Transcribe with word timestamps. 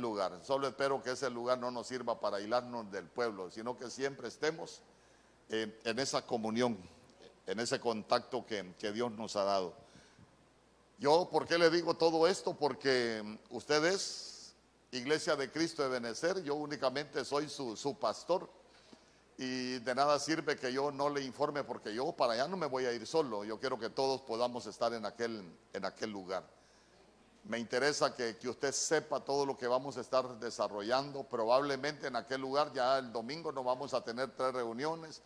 lugar. 0.00 0.40
Solo 0.42 0.68
espero 0.68 1.02
que 1.02 1.12
ese 1.12 1.30
lugar 1.30 1.58
no 1.58 1.70
nos 1.70 1.86
sirva 1.86 2.20
para 2.20 2.38
aislarnos 2.38 2.90
del 2.90 3.06
pueblo, 3.06 3.50
sino 3.50 3.76
que 3.76 3.90
siempre 3.90 4.28
estemos 4.28 4.82
en 5.48 5.98
esa 5.98 6.26
comunión, 6.26 6.76
en 7.46 7.60
ese 7.60 7.80
contacto 7.80 8.44
que, 8.44 8.74
Dios 8.92 9.12
nos 9.12 9.36
ha 9.36 9.44
dado. 9.44 9.74
Yo, 10.98 11.28
¿por 11.30 11.46
qué 11.46 11.58
le 11.58 11.70
digo 11.70 11.94
todo 11.94 12.26
esto? 12.26 12.54
Porque 12.54 13.38
ustedes, 13.50 14.54
Iglesia 14.92 15.36
de 15.36 15.50
Cristo 15.50 15.82
de 15.82 15.88
Benecer, 15.88 16.42
yo 16.42 16.54
únicamente 16.54 17.24
soy 17.24 17.48
su, 17.48 17.96
pastor 18.00 18.48
y 19.38 19.78
de 19.80 19.94
nada 19.94 20.18
sirve 20.18 20.56
que 20.56 20.72
yo 20.72 20.90
no 20.90 21.10
le 21.10 21.22
informe 21.22 21.62
porque 21.62 21.94
yo 21.94 22.12
para 22.12 22.32
allá 22.32 22.48
no 22.48 22.56
me 22.56 22.66
voy 22.66 22.86
a 22.86 22.92
ir 22.92 23.06
solo, 23.06 23.44
yo 23.44 23.60
quiero 23.60 23.78
que 23.78 23.90
todos 23.90 24.22
podamos 24.22 24.66
estar 24.66 24.92
en 24.94 25.04
aquel 25.04 26.10
lugar. 26.10 26.44
Me 27.48 27.58
interesa 27.58 28.14
que, 28.14 28.36
que, 28.36 28.48
usted 28.48 28.72
sepa 28.72 29.20
todo 29.20 29.46
lo 29.46 29.56
que 29.56 29.68
vamos 29.68 29.96
a 29.96 30.00
estar 30.00 30.26
desarrollando. 30.40 31.22
Probablemente 31.22 32.08
en 32.08 32.16
aquel 32.16 32.40
lugar 32.40 32.72
ya 32.72 32.98
el 32.98 33.12
domingo 33.12 33.52
no 33.52 33.62
vamos 33.62 33.94
a 33.94 34.02
tener 34.02 34.34
tres 34.36 34.52
reuniones. 34.52 35.22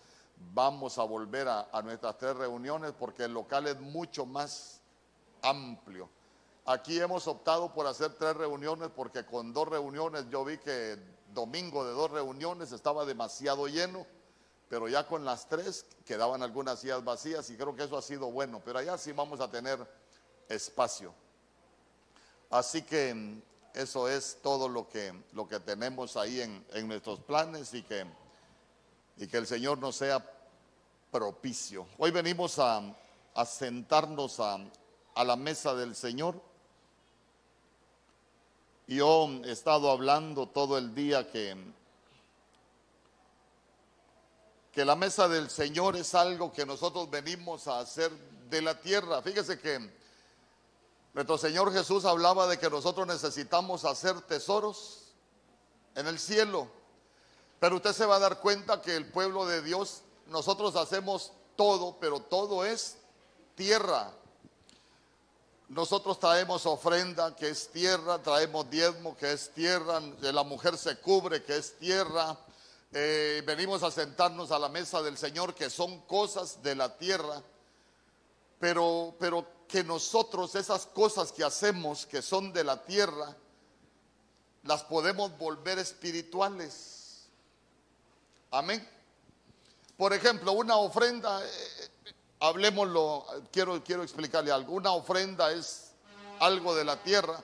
Vamos 0.52 0.98
a 0.98 1.02
volver 1.04 1.48
a, 1.48 1.68
a 1.72 1.80
nuestras 1.80 2.18
tres 2.18 2.36
reuniones 2.36 2.92
porque 2.98 3.24
el 3.24 3.32
local 3.32 3.66
es 3.68 3.80
mucho 3.80 4.26
más 4.26 4.82
amplio. 5.42 6.10
Aquí 6.66 7.00
hemos 7.00 7.26
optado 7.26 7.72
por 7.72 7.86
hacer 7.86 8.12
tres 8.14 8.36
reuniones 8.36 8.90
porque 8.94 9.24
con 9.24 9.54
dos 9.54 9.68
reuniones 9.68 10.28
yo 10.28 10.44
vi 10.44 10.58
que 10.58 10.98
domingo 11.32 11.86
de 11.86 11.92
dos 11.92 12.10
reuniones 12.10 12.72
estaba 12.72 13.06
demasiado 13.06 13.66
lleno, 13.66 14.06
pero 14.68 14.88
ya 14.88 15.06
con 15.06 15.24
las 15.24 15.48
tres 15.48 15.86
quedaban 16.04 16.42
algunas 16.42 16.80
sillas 16.80 17.02
vacías 17.02 17.48
y 17.48 17.56
creo 17.56 17.74
que 17.74 17.84
eso 17.84 17.96
ha 17.96 18.02
sido 18.02 18.30
bueno, 18.30 18.60
pero 18.64 18.78
allá 18.78 18.98
sí 18.98 19.12
vamos 19.12 19.40
a 19.40 19.50
tener 19.50 19.78
espacio. 20.48 21.14
Así 22.50 22.82
que 22.82 23.14
mm, 23.14 23.42
eso 23.74 24.08
es 24.08 24.38
todo 24.42 24.68
lo 24.68 24.88
que, 24.88 25.14
lo 25.32 25.48
que 25.48 25.60
tenemos 25.60 26.16
ahí 26.16 26.40
en, 26.40 26.66
en 26.72 26.88
nuestros 26.88 27.20
planes 27.20 27.72
y 27.74 27.82
que, 27.82 28.04
y 29.16 29.28
que 29.28 29.36
el 29.36 29.46
Señor 29.46 29.78
nos 29.78 29.96
sea 29.96 30.24
propicio. 31.12 31.86
Hoy 31.98 32.10
venimos 32.10 32.58
a, 32.58 32.82
a 33.34 33.46
sentarnos 33.46 34.40
a, 34.40 34.58
a 35.14 35.24
la 35.24 35.36
mesa 35.36 35.74
del 35.74 35.94
Señor. 35.94 36.40
Yo 38.88 39.28
he 39.44 39.52
estado 39.52 39.88
hablando 39.88 40.48
todo 40.48 40.76
el 40.76 40.92
día 40.92 41.30
que, 41.30 41.56
que 44.72 44.84
la 44.84 44.96
mesa 44.96 45.28
del 45.28 45.48
Señor 45.48 45.94
es 45.94 46.16
algo 46.16 46.52
que 46.52 46.66
nosotros 46.66 47.08
venimos 47.08 47.68
a 47.68 47.78
hacer 47.78 48.10
de 48.50 48.60
la 48.60 48.80
tierra. 48.80 49.22
Fíjese 49.22 49.60
que 49.60 49.99
nuestro 51.12 51.38
Señor 51.38 51.72
Jesús 51.72 52.04
hablaba 52.04 52.46
de 52.46 52.58
que 52.58 52.70
nosotros 52.70 53.06
necesitamos 53.06 53.84
hacer 53.84 54.20
tesoros 54.22 55.12
en 55.94 56.06
el 56.06 56.18
cielo. 56.18 56.68
Pero 57.58 57.76
usted 57.76 57.92
se 57.92 58.06
va 58.06 58.16
a 58.16 58.20
dar 58.20 58.40
cuenta 58.40 58.80
que 58.80 58.94
el 58.94 59.10
pueblo 59.10 59.44
de 59.44 59.60
Dios, 59.60 60.02
nosotros 60.26 60.76
hacemos 60.76 61.32
todo, 61.56 61.96
pero 62.00 62.20
todo 62.20 62.64
es 62.64 62.96
tierra. 63.54 64.12
Nosotros 65.68 66.18
traemos 66.18 66.64
ofrenda, 66.66 67.36
que 67.36 67.50
es 67.50 67.68
tierra, 67.68 68.22
traemos 68.22 68.70
diezmo, 68.70 69.16
que 69.16 69.32
es 69.32 69.50
tierra, 69.50 70.00
la 70.20 70.42
mujer 70.42 70.78
se 70.78 70.96
cubre, 70.98 71.42
que 71.42 71.56
es 71.56 71.76
tierra. 71.78 72.36
Eh, 72.92 73.42
venimos 73.46 73.82
a 73.82 73.90
sentarnos 73.90 74.50
a 74.50 74.58
la 74.58 74.68
mesa 74.68 75.02
del 75.02 75.16
Señor, 75.16 75.54
que 75.54 75.70
son 75.70 76.00
cosas 76.02 76.62
de 76.62 76.74
la 76.74 76.96
tierra, 76.96 77.42
pero, 78.58 79.14
pero 79.20 79.46
que 79.70 79.84
nosotros 79.84 80.54
esas 80.54 80.86
cosas 80.86 81.32
que 81.32 81.44
hacemos, 81.44 82.04
que 82.04 82.22
son 82.22 82.52
de 82.52 82.64
la 82.64 82.82
tierra, 82.84 83.36
las 84.64 84.82
podemos 84.82 85.36
volver 85.38 85.78
espirituales. 85.78 87.28
Amén. 88.50 88.86
Por 89.96 90.12
ejemplo, 90.12 90.52
una 90.52 90.76
ofrenda, 90.76 91.44
eh, 91.44 91.88
hablemoslo, 92.40 93.24
quiero, 93.52 93.82
quiero 93.84 94.02
explicarle 94.02 94.50
algo. 94.50 94.74
Una 94.74 94.92
ofrenda 94.92 95.52
es 95.52 95.92
algo 96.40 96.74
de 96.74 96.84
la 96.84 97.02
tierra, 97.02 97.42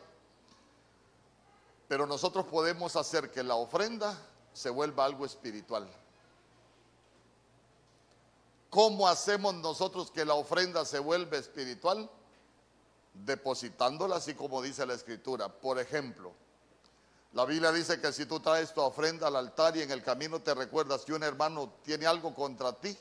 pero 1.86 2.06
nosotros 2.06 2.46
podemos 2.46 2.96
hacer 2.96 3.30
que 3.30 3.42
la 3.42 3.54
ofrenda 3.54 4.18
se 4.52 4.70
vuelva 4.70 5.04
algo 5.04 5.26
espiritual. 5.26 5.86
¿Cómo 8.70 9.08
hacemos 9.08 9.54
nosotros 9.54 10.10
que 10.10 10.24
la 10.24 10.34
ofrenda 10.34 10.84
se 10.84 10.98
vuelva 10.98 11.38
espiritual? 11.38 12.10
Depositándola 13.14 14.16
así 14.16 14.34
como 14.34 14.60
dice 14.60 14.84
la 14.84 14.94
escritura. 14.94 15.48
Por 15.48 15.78
ejemplo, 15.78 16.32
la 17.32 17.44
Biblia 17.44 17.72
dice 17.72 18.00
que 18.00 18.12
si 18.12 18.26
tú 18.26 18.40
traes 18.40 18.72
tu 18.72 18.80
ofrenda 18.80 19.28
al 19.28 19.36
altar 19.36 19.76
y 19.76 19.82
en 19.82 19.90
el 19.90 20.02
camino 20.02 20.40
te 20.40 20.54
recuerdas 20.54 21.04
que 21.04 21.12
un 21.12 21.22
hermano 21.22 21.74
tiene 21.82 22.06
algo 22.06 22.34
contra 22.34 22.72
ti, 22.72 22.96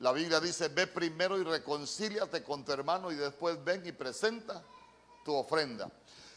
la 0.00 0.12
Biblia 0.12 0.40
dice, 0.40 0.68
ve 0.68 0.86
primero 0.86 1.38
y 1.38 1.44
reconcíliate 1.44 2.42
con 2.42 2.64
tu 2.64 2.72
hermano 2.72 3.12
y 3.12 3.16
después 3.16 3.62
ven 3.62 3.86
y 3.86 3.92
presenta 3.92 4.62
tu 5.24 5.34
ofrenda. 5.34 5.90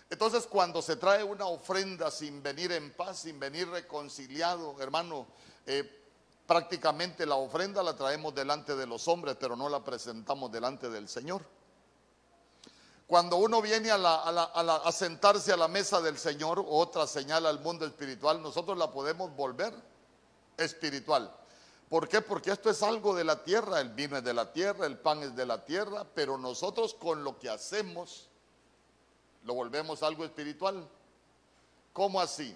Entonces 0.10 0.46
cuando 0.48 0.82
se 0.82 0.98
trae 0.98 1.24
una 1.24 1.46
ofrenda 1.46 2.12
sin 2.12 2.44
venir 2.44 2.72
en 2.72 2.92
paz, 2.94 3.20
sin 3.20 3.40
venir 3.40 3.70
reconciliado, 3.70 4.76
hermano, 4.82 5.28
eh, 5.66 6.03
prácticamente 6.54 7.26
la 7.26 7.34
ofrenda 7.34 7.82
la 7.82 7.96
traemos 7.96 8.36
delante 8.36 8.76
de 8.76 8.86
los 8.86 9.08
hombres, 9.08 9.36
pero 9.40 9.56
no 9.56 9.70
la 9.70 9.84
presentamos 9.84 10.52
delante 10.52 10.88
del 10.88 11.10
Señor. 11.10 11.42
Cuando 13.08 13.38
uno 13.38 13.60
viene 13.60 13.90
a, 13.90 14.92
sentarse 14.92 15.52
a 15.52 15.58
la 15.58 15.68
mesa 15.68 16.00
del 16.00 16.16
Señor, 16.16 16.64
otra 16.70 17.08
señal 17.08 17.48
al 17.48 17.60
mundo 17.62 17.88
espiritual, 17.88 18.40
nosotros 18.40 18.78
la 18.78 18.92
podemos 18.92 19.36
volver 19.36 19.74
espiritual. 20.56 21.36
¿Por 21.90 22.08
qué? 22.08 22.22
Porque 22.22 22.52
esto 22.52 22.70
es 22.70 22.84
algo 22.84 23.16
de 23.16 23.24
la 23.24 23.44
tierra, 23.44 23.82
el 23.82 23.90
vino 23.90 24.18
es 24.18 24.24
de 24.24 24.36
la 24.36 24.54
tierra, 24.54 24.86
el 24.86 25.00
pan 25.00 25.24
es 25.24 25.36
de 25.36 25.48
la 25.48 25.66
tierra, 25.66 26.06
pero 26.14 26.38
nosotros 26.38 26.94
con 26.94 27.24
lo 27.24 27.40
que 27.40 27.50
hacemos 27.50 28.30
lo 29.44 29.56
volvemos 29.56 30.04
algo 30.04 30.24
espiritual. 30.24 30.88
¿Cómo 31.94 32.22
así? 32.22 32.56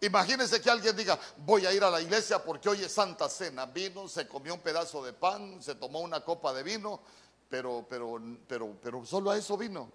Imagínense 0.00 0.60
que 0.60 0.70
alguien 0.70 0.94
diga, 0.94 1.18
voy 1.38 1.64
a 1.66 1.72
ir 1.72 1.82
a 1.82 1.90
la 1.90 2.00
iglesia 2.00 2.42
porque 2.42 2.68
hoy 2.68 2.82
es 2.82 2.92
Santa 2.92 3.28
Cena. 3.28 3.66
Vino, 3.66 4.08
se 4.08 4.28
comió 4.28 4.54
un 4.54 4.60
pedazo 4.60 5.02
de 5.02 5.12
pan, 5.12 5.62
se 5.62 5.74
tomó 5.74 6.00
una 6.00 6.20
copa 6.20 6.52
de 6.52 6.62
vino, 6.62 7.00
pero, 7.48 7.86
pero, 7.88 8.20
pero, 8.46 8.76
pero 8.82 9.06
solo 9.06 9.30
a 9.30 9.38
eso 9.38 9.56
vino. 9.56 9.90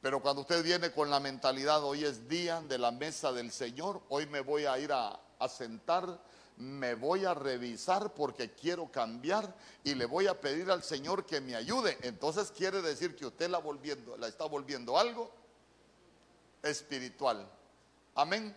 Pero 0.00 0.20
cuando 0.20 0.42
usted 0.42 0.62
viene 0.62 0.92
con 0.92 1.10
la 1.10 1.18
mentalidad, 1.18 1.82
hoy 1.82 2.04
es 2.04 2.28
día 2.28 2.60
de 2.60 2.78
la 2.78 2.90
mesa 2.90 3.32
del 3.32 3.50
Señor, 3.50 4.02
hoy 4.10 4.26
me 4.26 4.40
voy 4.40 4.66
a 4.66 4.78
ir 4.78 4.92
a, 4.92 5.18
a 5.38 5.48
sentar 5.48 6.20
me 6.58 6.94
voy 6.94 7.24
a 7.24 7.34
revisar 7.34 8.12
porque 8.14 8.52
quiero 8.52 8.90
cambiar 8.90 9.54
y 9.84 9.94
le 9.94 10.06
voy 10.06 10.26
a 10.26 10.40
pedir 10.40 10.70
al 10.70 10.82
Señor 10.82 11.24
que 11.24 11.40
me 11.40 11.54
ayude. 11.54 11.96
Entonces 12.02 12.50
quiere 12.50 12.82
decir 12.82 13.14
que 13.14 13.26
usted 13.26 13.48
la, 13.48 13.58
volviendo, 13.58 14.16
la 14.16 14.26
está 14.26 14.44
volviendo 14.44 14.98
algo 14.98 15.30
espiritual. 16.62 17.48
Amén. 18.14 18.56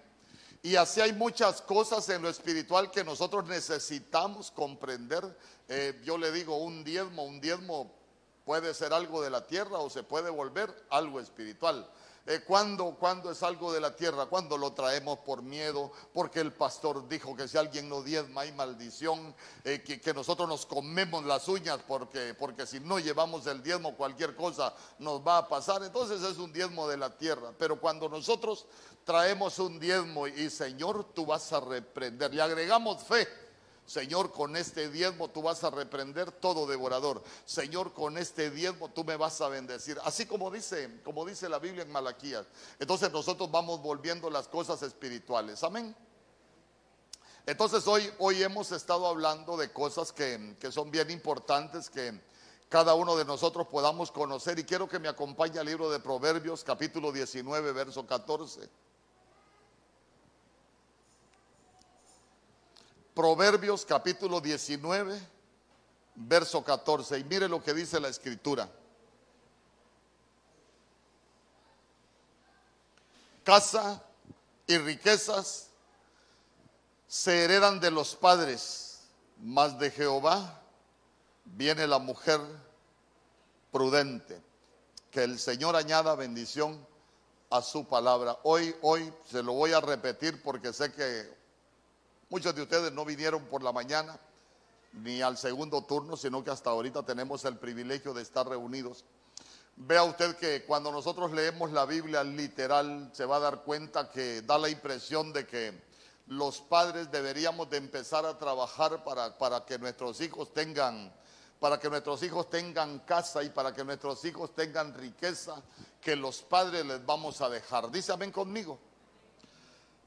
Y 0.63 0.75
así 0.75 1.01
hay 1.01 1.13
muchas 1.13 1.61
cosas 1.61 2.07
en 2.09 2.21
lo 2.21 2.29
espiritual 2.29 2.91
que 2.91 3.03
nosotros 3.03 3.45
necesitamos 3.45 4.51
comprender. 4.51 5.23
Eh, 5.67 5.99
yo 6.03 6.17
le 6.17 6.31
digo, 6.31 6.57
un 6.57 6.83
diezmo, 6.83 7.23
un 7.23 7.41
diezmo 7.41 7.91
puede 8.45 8.73
ser 8.73 8.93
algo 8.93 9.21
de 9.23 9.31
la 9.31 9.47
tierra 9.47 9.79
o 9.79 9.89
se 9.89 10.03
puede 10.03 10.29
volver 10.29 10.69
algo 10.89 11.19
espiritual. 11.19 11.89
Eh, 12.27 12.41
¿cuándo, 12.45 12.95
¿Cuándo 12.99 13.31
es 13.31 13.41
algo 13.41 13.73
de 13.73 13.81
la 13.81 13.95
tierra? 13.95 14.27
Cuando 14.27 14.55
lo 14.55 14.73
traemos 14.73 15.19
por 15.19 15.41
miedo, 15.41 15.91
porque 16.13 16.39
el 16.39 16.53
pastor 16.53 17.07
dijo 17.07 17.35
que 17.35 17.47
si 17.47 17.57
alguien 17.57 17.89
no 17.89 18.03
diezma 18.03 18.41
hay 18.41 18.51
maldición, 18.51 19.33
eh, 19.63 19.81
que, 19.83 19.99
que, 19.99 20.13
nosotros 20.13 20.47
nos 20.47 20.67
comemos 20.67 21.25
las 21.25 21.47
uñas 21.47 21.79
porque, 21.87 22.35
porque 22.35 22.67
si 22.67 22.79
no 22.79 22.99
llevamos 22.99 23.47
el 23.47 23.63
diezmo 23.63 23.95
cualquier 23.95 24.35
cosa 24.35 24.73
nos 24.99 25.25
va 25.25 25.39
a 25.39 25.47
pasar. 25.47 25.81
Entonces 25.83 26.21
es 26.21 26.37
un 26.37 26.53
diezmo 26.53 26.87
de 26.87 26.97
la 26.97 27.17
tierra. 27.17 27.53
Pero 27.57 27.79
cuando 27.79 28.07
nosotros 28.07 28.67
traemos 29.03 29.57
un 29.57 29.79
diezmo 29.79 30.27
y 30.27 30.51
Señor, 30.51 31.13
tú 31.15 31.25
vas 31.25 31.51
a 31.53 31.59
reprender, 31.59 32.33
le 32.33 32.41
agregamos 32.43 33.03
fe 33.03 33.27
Señor, 33.91 34.31
con 34.31 34.55
este 34.55 34.89
diezmo 34.89 35.29
tú 35.31 35.41
vas 35.41 35.65
a 35.65 35.69
reprender 35.69 36.31
todo 36.31 36.65
devorador. 36.65 37.21
Señor, 37.43 37.91
con 37.91 38.17
este 38.17 38.49
diezmo 38.49 38.87
tú 38.87 39.03
me 39.03 39.17
vas 39.17 39.41
a 39.41 39.49
bendecir. 39.49 39.99
Así 40.05 40.25
como 40.25 40.49
dice, 40.49 41.01
como 41.03 41.25
dice 41.25 41.49
la 41.49 41.59
Biblia 41.59 41.83
en 41.83 41.91
Malaquías. 41.91 42.47
Entonces 42.79 43.11
nosotros 43.11 43.51
vamos 43.51 43.81
volviendo 43.81 44.29
las 44.29 44.47
cosas 44.47 44.81
espirituales. 44.81 45.61
Amén. 45.65 45.93
Entonces 47.45 47.85
hoy, 47.85 48.09
hoy 48.19 48.41
hemos 48.41 48.71
estado 48.71 49.05
hablando 49.07 49.57
de 49.57 49.73
cosas 49.73 50.13
que, 50.13 50.55
que 50.57 50.71
son 50.71 50.89
bien 50.89 51.11
importantes 51.11 51.89
que 51.89 52.17
cada 52.69 52.93
uno 52.93 53.17
de 53.17 53.25
nosotros 53.25 53.67
podamos 53.67 54.09
conocer. 54.09 54.57
Y 54.57 54.63
quiero 54.63 54.87
que 54.87 54.99
me 54.99 55.09
acompañe 55.09 55.59
al 55.59 55.65
libro 55.65 55.91
de 55.91 55.99
Proverbios, 55.99 56.63
capítulo 56.63 57.11
19, 57.11 57.73
verso 57.73 58.07
14. 58.07 58.69
Proverbios 63.13 63.85
capítulo 63.85 64.39
19, 64.39 65.19
verso 66.15 66.63
14. 66.63 67.19
Y 67.19 67.23
mire 67.23 67.47
lo 67.47 67.61
que 67.61 67.73
dice 67.73 67.99
la 67.99 68.09
escritura. 68.09 68.69
casa 73.43 74.01
y 74.67 74.77
riquezas 74.77 75.67
se 77.07 77.43
heredan 77.43 77.79
de 77.79 77.91
los 77.91 78.15
padres, 78.15 79.01
mas 79.39 79.77
de 79.79 79.91
Jehová 79.91 80.61
viene 81.43 81.87
la 81.87 81.99
mujer 81.99 82.39
prudente. 83.71 84.41
Que 85.09 85.23
el 85.23 85.39
Señor 85.39 85.75
añada 85.75 86.15
bendición 86.15 86.87
a 87.49 87.61
su 87.61 87.85
palabra. 87.85 88.37
Hoy, 88.43 88.73
hoy 88.81 89.13
se 89.29 89.43
lo 89.43 89.51
voy 89.53 89.73
a 89.73 89.81
repetir 89.81 90.41
porque 90.41 90.71
sé 90.71 90.93
que 90.93 91.40
muchos 92.31 92.55
de 92.55 92.61
ustedes 92.63 92.91
no 92.93 93.03
vinieron 93.05 93.45
por 93.45 93.61
la 93.61 93.73
mañana 93.73 94.17
ni 94.93 95.21
al 95.21 95.37
segundo 95.37 95.83
turno, 95.83 96.17
sino 96.17 96.43
que 96.43 96.49
hasta 96.49 96.69
ahorita 96.69 97.03
tenemos 97.03 97.45
el 97.45 97.57
privilegio 97.57 98.13
de 98.13 98.21
estar 98.21 98.47
reunidos. 98.47 99.03
Vea 99.75 100.03
usted 100.03 100.35
que 100.37 100.63
cuando 100.63 100.91
nosotros 100.91 101.31
leemos 101.31 101.71
la 101.71 101.85
Biblia 101.85 102.23
literal 102.23 103.09
se 103.13 103.25
va 103.25 103.35
a 103.35 103.39
dar 103.39 103.63
cuenta 103.63 104.09
que 104.09 104.41
da 104.41 104.57
la 104.57 104.69
impresión 104.69 105.33
de 105.33 105.45
que 105.45 105.81
los 106.27 106.61
padres 106.61 107.11
deberíamos 107.11 107.69
de 107.69 107.77
empezar 107.77 108.25
a 108.25 108.37
trabajar 108.39 109.03
para, 109.03 109.37
para 109.37 109.65
que 109.65 109.77
nuestros 109.77 110.19
hijos 110.21 110.53
tengan 110.53 111.13
para 111.59 111.79
que 111.79 111.91
nuestros 111.91 112.23
hijos 112.23 112.49
tengan 112.49 112.99
casa 112.99 113.43
y 113.43 113.49
para 113.49 113.71
que 113.71 113.83
nuestros 113.83 114.25
hijos 114.25 114.55
tengan 114.55 114.95
riqueza 114.95 115.61
que 116.01 116.15
los 116.15 116.41
padres 116.41 116.83
les 116.83 117.05
vamos 117.05 117.39
a 117.41 117.49
dejar. 117.49 117.91
Dice 117.91 118.11
amén 118.11 118.31
conmigo. 118.31 118.79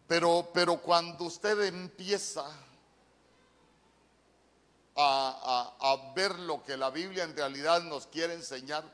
Pero, 0.07 0.51
pero 0.53 0.77
cuando 0.79 1.25
usted 1.25 1.63
empieza 1.65 2.45
a, 4.97 6.13
ver 6.15 6.39
lo 6.39 6.63
que 6.63 6.77
la 6.77 6.91
Biblia 6.91 7.25
en 7.25 7.37
realidad 7.37 7.83
nos 7.83 8.07
quiere 8.07 8.35
enseñar, 8.35 8.85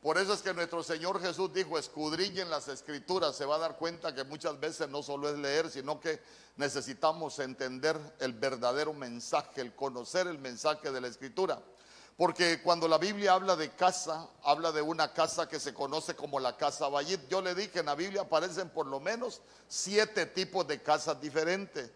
por 0.00 0.16
eso 0.16 0.32
es 0.32 0.40
que 0.40 0.54
nuestro 0.54 0.82
Señor 0.82 1.20
Jesús 1.20 1.52
dijo, 1.52 1.78
escudriñen 1.78 2.48
las 2.48 2.68
escrituras, 2.68 3.36
se 3.36 3.44
va 3.44 3.56
a 3.56 3.58
dar 3.58 3.76
cuenta 3.76 4.14
que 4.14 4.24
muchas 4.24 4.58
veces 4.58 4.88
no 4.88 5.02
solo 5.02 5.28
es 5.28 5.36
leer, 5.36 5.68
sino 5.68 6.00
que 6.00 6.22
necesitamos 6.56 7.38
entender 7.38 7.98
el 8.18 8.32
verdadero 8.32 8.94
mensaje, 8.94 9.60
el 9.60 9.74
conocer 9.74 10.26
el 10.26 10.38
mensaje 10.38 10.90
de 10.90 11.00
la 11.02 11.08
escritura. 11.08 11.60
Porque 12.20 12.60
cuando 12.60 12.86
la 12.86 12.98
Biblia 12.98 13.32
habla 13.32 13.56
de 13.56 13.70
casa, 13.70 14.28
habla 14.42 14.72
de 14.72 14.82
una 14.82 15.10
casa 15.14 15.48
que 15.48 15.58
se 15.58 15.72
conoce 15.72 16.14
como 16.14 16.38
la 16.38 16.54
casa 16.54 16.86
Bayit. 16.90 17.26
Yo 17.30 17.40
le 17.40 17.54
dije, 17.54 17.78
en 17.78 17.86
la 17.86 17.94
Biblia 17.94 18.20
aparecen 18.20 18.68
por 18.68 18.86
lo 18.86 19.00
menos 19.00 19.40
siete 19.68 20.26
tipos 20.26 20.68
de 20.68 20.82
casas 20.82 21.18
diferentes. 21.18 21.90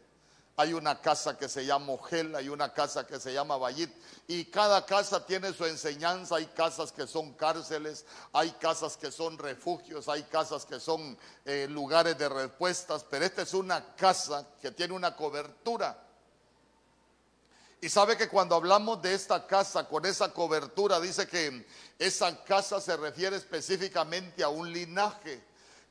Hay 0.57 0.73
una 0.73 0.99
casa 1.03 1.37
que 1.37 1.47
se 1.47 1.67
llama 1.67 1.93
Ogel, 1.93 2.35
hay 2.35 2.49
una 2.49 2.73
casa 2.73 3.07
que 3.07 3.21
se 3.21 3.35
llama 3.35 3.59
Bayit, 3.59 3.91
y 4.27 4.47
cada 4.47 4.87
casa 4.87 5.27
tiene 5.27 5.53
su 5.53 5.67
enseñanza. 5.67 6.37
Hay 6.37 6.47
casas 6.47 6.91
que 6.91 7.07
son 7.07 7.35
cárceles, 7.35 8.07
hay 8.33 8.51
casas 8.53 8.97
que 8.97 9.13
son 9.13 9.37
refugios, 9.37 10.09
hay 10.09 10.23
casas 10.23 10.65
que 10.65 10.81
son 10.81 11.19
eh, 11.45 11.67
lugares 11.69 12.17
de 12.17 12.31
respuestas, 12.31 13.05
pero 13.11 13.27
esta 13.27 13.43
es 13.43 13.53
una 13.53 13.95
casa 13.95 14.47
que 14.59 14.71
tiene 14.71 14.95
una 14.95 15.15
cobertura. 15.15 16.04
Y 17.81 17.89
sabe 17.89 18.17
que 18.17 18.29
cuando 18.29 18.55
hablamos 18.55 19.03
de 19.03 19.15
esta 19.15 19.47
casa 19.47 19.87
con 19.89 20.07
esa 20.07 20.33
cobertura, 20.33 21.01
dice 21.01 21.29
que 21.29 21.67
esa 21.99 22.43
casa 22.45 22.81
se 22.81 22.97
refiere 22.97 23.37
específicamente 23.37 24.43
a 24.43 24.49
un 24.49 24.73
linaje. 24.73 25.43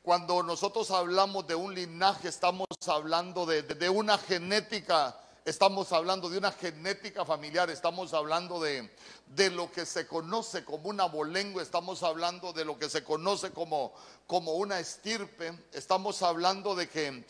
Cuando 0.01 0.43
nosotros 0.43 0.91
hablamos 0.91 1.47
de 1.47 1.55
un 1.55 1.73
linaje, 1.73 2.27
estamos 2.27 2.67
hablando 2.87 3.45
de, 3.45 3.89
una 3.89 4.17
genética, 4.17 5.17
estamos 5.45 5.93
hablando 5.93 6.29
de 6.29 6.39
una 6.39 6.51
genética 6.51 7.23
familiar, 7.23 7.69
estamos 7.69 8.13
hablando 8.13 8.59
de, 8.59 8.93
de, 9.27 9.49
lo 9.49 9.71
que 9.71 9.85
se 9.85 10.05
conoce 10.05 10.65
como 10.65 10.89
una 10.89 11.03
abolengo, 11.03 11.61
estamos 11.61 12.03
hablando 12.03 12.51
de 12.51 12.65
lo 12.65 12.77
que 12.77 12.89
se 12.89 13.03
conoce 13.03 13.51
como, 13.51 13.93
como 14.27 14.55
una 14.55 14.79
estirpe, 14.79 15.57
estamos 15.71 16.21
hablando 16.21 16.75
de 16.75 16.89
que, 16.89 17.23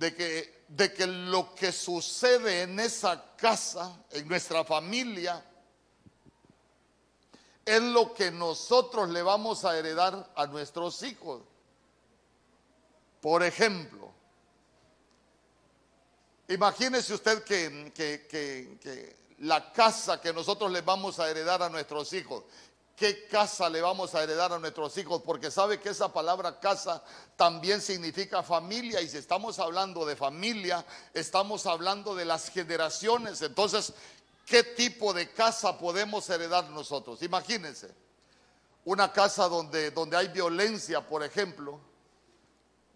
de, 0.00 0.14
que, 0.14 0.64
de 0.68 0.94
que 0.94 1.06
lo 1.06 1.54
que 1.54 1.70
sucede 1.72 2.62
en 2.62 2.80
esa 2.80 3.36
casa, 3.36 4.02
en 4.10 4.26
nuestra 4.26 4.64
familia, 4.64 5.44
es 7.66 7.82
lo 7.82 8.14
que 8.14 8.30
nosotros 8.30 9.10
le 9.10 9.20
vamos 9.20 9.66
a 9.66 9.76
heredar 9.76 10.32
a 10.34 10.46
nuestros 10.46 11.02
hijos. 11.02 11.42
Por 13.20 13.42
ejemplo, 13.42 14.10
imagínese 16.48 17.12
usted 17.12 17.44
que, 17.44 19.18
la 19.40 19.70
casa 19.70 20.18
que 20.18 20.32
nosotros 20.32 20.72
le 20.72 20.80
vamos 20.80 21.20
a 21.20 21.30
heredar 21.30 21.62
a 21.62 21.68
nuestros 21.68 22.10
hijos, 22.14 22.44
¿qué 23.00 23.26
casa 23.26 23.70
le 23.70 23.80
vamos 23.80 24.14
a 24.14 24.22
heredar 24.22 24.52
a 24.52 24.58
nuestros 24.58 24.94
hijos? 24.98 25.22
Porque 25.24 25.50
sabe 25.50 25.80
que 25.80 25.88
esa 25.88 26.12
palabra 26.12 26.60
casa 26.60 27.02
también 27.34 27.80
significa 27.80 28.42
familia 28.42 29.00
y 29.00 29.08
si 29.08 29.16
estamos 29.16 29.58
hablando 29.58 30.04
de 30.04 30.16
familia, 30.16 30.84
estamos 31.14 31.64
hablando 31.64 32.14
de 32.14 32.26
las 32.26 32.50
generaciones. 32.50 33.40
Entonces, 33.40 33.94
¿qué 34.44 34.62
tipo 34.62 35.14
de 35.14 35.30
casa 35.30 35.78
podemos 35.78 36.28
heredar 36.28 36.68
nosotros? 36.68 37.22
Imagínense, 37.22 37.90
una 38.84 39.10
casa 39.10 39.48
donde, 39.48 39.90
donde 39.92 40.18
hay 40.18 40.28
violencia, 40.28 41.00
por 41.00 41.24
ejemplo 41.24 41.80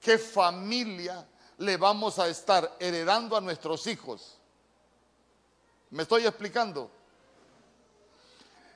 qué 0.04 0.18
familia 0.18 1.26
le 1.56 1.78
vamos 1.78 2.18
a 2.18 2.28
estar 2.28 2.76
heredando 2.78 3.38
a 3.38 3.40
nuestros 3.40 3.86
hijos. 3.86 4.36
¿Me 5.88 6.02
estoy 6.02 6.26
explicando? 6.26 6.90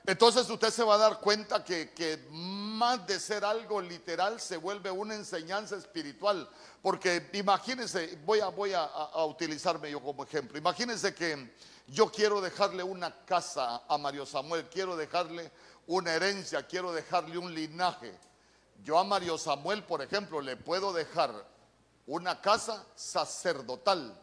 Entonces 0.09 0.49
usted 0.49 0.71
se 0.71 0.83
va 0.83 0.95
a 0.95 0.97
dar 0.97 1.19
cuenta 1.19 1.63
que, 1.63 2.27
más 2.31 3.05
de 3.05 3.19
ser 3.19 3.45
algo 3.45 3.79
literal 3.79 4.41
se 4.41 4.57
vuelve 4.57 4.89
una 4.89 5.13
enseñanza 5.13 5.75
espiritual. 5.75 6.49
Porque 6.81 7.29
imagínense, 7.33 8.17
voy, 8.25 8.39
a, 8.39 8.85
a, 8.85 9.23
utilizarme 9.25 9.91
yo 9.91 10.01
como 10.01 10.23
ejemplo. 10.23 10.57
Imagínense 10.57 11.13
que 11.13 11.53
yo 11.85 12.11
quiero 12.11 12.41
dejarle 12.41 12.81
una 12.81 13.23
casa 13.23 13.83
a 13.87 13.97
Mario 13.99 14.25
Samuel, 14.25 14.67
quiero 14.67 14.97
dejarle 14.97 15.51
una 15.85 16.11
herencia, 16.11 16.65
quiero 16.65 16.91
dejarle 16.91 17.37
un 17.37 17.53
linaje. 17.53 18.11
Yo 18.83 18.97
a 18.97 19.03
Mario 19.03 19.37
Samuel, 19.37 19.83
por 19.83 20.01
ejemplo, 20.01 20.41
le 20.41 20.57
puedo 20.57 20.91
dejar 20.91 21.31
una 22.07 22.41
casa 22.41 22.83
sacerdotal. 22.95 24.19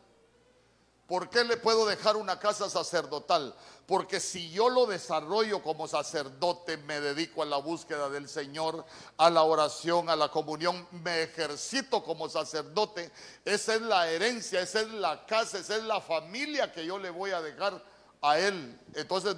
¿Por 1.07 1.31
qué 1.31 1.45
le 1.45 1.57
puedo 1.57 1.87
dejar 1.87 2.17
una 2.17 2.39
casa 2.41 2.69
sacerdotal? 2.69 3.55
Porque 3.87 4.19
si 4.19 4.51
yo 4.51 4.69
lo 4.69 4.87
desarrollo 4.87 5.63
como 5.63 5.87
sacerdote, 5.87 6.77
me 6.79 7.01
dedico 7.01 7.43
a 7.43 7.47
la 7.47 7.59
búsqueda 7.59 8.09
del 8.09 8.29
Señor, 8.29 8.85
a 9.17 9.31
la 9.31 9.45
oración, 9.45 10.11
a 10.11 10.17
la 10.17 10.31
comunión, 10.31 10.89
me 10.91 11.23
ejercito 11.23 12.03
como 12.03 12.29
sacerdote, 12.29 13.13
esa 13.45 13.77
es 13.77 13.83
la 13.83 14.11
herencia, 14.11 14.61
esa 14.61 14.81
es 14.81 14.91
la 14.91 15.25
casa, 15.27 15.59
esa 15.59 15.77
es 15.77 15.85
la 15.85 16.01
familia 16.01 16.73
que 16.73 16.85
yo 16.85 16.99
le 16.99 17.11
voy 17.11 17.31
a 17.31 17.41
dejar 17.41 17.81
a 18.23 18.39
él. 18.41 18.77
Entonces 18.95 19.37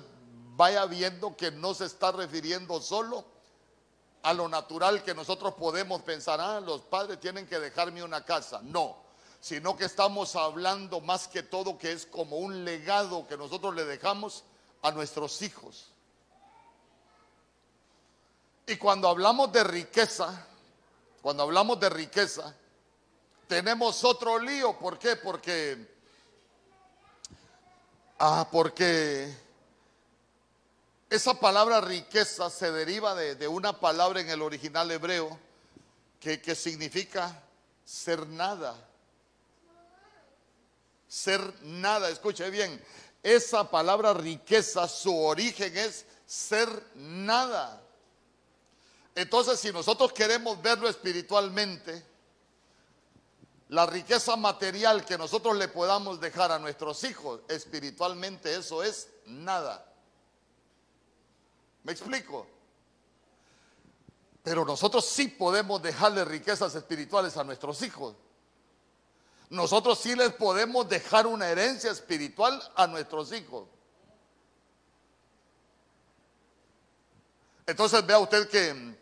vaya 0.56 0.86
viendo 0.86 1.36
que 1.36 1.50
no 1.50 1.74
se 1.74 1.84
está 1.84 2.12
refiriendo 2.12 2.80
solo 2.80 3.26
a 4.22 4.32
lo 4.32 4.48
natural 4.48 5.02
que 5.02 5.14
nosotros 5.14 5.52
podemos 5.54 6.00
pensar, 6.02 6.40
ah, 6.40 6.60
los 6.60 6.80
padres 6.80 7.20
tienen 7.20 7.46
que 7.46 7.58
dejarme 7.58 8.02
una 8.02 8.24
casa. 8.24 8.60
No, 8.62 9.07
sino 9.40 9.76
que 9.76 9.84
estamos 9.84 10.36
hablando 10.36 11.00
más 11.00 11.28
que 11.28 11.42
todo 11.42 11.78
que 11.78 11.92
es 11.92 12.06
como 12.06 12.38
un 12.38 12.64
legado 12.64 13.26
que 13.26 13.36
nosotros 13.36 13.74
le 13.74 13.84
dejamos 13.84 14.44
a 14.82 14.90
nuestros 14.90 15.42
hijos. 15.42 15.90
Y 18.66 18.76
cuando 18.76 19.08
hablamos 19.08 19.50
de 19.52 19.64
riqueza, 19.64 20.46
cuando 21.22 21.44
hablamos 21.44 21.80
de 21.80 21.88
riqueza, 21.88 22.54
tenemos 23.46 24.04
otro 24.04 24.38
lío. 24.38 24.78
¿Por 24.78 24.98
qué? 24.98 25.16
Porque, 25.16 25.88
ah, 28.18 28.46
porque 28.52 29.34
esa 31.08 31.32
palabra 31.40 31.80
riqueza 31.80 32.50
se 32.50 32.70
deriva 32.70 33.14
de, 33.14 33.48
una 33.48 33.80
palabra 33.80 34.20
en 34.20 34.28
el 34.28 34.42
original 34.42 34.90
hebreo 34.90 35.38
que, 36.20 36.42
que 36.42 36.54
significa 36.54 37.42
ser 37.84 38.26
nada. 38.26 38.87
Ser 41.08 41.40
nada, 41.62 42.10
escuche 42.10 42.48
bien, 42.50 42.80
esa 43.22 43.70
palabra 43.70 44.14
riqueza, 44.14 44.86
su 44.86 45.16
origen 45.16 45.76
es 45.76 46.04
ser 46.26 46.68
nada. 46.94 47.82
Entonces, 49.14 49.58
si 49.58 49.72
nosotros 49.72 50.12
queremos 50.12 50.60
verlo 50.62 50.88
espiritualmente, 50.88 52.04
la 53.70 53.84
riqueza 53.86 54.36
material 54.36 55.04
que 55.04 55.18
nosotros 55.18 55.56
le 55.56 55.68
podamos 55.68 56.20
dejar 56.20 56.52
a 56.52 56.58
nuestros 56.58 57.02
hijos, 57.04 57.40
espiritualmente 57.48 58.54
eso 58.54 58.82
es 58.82 59.08
nada. 59.26 59.84
¿Me 61.82 61.92
explico? 61.92 62.46
Pero 64.42 64.64
nosotros 64.64 65.04
sí 65.04 65.28
podemos 65.28 65.82
dejarle 65.82 66.24
riquezas 66.24 66.74
espirituales 66.74 67.36
a 67.36 67.44
nuestros 67.44 67.82
hijos. 67.82 68.14
Nosotros 69.50 69.98
sí 69.98 70.14
les 70.14 70.32
podemos 70.34 70.88
dejar 70.88 71.26
una 71.26 71.48
herencia 71.48 71.90
espiritual 71.90 72.62
a 72.76 72.86
nuestros 72.86 73.32
hijos. 73.32 73.66
Entonces 77.66 78.04
vea 78.06 78.18
usted 78.18 78.48
que, 78.48 78.94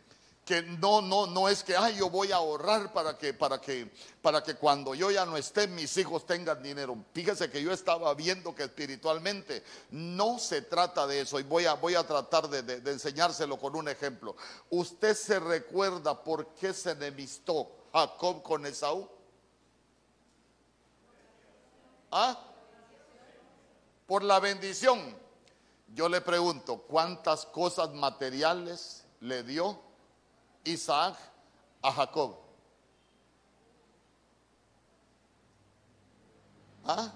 que 0.44 0.62
no, 0.62 1.00
no, 1.00 1.26
no 1.26 1.48
es 1.48 1.64
que, 1.64 1.76
ay, 1.76 1.96
yo 1.96 2.10
voy 2.10 2.30
a 2.30 2.36
ahorrar 2.36 2.92
para 2.92 3.18
que, 3.18 3.34
para 3.34 3.60
que, 3.60 3.92
para 4.22 4.42
que 4.42 4.54
cuando 4.54 4.94
yo 4.94 5.10
ya 5.10 5.26
no 5.26 5.36
esté, 5.36 5.66
mis 5.66 5.96
hijos 5.96 6.26
tengan 6.26 6.62
dinero. 6.62 6.96
Fíjese 7.12 7.50
que 7.50 7.60
yo 7.60 7.72
estaba 7.72 8.12
viendo 8.14 8.54
que 8.54 8.64
espiritualmente 8.64 9.64
no 9.90 10.38
se 10.38 10.62
trata 10.62 11.08
de 11.08 11.22
eso 11.22 11.40
y 11.40 11.42
voy 11.42 11.66
a, 11.66 11.74
voy 11.74 11.96
a 11.96 12.06
tratar 12.06 12.48
de, 12.48 12.62
de 12.62 12.92
enseñárselo 12.92 13.56
con 13.56 13.74
un 13.74 13.88
ejemplo. 13.88 14.36
¿Usted 14.70 15.16
se 15.16 15.40
recuerda 15.40 16.22
por 16.22 16.54
qué 16.54 16.72
se 16.72 16.92
enemistó 16.92 17.68
Jacob 17.92 18.42
con 18.42 18.66
Esaú? 18.66 19.15
¿Ah? 22.18 22.38
Por 24.06 24.22
la 24.22 24.40
bendición. 24.40 25.16
Yo 25.94 26.08
le 26.08 26.20
pregunto, 26.20 26.78
¿cuántas 26.78 27.44
cosas 27.46 27.92
materiales 27.92 29.04
le 29.20 29.42
dio 29.42 29.78
Isaac 30.64 31.16
a 31.82 31.92
Jacob. 31.92 32.36
¿Ah? 36.84 37.12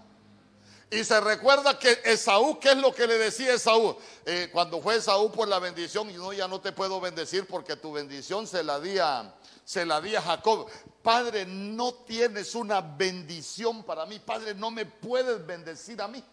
Y 0.91 1.05
se 1.05 1.21
recuerda 1.21 1.79
que 1.79 2.01
Esaú, 2.05 2.59
¿qué 2.59 2.73
es 2.73 2.77
lo 2.77 2.93
que 2.93 3.07
le 3.07 3.17
decía 3.17 3.55
Esaú? 3.55 3.97
Eh, 4.25 4.49
cuando 4.53 4.83
fue 4.83 4.97
Esaú 4.97 5.31
por 5.31 5.47
la 5.47 5.61
bendición, 5.61 6.11
y 6.11 6.15
no, 6.15 6.33
ya 6.33 6.49
no 6.49 6.61
te 6.61 6.73
puedo 6.73 7.01
bendecir 7.01 7.47
porque 7.47 7.77
tu 7.77 7.93
bendición 7.93 8.47
se 8.47 8.65
la 8.65 8.81
di 8.81 8.99
a, 8.99 9.35
se 9.65 9.87
la 9.87 10.01
di 10.01 10.17
a 10.17 10.23
Jacob. 10.23 10.69
Padre, 11.03 11.47
no 11.47 11.95
tienes 11.95 12.55
una 12.57 12.81
bendición 12.81 13.85
para 13.85 14.05
mí. 14.05 14.19
Padre, 14.19 14.55
no 14.55 14.71
me 14.71 14.85
puedes 14.85 15.47
bendecir 15.47 16.03
a 16.03 16.09
mí. 16.09 16.25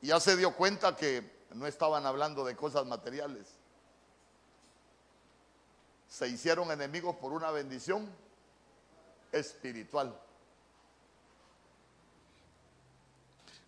Ya 0.00 0.20
se 0.20 0.36
dio 0.36 0.54
cuenta 0.54 0.94
que 0.94 1.38
no 1.54 1.66
estaban 1.66 2.06
hablando 2.06 2.44
de 2.44 2.54
cosas 2.54 2.86
materiales 2.86 3.58
se 6.08 6.26
hicieron 6.26 6.70
enemigos 6.70 7.16
por 7.16 7.32
una 7.32 7.50
bendición 7.50 8.08
espiritual. 9.30 10.18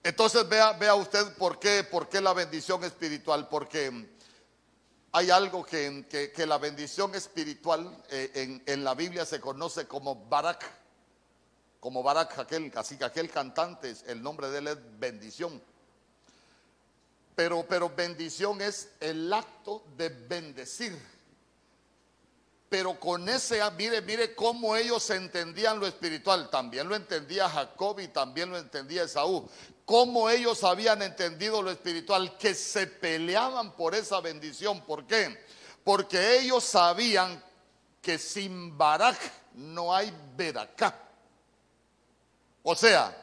Entonces 0.02 0.48
vea, 0.48 0.72
vea 0.72 0.94
usted 0.94 1.34
por 1.34 1.58
qué, 1.58 1.84
por 1.84 2.08
qué 2.08 2.20
la 2.20 2.32
bendición 2.32 2.82
espiritual, 2.84 3.48
porque 3.48 4.08
hay 5.12 5.30
algo 5.30 5.64
que, 5.64 6.06
que, 6.34 6.46
la 6.46 6.56
bendición 6.56 7.14
espiritual 7.14 8.02
eh, 8.08 8.30
en, 8.34 8.62
en, 8.64 8.84
la 8.84 8.94
Biblia 8.94 9.26
se 9.26 9.40
conoce 9.40 9.86
como 9.86 10.26
Barak, 10.26 10.64
como 11.80 12.02
Barak, 12.02 12.38
aquel, 12.38 12.72
así 12.76 12.96
que 12.96 13.04
aquel 13.04 13.30
cantante, 13.30 13.94
el 14.06 14.22
nombre 14.22 14.48
de 14.48 14.58
él 14.58 14.68
es 14.68 14.78
bendición. 14.98 15.62
Pero, 17.34 17.66
pero 17.68 17.90
bendición 17.90 18.60
es 18.62 18.90
el 19.00 19.30
acto 19.32 19.84
de 19.96 20.08
bendecir 20.08 20.98
pero 22.70 23.00
con 23.00 23.28
ese, 23.28 23.60
ah, 23.60 23.72
mire, 23.72 24.00
mire 24.00 24.32
cómo 24.36 24.76
ellos 24.76 25.10
entendían 25.10 25.80
lo 25.80 25.88
espiritual. 25.88 26.48
También 26.50 26.88
lo 26.88 26.94
entendía 26.94 27.48
Jacob 27.48 27.98
y 27.98 28.06
también 28.06 28.48
lo 28.48 28.56
entendía 28.56 29.02
Esaú. 29.02 29.50
Cómo 29.90 30.30
ellos 30.30 30.62
habían 30.62 31.02
entendido 31.02 31.62
lo 31.62 31.72
espiritual, 31.72 32.38
que 32.38 32.54
se 32.54 32.86
peleaban 32.86 33.72
por 33.74 33.96
esa 33.96 34.20
bendición. 34.20 34.82
¿Por 34.82 35.04
qué? 35.04 35.44
Porque 35.82 36.38
ellos 36.38 36.62
sabían 36.62 37.42
que 38.00 38.16
sin 38.16 38.78
Barak 38.78 39.18
no 39.54 39.92
hay 39.92 40.16
Beracá. 40.36 40.96
O 42.62 42.76
sea, 42.76 43.16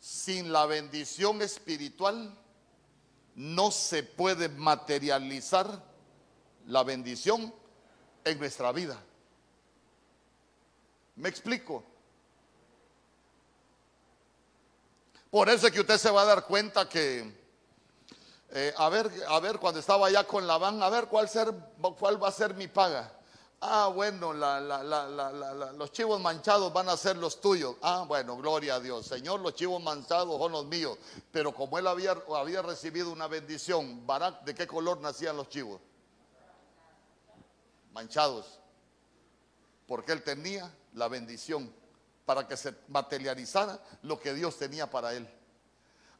sin 0.00 0.52
la 0.52 0.66
bendición 0.66 1.40
espiritual 1.40 2.36
no 3.36 3.70
se 3.70 4.02
puede 4.02 4.48
materializar 4.48 5.84
la 6.66 6.82
bendición 6.82 7.54
en 8.24 8.38
nuestra 8.40 8.72
vida. 8.72 9.00
¿Me 11.14 11.28
explico? 11.28 11.93
Por 15.34 15.48
eso 15.48 15.66
es 15.66 15.72
que 15.72 15.80
usted 15.80 15.98
se 15.98 16.12
va 16.12 16.22
a 16.22 16.26
dar 16.26 16.44
cuenta 16.44 16.88
que, 16.88 17.28
eh, 18.50 18.72
a 18.76 18.88
ver, 18.88 19.10
a 19.26 19.40
ver, 19.40 19.58
cuando 19.58 19.80
estaba 19.80 20.06
allá 20.06 20.22
con 20.22 20.46
la 20.46 20.58
van, 20.58 20.80
a 20.80 20.88
ver 20.88 21.06
cuál, 21.08 21.28
ser, 21.28 21.52
cuál 21.98 22.22
va 22.22 22.28
a 22.28 22.30
ser 22.30 22.54
mi 22.54 22.68
paga. 22.68 23.12
Ah, 23.60 23.90
bueno, 23.92 24.32
los 24.32 25.90
chivos 25.90 26.20
manchados 26.20 26.72
van 26.72 26.88
a 26.88 26.96
ser 26.96 27.16
los 27.16 27.40
tuyos. 27.40 27.74
Ah, 27.82 28.04
bueno, 28.06 28.36
gloria 28.36 28.76
a 28.76 28.80
Dios. 28.80 29.06
Señor, 29.06 29.40
los 29.40 29.56
chivos 29.56 29.82
manchados 29.82 30.38
son 30.38 30.52
los 30.52 30.66
míos. 30.66 30.96
Pero 31.32 31.52
como 31.52 31.80
él 31.80 31.88
había, 31.88 32.16
había 32.32 32.62
recibido 32.62 33.10
una 33.10 33.26
bendición, 33.26 34.06
Barak, 34.06 34.44
¿de 34.44 34.54
qué 34.54 34.68
color 34.68 35.00
nacían 35.00 35.36
los 35.36 35.48
chivos? 35.48 35.80
manchados, 37.92 38.60
porque 39.88 40.12
él 40.12 40.22
tenía 40.22 40.72
la 40.92 41.08
bendición 41.08 41.74
para 42.24 42.46
que 42.46 42.56
se 42.56 42.74
materializara 42.88 43.80
lo 44.02 44.18
que 44.18 44.34
Dios 44.34 44.56
tenía 44.58 44.90
para 44.90 45.14
él. 45.14 45.28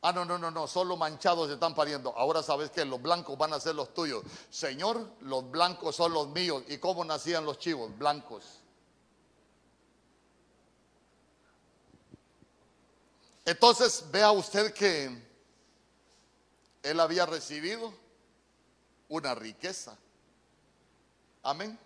Ah, 0.02 0.12
no, 0.12 0.24
no, 0.24 0.36
no, 0.36 0.50
no, 0.50 0.66
solo 0.66 0.98
manchados 0.98 1.48
se 1.48 1.54
están 1.54 1.74
pariendo. 1.74 2.14
Ahora 2.14 2.42
sabes 2.42 2.70
que 2.70 2.84
los 2.84 3.00
blancos 3.00 3.38
van 3.38 3.54
a 3.54 3.60
ser 3.60 3.74
los 3.74 3.94
tuyos. 3.94 4.22
Señor, 4.50 5.14
los 5.20 5.50
blancos 5.50 5.96
son 5.96 6.12
los 6.12 6.28
míos. 6.28 6.62
¿Y 6.68 6.76
cómo 6.76 7.04
nacían 7.06 7.46
los 7.46 7.58
chivos? 7.58 7.96
Blancos. 7.96 8.44
Entonces, 13.46 14.04
vea 14.10 14.30
usted 14.32 14.74
que 14.74 15.22
él 16.82 17.00
había 17.00 17.24
recibido 17.24 17.94
una 19.08 19.34
riqueza. 19.34 19.96
Amén. 21.42 21.78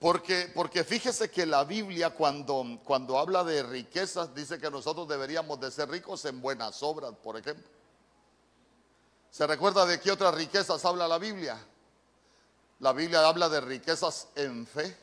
Porque, 0.00 0.50
porque 0.54 0.82
fíjese 0.82 1.30
que 1.30 1.44
la 1.44 1.62
Biblia 1.64 2.08
cuando, 2.08 2.80
cuando 2.84 3.18
habla 3.18 3.44
de 3.44 3.62
riquezas 3.62 4.34
dice 4.34 4.58
que 4.58 4.70
nosotros 4.70 5.06
deberíamos 5.06 5.60
de 5.60 5.70
ser 5.70 5.90
ricos 5.90 6.24
en 6.24 6.40
buenas 6.40 6.82
obras, 6.82 7.12
por 7.22 7.36
ejemplo. 7.36 7.68
¿Se 9.30 9.46
recuerda 9.46 9.84
de 9.84 10.00
qué 10.00 10.10
otras 10.10 10.34
riquezas 10.34 10.82
habla 10.86 11.06
la 11.06 11.18
Biblia? 11.18 11.58
La 12.78 12.94
Biblia 12.94 13.28
habla 13.28 13.50
de 13.50 13.60
riquezas 13.60 14.28
en 14.36 14.66
fe 14.66 14.96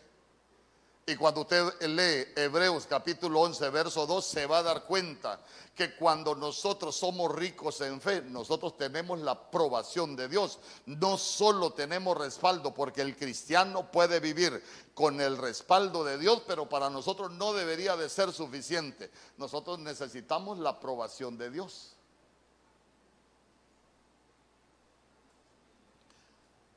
y 1.09 1.15
cuando 1.15 1.41
usted 1.41 1.81
lee 1.83 2.33
Hebreos 2.35 2.85
capítulo 2.85 3.39
11, 3.39 3.69
verso 3.69 4.05
2, 4.05 4.25
se 4.25 4.45
va 4.45 4.57
a 4.57 4.63
dar 4.63 4.83
cuenta 4.83 5.39
que 5.73 5.95
cuando 5.95 6.35
nosotros 6.35 6.97
somos 6.97 7.33
ricos 7.33 7.79
en 7.79 8.01
fe, 8.01 8.23
nosotros 8.23 8.75
tenemos 8.75 9.17
la 9.19 9.31
aprobación 9.31 10.17
de 10.17 10.27
Dios. 10.27 10.59
No 10.85 11.17
solo 11.17 11.71
tenemos 11.71 12.17
respaldo, 12.17 12.73
porque 12.73 13.01
el 13.01 13.15
cristiano 13.15 13.89
puede 13.89 14.19
vivir 14.19 14.61
con 14.93 15.21
el 15.21 15.37
respaldo 15.37 16.03
de 16.03 16.17
Dios, 16.17 16.41
pero 16.45 16.67
para 16.67 16.89
nosotros 16.89 17.31
no 17.31 17.53
debería 17.53 17.95
de 17.95 18.09
ser 18.09 18.33
suficiente. 18.33 19.09
Nosotros 19.37 19.79
necesitamos 19.79 20.59
la 20.59 20.71
aprobación 20.71 21.37
de 21.37 21.51
Dios. 21.51 21.93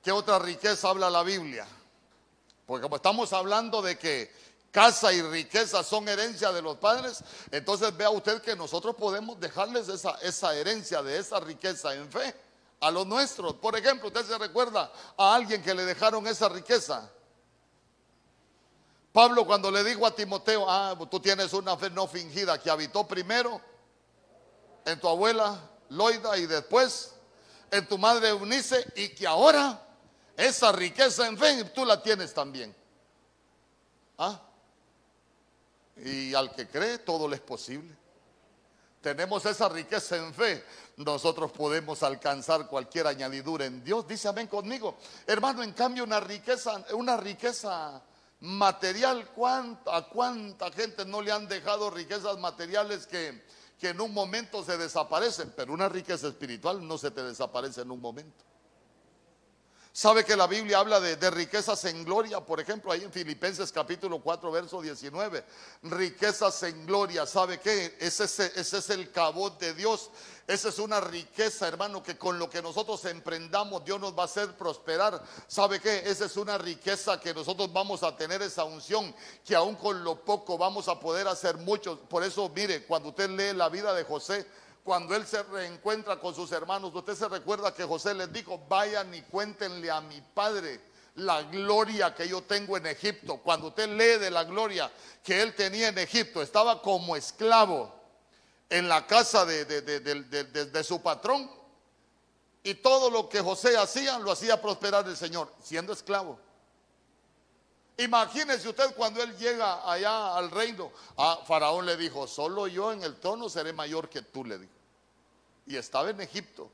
¿Qué 0.05 0.13
otra 0.13 0.39
riqueza 0.39 0.89
habla 0.89 1.11
la 1.11 1.25
Biblia? 1.25 1.67
Porque 2.71 2.83
como 2.83 2.95
estamos 2.95 3.33
hablando 3.33 3.83
de 3.83 3.99
que 3.99 4.33
casa 4.71 5.13
y 5.13 5.21
riqueza 5.23 5.83
son 5.83 6.09
herencia 6.09 6.53
de 6.53 6.63
los 6.63 6.77
padres, 6.77 7.19
entonces 7.51 7.97
vea 7.97 8.11
usted 8.11 8.41
que 8.41 8.55
nosotros 8.55 8.95
podemos 8.95 9.41
dejarles 9.41 9.89
esa, 9.89 10.55
herencia 10.55 11.03
de 11.03 11.19
esa 11.19 11.41
riqueza 11.41 11.93
en 11.97 12.09
fe 12.09 12.33
a 12.79 12.93
los 12.93 13.09
nuestros. 13.09 13.55
Por 13.55 13.77
ejemplo, 13.77 14.07
usted 14.07 14.25
se 14.25 14.39
recuerda 14.39 14.89
a 15.17 15.35
alguien 15.35 15.61
que 15.65 15.75
le 15.75 15.85
dejaron 15.85 16.25
esa 16.29 16.49
riqueza. 16.49 17.11
Pablo 19.13 19.45
cuando 19.45 19.69
le 19.73 19.83
dijo 19.83 20.07
a 20.07 20.15
Timoteo, 20.15 20.65
ah, 20.71 20.97
tú 21.11 21.19
tienes 21.19 21.53
una 21.53 21.77
fe 21.77 21.91
no 21.91 22.07
fingida 22.07 22.57
que 22.63 22.71
habitó 22.71 23.05
primero 23.05 23.61
en 24.85 25.01
tu 25.01 25.09
abuela 25.09 25.61
Loida 25.89 26.39
y 26.39 26.47
después 26.47 27.17
en 27.73 27.89
tu 27.89 27.99
madre 27.99 28.29
Eunice 28.29 28.93
y 28.95 29.09
que 29.09 29.27
ahora 29.27 29.90
esa 30.41 30.73
riqueza 30.73 31.27
en 31.27 31.37
fe 31.37 31.65
tú 31.65 31.85
la 31.85 32.03
tienes 32.03 32.33
también. 32.33 32.75
¿Ah? 34.19 34.41
Y 35.97 36.35
al 36.35 36.55
que 36.55 36.67
cree 36.69 36.99
todo 36.99 37.29
le 37.29 37.37
es 37.37 37.43
posible. 37.43 37.95
Tenemos 39.01 39.45
esa 39.47 39.69
riqueza 39.69 40.17
en 40.17 40.33
fe. 40.35 40.65
Nosotros 40.97 41.53
podemos 41.53 42.03
alcanzar 42.03 42.67
cualquier 42.69 43.07
añadidura 43.07 43.65
en 43.65 43.83
Dios. 43.83 44.07
Dice 44.07 44.29
amén 44.29 44.47
conmigo. 44.47 44.99
Hermano, 45.27 45.63
en 45.63 45.73
cambio 45.73 46.05
una 46.05 46.21
riqueza, 46.21 46.85
una 46.93 47.17
riqueza 47.17 48.03
material, 48.41 49.29
¿a 49.87 50.03
cuánta 50.03 50.71
gente 50.71 51.05
no 51.05 51.23
le 51.23 51.33
han 51.33 51.49
dejado 51.49 51.91
riquezas 51.91 52.39
materiales 52.39 53.07
que, 53.07 53.45
que 53.79 53.91
en 53.91 54.01
un 54.01 54.13
momento 54.13 54.63
se 54.65 54.77
desaparecen? 54.77 55.53
Pero 55.57 55.73
una 55.73 55.89
riqueza 55.89 56.29
espiritual 56.29 56.87
no 56.87 56.99
se 56.99 57.11
te 57.11 57.23
desaparece 57.23 57.83
en 57.83 57.91
un 57.91 58.01
momento. 58.01 58.50
¿Sabe 59.93 60.25
que 60.25 60.37
la 60.37 60.47
Biblia 60.47 60.79
habla 60.79 61.01
de, 61.01 61.31
riquezas 61.31 61.85
en 61.85 62.05
gloria? 62.05 62.41
Por 62.41 62.61
ejemplo, 62.61 62.93
ahí 62.93 63.03
en 63.03 63.13
Filipenses 63.13 63.73
capítulo 63.73 64.21
4, 64.21 64.53
verso 64.53 64.81
19. 64.81 65.45
Riquezas 65.83 66.63
en 66.63 66.87
gloria. 66.87 67.27
¿Sabe 67.27 67.59
qué? 67.59 67.97
Ese, 67.99 68.25
ese 68.25 68.79
es 68.79 68.91
el 68.91 69.11
cabot 69.11 69.59
de 69.59 69.75
Dios. 69.75 70.11
Esa 70.47 70.69
es 70.69 70.79
una 70.79 71.01
riqueza, 71.01 71.67
hermano, 71.67 72.05
que 72.05 72.17
con 72.17 72.39
lo 72.39 72.49
que 72.49 72.63
nosotros 72.63 73.05
emprendamos, 73.05 73.85
Dios 73.85 74.01
nos 74.01 74.17
va 74.17 74.23
a 74.23 74.27
hacer 74.27 74.57
prosperar. 74.57 75.23
¿Sabe 75.49 75.81
qué? 75.81 76.05
Esa 76.07 76.27
es 76.27 76.37
una 76.37 76.57
riqueza 76.57 77.19
que 77.19 77.35
nosotros 77.35 77.73
vamos 77.73 78.05
a 78.05 78.17
tener 78.17 78.43
esa 78.43 78.63
unción, 78.63 79.13
que 79.45 79.57
aún 79.57 79.75
con 79.75 80.05
lo 80.05 80.25
poco 80.25 80.57
vamos 80.57 80.87
a 80.87 81.01
poder 81.01 81.27
hacer 81.27 81.57
mucho. 81.57 81.99
Por 81.99 82.23
eso, 82.23 82.49
mire, 82.49 82.85
cuando 82.85 83.09
usted 83.09 83.29
lee 83.31 83.57
la 83.57 83.69
vida 83.69 83.93
de 83.93 84.05
José, 84.05 84.47
cuando 84.85 85.15
él 85.15 85.27
se 85.27 85.43
reencuentra 85.43 86.19
con 86.19 86.35
sus 86.35 86.51
hermanos, 86.53 86.95
usted 86.95 87.15
se 87.15 87.29
recuerda 87.29 87.75
que 87.75 87.85
José 87.85 88.15
les 88.15 88.33
dijo, 88.33 88.59
vayan 88.69 89.15
y 89.15 89.23
cuéntenle 89.23 89.91
a 89.91 90.01
mi 90.01 90.21
padre 90.21 90.81
la 91.17 91.43
gloria 91.43 92.15
que 92.15 92.29
yo 92.29 92.43
tengo 92.43 92.77
en 92.77 92.87
Egipto. 92.87 93.39
Cuando 93.39 93.69
usted 93.69 93.89
lee 93.89 94.19
de 94.19 94.31
la 94.31 94.45
gloria 94.45 94.91
que 95.23 95.43
él 95.43 95.55
tenía 95.55 95.89
en 95.89 95.99
Egipto, 95.99 96.43
estaba 96.43 96.81
como 96.81 97.15
esclavo 97.17 97.95
en 98.69 98.89
la 98.89 99.07
casa 99.07 99.45
de, 99.45 99.65
de, 99.65 100.85
su 100.85 101.03
patrón. 101.03 101.51
Y 102.63 102.75
todo 102.75 103.11
lo 103.11 103.29
que 103.29 103.41
José 103.41 103.77
hacía, 103.77 104.19
lo 104.19 104.31
hacía 104.31 104.61
prosperar 104.61 105.07
el 105.09 105.17
Señor, 105.17 105.53
siendo 105.63 105.93
esclavo. 105.93 106.39
Imagínese 108.01 108.67
usted 108.67 108.95
cuando 108.95 109.23
él 109.23 109.37
llega 109.37 109.91
allá 109.91 110.35
al 110.35 110.51
reino. 110.51 110.91
A 111.19 111.43
Faraón 111.47 111.85
le 111.85 111.97
dijo, 111.97 112.27
solo 112.27 112.67
yo 112.67 112.93
en 112.93 113.03
el 113.03 113.21
trono 113.21 113.49
seré 113.49 113.75
mayor 113.75 114.09
que 114.09 114.23
tú, 114.23 114.45
le 114.45 114.59
dijo. 114.59 114.73
Y 115.67 115.77
estaba 115.77 116.09
en 116.09 116.21
Egipto. 116.21 116.71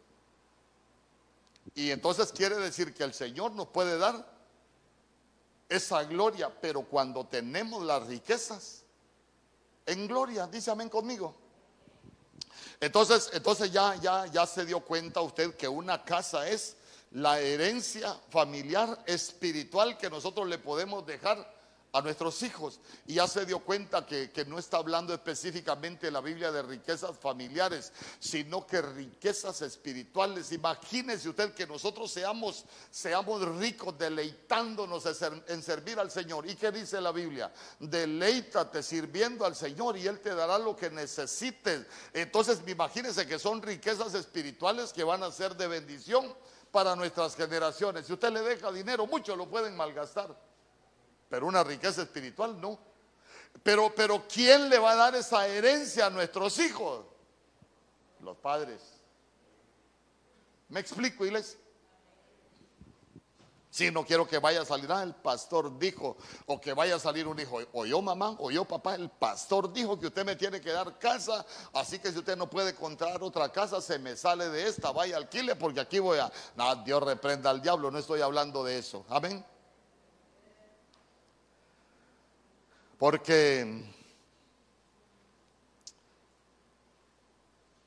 Y 1.75 1.91
entonces 1.91 2.31
quiere 2.33 2.57
decir 2.57 2.95
que 2.95 3.03
el 3.03 3.13
Señor 3.13 3.53
nos 3.53 3.67
puede 3.69 3.99
dar 3.99 4.25
esa 5.69 6.05
gloria, 6.05 6.49
pero 6.61 6.83
cuando 6.83 7.27
tenemos 7.27 7.85
las 7.85 8.07
riquezas, 8.07 8.85
en 9.85 10.07
gloria, 10.07 10.47
dice 10.47 10.71
amén 10.71 10.89
conmigo. 10.89 11.35
Entonces, 12.79 13.31
entonces 13.33 13.73
ya, 13.73 13.97
ya, 13.97 14.27
ya 14.27 14.47
se 14.47 14.65
dio 14.65 14.79
cuenta 14.79 15.21
usted 15.23 15.57
que 15.57 15.67
una 15.67 16.05
casa 16.05 16.49
es 16.49 16.77
la 17.17 17.41
herencia 17.41 18.15
familiar 18.29 19.03
espiritual 19.07 19.97
que 19.97 20.11
nosotros 20.11 20.47
le 20.47 20.59
podemos 20.59 21.07
dejar 21.07 21.51
a 21.95 22.03
nuestros 22.03 22.43
hijos. 22.43 22.79
Y 23.07 23.15
ya 23.15 23.27
se 23.27 23.47
dio 23.47 23.61
cuenta 23.61 24.05
que, 24.05 24.31
no 24.47 24.59
está 24.59 24.77
hablando 24.77 25.15
específicamente 25.15 26.11
la 26.11 26.21
Biblia 26.21 26.53
de 26.53 26.61
riquezas 26.61 27.17
familiares, 27.19 27.91
sino 28.21 28.67
que 28.67 28.83
riquezas 28.83 29.63
espirituales. 29.63 30.53
Imagínese 30.53 31.31
usted 31.31 31.55
que 31.55 31.67
nosotros 31.67 32.13
seamos, 32.13 32.67
seamos 32.91 33.43
ricos 33.57 33.97
deleitándonos 33.97 35.05
en 35.49 35.63
servir 35.63 35.99
al 35.99 36.11
Señor. 36.11 36.47
¿Y 36.47 36.55
qué 36.55 36.71
dice 36.71 37.01
la 37.01 37.13
Biblia? 37.13 37.51
Deleítate 37.81 38.83
sirviendo 38.83 39.47
al 39.47 39.57
Señor 39.57 39.97
y 39.97 40.07
Él 40.07 40.21
te 40.21 40.35
dará 40.35 40.59
lo 40.59 40.77
que 40.77 40.91
necesites. 40.91 41.87
Entonces, 42.13 42.61
imagínese 42.67 43.27
que 43.27 43.39
son 43.39 43.63
riquezas 43.63 44.13
espirituales 44.13 44.93
que 44.93 45.03
van 45.03 45.23
a 45.23 45.33
ser 45.33 45.57
de 45.57 45.67
bendición 45.67 46.37
para 46.77 46.95
nuestras 46.95 47.35
generaciones. 47.35 48.05
Si 48.05 48.13
usted 48.13 48.31
le 48.31 48.43
deja 48.43 48.71
dinero, 48.71 49.07
muchos 49.07 49.35
lo 49.35 49.49
pueden 49.49 49.75
malgastar, 49.75 50.37
pero 51.27 51.47
una 51.47 51.65
riqueza 51.65 52.03
espiritual 52.03 52.61
no. 52.61 52.79
Pero, 53.63 53.95
pero 53.97 54.25
¿quién 54.29 54.69
le 54.69 54.79
va 54.79 54.93
a 54.93 54.97
dar 54.97 55.15
esa 55.15 55.49
herencia 55.49 56.05
a 56.05 56.11
nuestros 56.11 56.59
hijos? 56.59 57.07
Los 58.21 58.37
padres. 58.37 58.83
¿Me 60.69 60.81
explico, 60.81 61.25
iglesia? 61.25 61.59
Si 63.77 63.91
no 63.91 64.07
quiero 64.07 64.27
que 64.27 64.39
vaya 64.39 64.63
a 64.63 64.65
salir, 64.65 64.91
ah, 64.91 65.03
el 65.03 65.15
pastor 65.15 65.79
dijo, 65.79 66.17
o 66.47 66.59
que 66.59 66.73
vaya 66.73 66.95
a 66.95 66.99
salir 66.99 67.27
un 67.27 67.39
hijo, 67.39 67.61
o 67.75 67.85
yo 67.85 68.01
mamá, 68.01 68.35
o 68.39 68.51
yo 68.51 68.65
papá, 68.65 68.95
el 68.95 69.11
pastor 69.11 69.71
dijo 69.71 70.01
que 70.01 70.07
usted 70.07 70.25
me 70.25 70.35
tiene 70.35 70.63
que 70.63 70.73
dar 70.73 70.99
casa, 70.99 71.45
así 71.75 71.99
que 71.99 72.11
si 72.11 72.19
usted 72.21 72.39
no 72.39 72.49
puede 72.49 72.71
encontrar 72.71 73.23
otra 73.23 73.53
casa, 73.53 73.83
se 73.83 73.99
me 73.99 74.17
sale 74.17 74.49
de 74.49 74.67
esta, 74.67 74.93
vaya 74.93 75.19
alquile, 75.19 75.57
porque 75.57 75.81
aquí 75.81 75.99
voy 75.99 76.19
a, 76.19 76.33
no, 76.55 76.75
Dios 76.77 77.03
reprenda 77.03 77.51
al 77.51 77.61
diablo, 77.61 77.91
no 77.91 77.99
estoy 77.99 78.23
hablando 78.23 78.65
de 78.65 78.79
eso, 78.79 79.05
amén. 79.11 79.45
Porque 82.97 83.93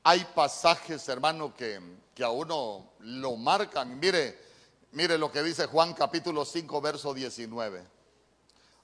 hay 0.04 0.24
pasajes, 0.36 1.08
hermano, 1.08 1.52
que, 1.52 1.80
que 2.14 2.22
a 2.22 2.30
uno 2.30 2.92
lo 3.00 3.34
marcan, 3.34 3.98
mire, 3.98 4.49
Mire 4.92 5.18
lo 5.18 5.30
que 5.30 5.42
dice 5.42 5.66
Juan 5.66 5.94
capítulo 5.94 6.44
5, 6.44 6.80
verso 6.80 7.14
19. 7.14 7.86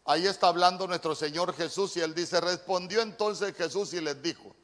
Ahí 0.04 0.26
está 0.26 0.48
hablando 0.48 0.86
nuestro 0.86 1.16
Señor 1.16 1.52
Jesús 1.54 1.96
y 1.96 2.00
él 2.00 2.14
dice, 2.14 2.40
respondió 2.40 3.02
entonces 3.02 3.56
Jesús 3.56 3.92
y 3.92 4.00
les 4.00 4.22
dijo, 4.22 4.54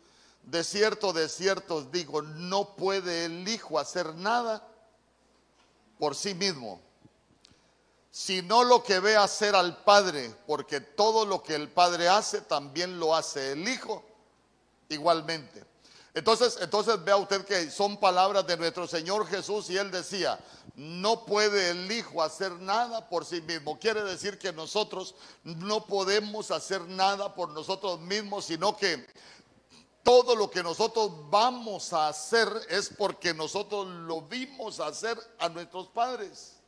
de 0.45 0.63
cierto, 0.63 1.13
de 1.13 1.29
cierto 1.29 1.77
os 1.77 1.91
digo, 1.91 2.23
no 2.23 2.77
puede 2.77 3.25
el 3.25 3.49
Hijo 3.49 3.81
hacer 3.81 4.15
nada 4.15 4.65
por 5.99 6.15
sí 6.15 6.35
mismo, 6.35 6.81
sino 8.13 8.63
lo 8.63 8.85
que 8.85 9.01
ve 9.01 9.17
hacer 9.17 9.57
al 9.57 9.83
Padre, 9.83 10.33
porque 10.47 10.81
todo 10.81 11.27
lo 11.27 11.43
que 11.43 11.57
el 11.57 11.69
Padre 11.71 12.09
hace, 12.09 12.41
también 12.43 13.01
lo 13.01 13.17
hace 13.17 13.53
el 13.53 13.69
Hijo 13.69 14.05
igualmente. 14.89 15.65
Entonces, 16.15 16.59
entonces 16.61 17.03
vea 17.03 17.17
usted 17.17 17.45
que 17.47 17.71
son 17.71 17.97
palabras 17.97 18.47
de 18.47 18.57
nuestro 18.59 18.87
Señor 18.87 19.27
Jesús 19.27 19.71
y 19.71 19.79
él 19.79 19.91
decía, 19.91 20.39
no 20.75 21.25
puede 21.25 21.71
el 21.71 21.91
Hijo 21.91 22.23
hacer 22.23 22.53
nada 22.53 23.09
por 23.09 23.25
sí 23.25 23.41
mismo. 23.41 23.79
Quiere 23.79 24.03
decir 24.03 24.39
que 24.39 24.53
nosotros 24.53 25.15
no 25.43 25.87
podemos 25.87 26.51
hacer 26.51 26.83
nada 26.83 27.35
por 27.35 27.49
nosotros 27.51 27.99
mismos, 28.01 28.45
sino 28.45 28.77
que 28.77 29.07
todo 30.03 30.37
lo 30.37 30.51
que 30.51 30.63
nosotros 30.63 31.31
vamos 31.31 31.93
a 31.95 32.09
hacer 32.09 32.49
es 32.69 32.91
porque 32.91 33.33
nosotros 33.33 33.87
lo 33.87 34.21
vimos 34.21 34.81
hacer 34.81 35.19
a 35.39 35.49
nuestros 35.49 35.89
padres. 35.89 36.59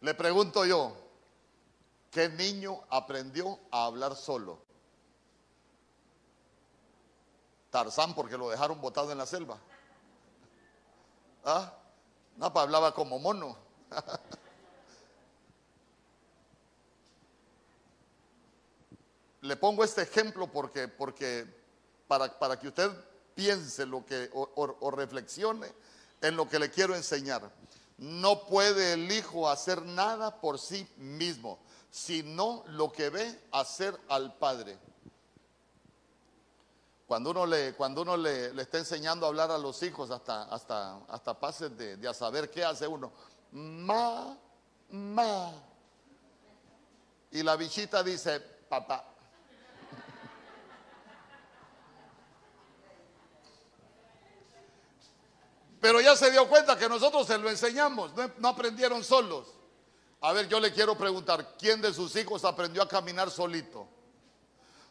Le 0.00 0.14
pregunto 0.14 0.64
yo, 0.64 0.96
¿qué 2.12 2.28
niño 2.28 2.80
aprendió 2.88 3.58
a 3.72 3.86
hablar 3.86 4.14
solo? 4.14 4.67
Tarzán 7.70 8.14
porque 8.14 8.36
lo 8.38 8.50
dejaron 8.50 8.80
botado 8.80 9.12
en 9.12 9.18
la 9.18 9.26
selva. 9.26 9.58
¿Ah? 11.44 11.72
No, 12.36 12.52
pues 12.52 12.62
hablaba 12.62 12.94
como 12.94 13.18
mono. 13.18 13.56
Le 19.42 19.56
pongo 19.56 19.84
este 19.84 20.02
ejemplo 20.02 20.46
porque, 20.46 20.88
porque 20.88 21.46
para, 22.06 22.38
para 22.38 22.58
que 22.58 22.68
usted 22.68 22.90
piense 23.34 23.86
lo 23.86 24.04
que, 24.04 24.30
o 24.32 24.90
reflexione 24.90 25.72
en 26.20 26.36
lo 26.36 26.48
que 26.48 26.58
le 26.58 26.70
quiero 26.70 26.94
enseñar. 26.94 27.50
No 27.98 28.46
puede 28.46 28.92
el 28.94 29.10
hijo 29.10 29.48
hacer 29.48 29.82
nada 29.82 30.40
por 30.40 30.58
sí 30.58 30.88
mismo, 30.96 31.58
sino 31.90 32.62
lo 32.68 32.92
que 32.92 33.10
ve 33.10 33.40
hacer 33.52 33.98
al 34.08 34.34
padre. 34.36 34.78
Cuando 37.08 37.30
uno 37.30 37.46
le, 37.46 37.72
cuando 37.72 38.02
uno 38.02 38.18
le, 38.18 38.48
está 38.60 38.76
enseñando 38.76 39.24
a 39.24 39.30
hablar 39.30 39.50
a 39.50 39.56
los 39.56 39.82
hijos, 39.82 40.10
hasta, 40.10 40.42
hasta, 40.42 40.98
hasta 41.08 41.40
pases 41.40 41.74
de, 41.74 41.96
de 41.96 42.06
a 42.06 42.12
saber 42.12 42.50
qué 42.50 42.62
hace 42.62 42.86
uno. 42.86 43.10
Ma, 43.50 44.36
ma. 44.90 45.52
Y 47.30 47.42
la 47.42 47.56
bichita 47.56 48.02
dice, 48.02 48.38
papá. 48.68 49.06
Pero 55.80 56.02
ya 56.02 56.14
se 56.14 56.30
dio 56.30 56.46
cuenta 56.46 56.76
que 56.76 56.90
nosotros 56.90 57.26
se 57.26 57.38
lo 57.38 57.48
enseñamos, 57.48 58.14
no, 58.14 58.30
no, 58.36 58.48
aprendieron 58.48 59.02
solos. 59.02 59.48
A 60.20 60.34
ver, 60.34 60.46
yo 60.46 60.60
le 60.60 60.74
quiero 60.74 60.94
preguntar, 60.94 61.54
¿quién 61.58 61.80
de 61.80 61.94
sus 61.94 62.14
hijos 62.16 62.44
aprendió 62.44 62.82
a 62.82 62.88
caminar 62.88 63.30
solito? 63.30 63.88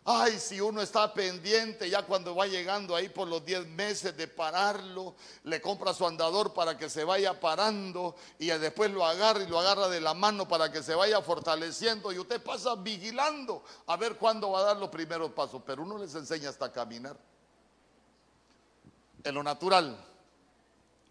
Ay, 0.10 0.39
si 0.39 0.62
uno 0.62 0.82
está 0.82 1.13
pendiente 1.13 1.89
ya 1.89 2.02
cuando 2.04 2.34
va 2.34 2.48
llegando 2.48 2.96
ahí 2.96 3.10
por 3.10 3.28
los 3.28 3.43
10 3.43 3.67
meses 3.67 4.15
de 4.15 4.26
pararlo, 4.30 5.15
le 5.43 5.60
compra 5.60 5.93
su 5.93 6.08
andador 6.08 6.54
para 6.54 6.78
que 6.78 6.89
se 6.89 7.04
vaya 7.04 7.38
parando 7.38 8.15
y 8.39 8.48
después 8.48 8.89
lo 8.89 9.06
agarra 9.06 9.43
y 9.43 9.48
lo 9.48 9.60
agarra 9.60 9.89
de 9.89 10.00
la 10.00 10.13
mano 10.13 10.48
para 10.48 10.72
que 10.72 10.82
se 10.82 10.96
vaya 10.96 11.22
fortaleciendo 11.22 12.13
y 12.13 12.20
usted 12.20 12.41
pasa 12.41 12.76
vigilando 12.76 13.65
a 13.86 13.98
ver 13.98 14.15
cuándo 14.15 14.52
va 14.52 14.62
a 14.62 14.63
dar 14.63 14.78
los 14.78 14.88
primeros 14.88 15.34
pasos, 15.34 15.62
pero 15.65 15.84
uno 15.84 15.98
les 15.98 16.15
enseña 16.15 16.52
hasta 16.52 16.72
caminar. 16.72 17.17
En 19.26 19.36
lo 19.36 19.43
natural. 19.43 19.98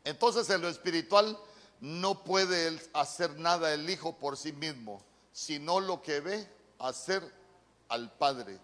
Entonces 0.05 0.49
en 0.49 0.63
lo 0.63 0.71
espiritual 0.71 1.39
no 1.83 2.25
puede 2.25 2.81
hacer 2.95 3.39
nada 3.39 3.75
el 3.75 3.91
hijo 3.91 4.17
por 4.17 4.39
sí 4.39 4.55
mismo, 4.55 5.03
sino 5.33 5.81
lo 5.81 6.01
que 6.01 6.21
ve 6.21 6.49
hacer 6.79 7.23
al 7.91 8.11
Padre. 8.17 8.59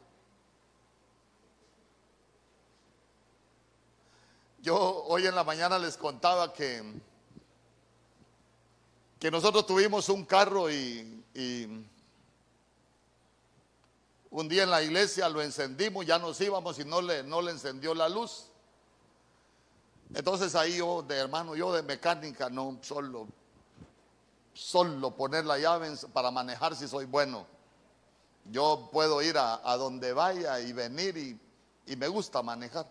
Yo 4.63 5.05
hoy 5.05 5.27
en 5.27 5.35
la 5.35 5.45
mañana 5.45 5.79
les 5.79 5.97
contaba 5.97 6.53
que 6.53 6.83
que 9.23 9.31
nosotros 9.31 9.65
tuvimos 9.65 10.09
un 10.09 10.25
carro 10.25 10.69
y, 10.69 11.23
un 14.33 14.49
día 14.49 14.65
en 14.65 14.71
la 14.71 14.83
iglesia 14.83 15.29
lo 15.29 15.41
encendimos, 15.41 16.05
ya 16.05 16.19
nos 16.19 16.41
íbamos 16.41 16.77
y 16.81 16.85
no 16.85 17.01
le, 17.01 17.23
no 17.23 17.41
le 17.41 17.53
encendió 17.53 17.95
la 17.95 18.09
luz. 18.09 18.47
Entonces 20.13 20.57
ahí 20.57 20.79
yo, 20.79 21.03
de 21.03 21.19
hermano, 21.19 21.55
yo 21.55 21.73
de 21.73 21.85
mecánica, 21.85 22.51
no 22.51 22.81
solo, 22.83 23.29
solo 24.55 25.13
poner 25.13 25.45
la 25.45 25.57
llave 25.57 25.95
para 26.13 26.33
manejar 26.33 26.75
si 26.75 26.89
soy 26.89 27.05
bueno. 27.05 27.47
Yo 28.51 28.89
puedo 28.91 29.23
ir 29.23 29.39
a, 29.39 29.77
donde 29.77 30.13
vaya 30.13 30.59
y 30.59 30.73
venir 30.73 31.17
y, 31.17 31.41
y, 31.87 31.95
me 31.95 32.09
gusta 32.09 32.43
manejar, 32.43 32.89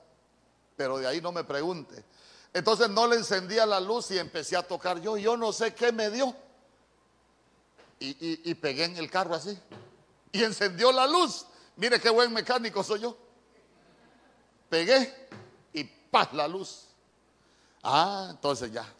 pero 0.81 0.97
de 0.97 1.05
ahí 1.05 1.21
no 1.21 1.31
me 1.31 1.43
pregunte. 1.43 2.03
Entonces 2.51 2.89
no 2.89 3.05
le 3.05 3.17
encendía 3.17 3.67
la 3.67 3.79
luz 3.79 4.09
y 4.09 4.17
empecé 4.17 4.57
a 4.57 4.63
tocar 4.63 4.99
yo, 4.99 5.15
yo 5.15 5.37
no 5.37 5.53
sé 5.53 5.75
qué 5.75 5.91
me 5.91 6.09
dio. 6.09 6.35
Y, 7.99 8.49
y 8.49 8.55
pegué 8.55 8.85
en 8.85 8.97
el 8.97 9.11
carro 9.11 9.35
así 9.35 9.55
y 10.31 10.43
encendió 10.43 10.91
la 10.91 11.05
luz. 11.05 11.45
Mire 11.75 11.99
qué 11.99 12.09
buen 12.09 12.33
mecánico 12.33 12.83
soy 12.83 13.01
yo. 13.01 13.15
Pegué 14.69 15.29
y 15.71 15.83
paz 15.83 16.33
la 16.33 16.47
luz. 16.47 16.87
Ah, 17.83 18.29
entonces 18.31 18.71
ya. 18.71 18.91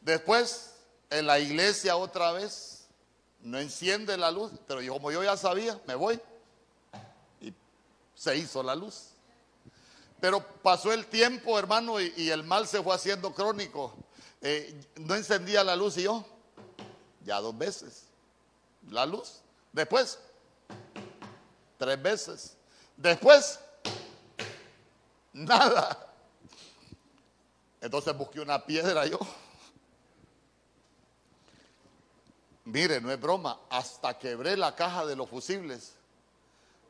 Después, 0.00 0.76
en 1.10 1.26
la 1.26 1.40
iglesia 1.40 1.96
otra 1.96 2.30
vez, 2.30 2.86
no 3.40 3.58
enciende 3.58 4.16
la 4.16 4.30
luz, 4.30 4.52
pero 4.68 4.80
yo, 4.80 4.92
como 4.92 5.10
yo 5.10 5.24
ya 5.24 5.36
sabía, 5.36 5.76
me 5.88 5.96
voy. 5.96 6.20
Y 7.40 7.52
se 8.14 8.36
hizo 8.36 8.62
la 8.62 8.76
luz. 8.76 9.07
Pero 10.20 10.44
pasó 10.62 10.92
el 10.92 11.06
tiempo, 11.06 11.58
hermano, 11.58 12.00
y, 12.00 12.30
el 12.30 12.42
mal 12.42 12.66
se 12.66 12.82
fue 12.82 12.94
haciendo 12.94 13.32
crónico. 13.32 13.94
Eh, 14.40 14.80
no 14.96 15.14
encendía 15.14 15.62
la 15.64 15.76
luz 15.76 15.96
y 15.96 16.02
yo, 16.02 16.24
ya 17.24 17.40
dos 17.40 17.56
veces 17.56 18.08
la 18.90 19.06
luz. 19.06 19.40
Después, 19.72 20.18
tres 21.76 22.02
veces. 22.02 22.56
Después, 22.96 23.60
nada. 25.32 26.06
Entonces 27.80 28.16
busqué 28.16 28.40
una 28.40 28.64
piedra 28.64 29.06
yo. 29.06 29.18
Mire, 32.64 33.00
no 33.00 33.10
es 33.10 33.20
broma, 33.20 33.58
hasta 33.70 34.18
quebré 34.18 34.56
la 34.56 34.74
caja 34.74 35.06
de 35.06 35.16
los 35.16 35.28
fusibles. 35.28 35.94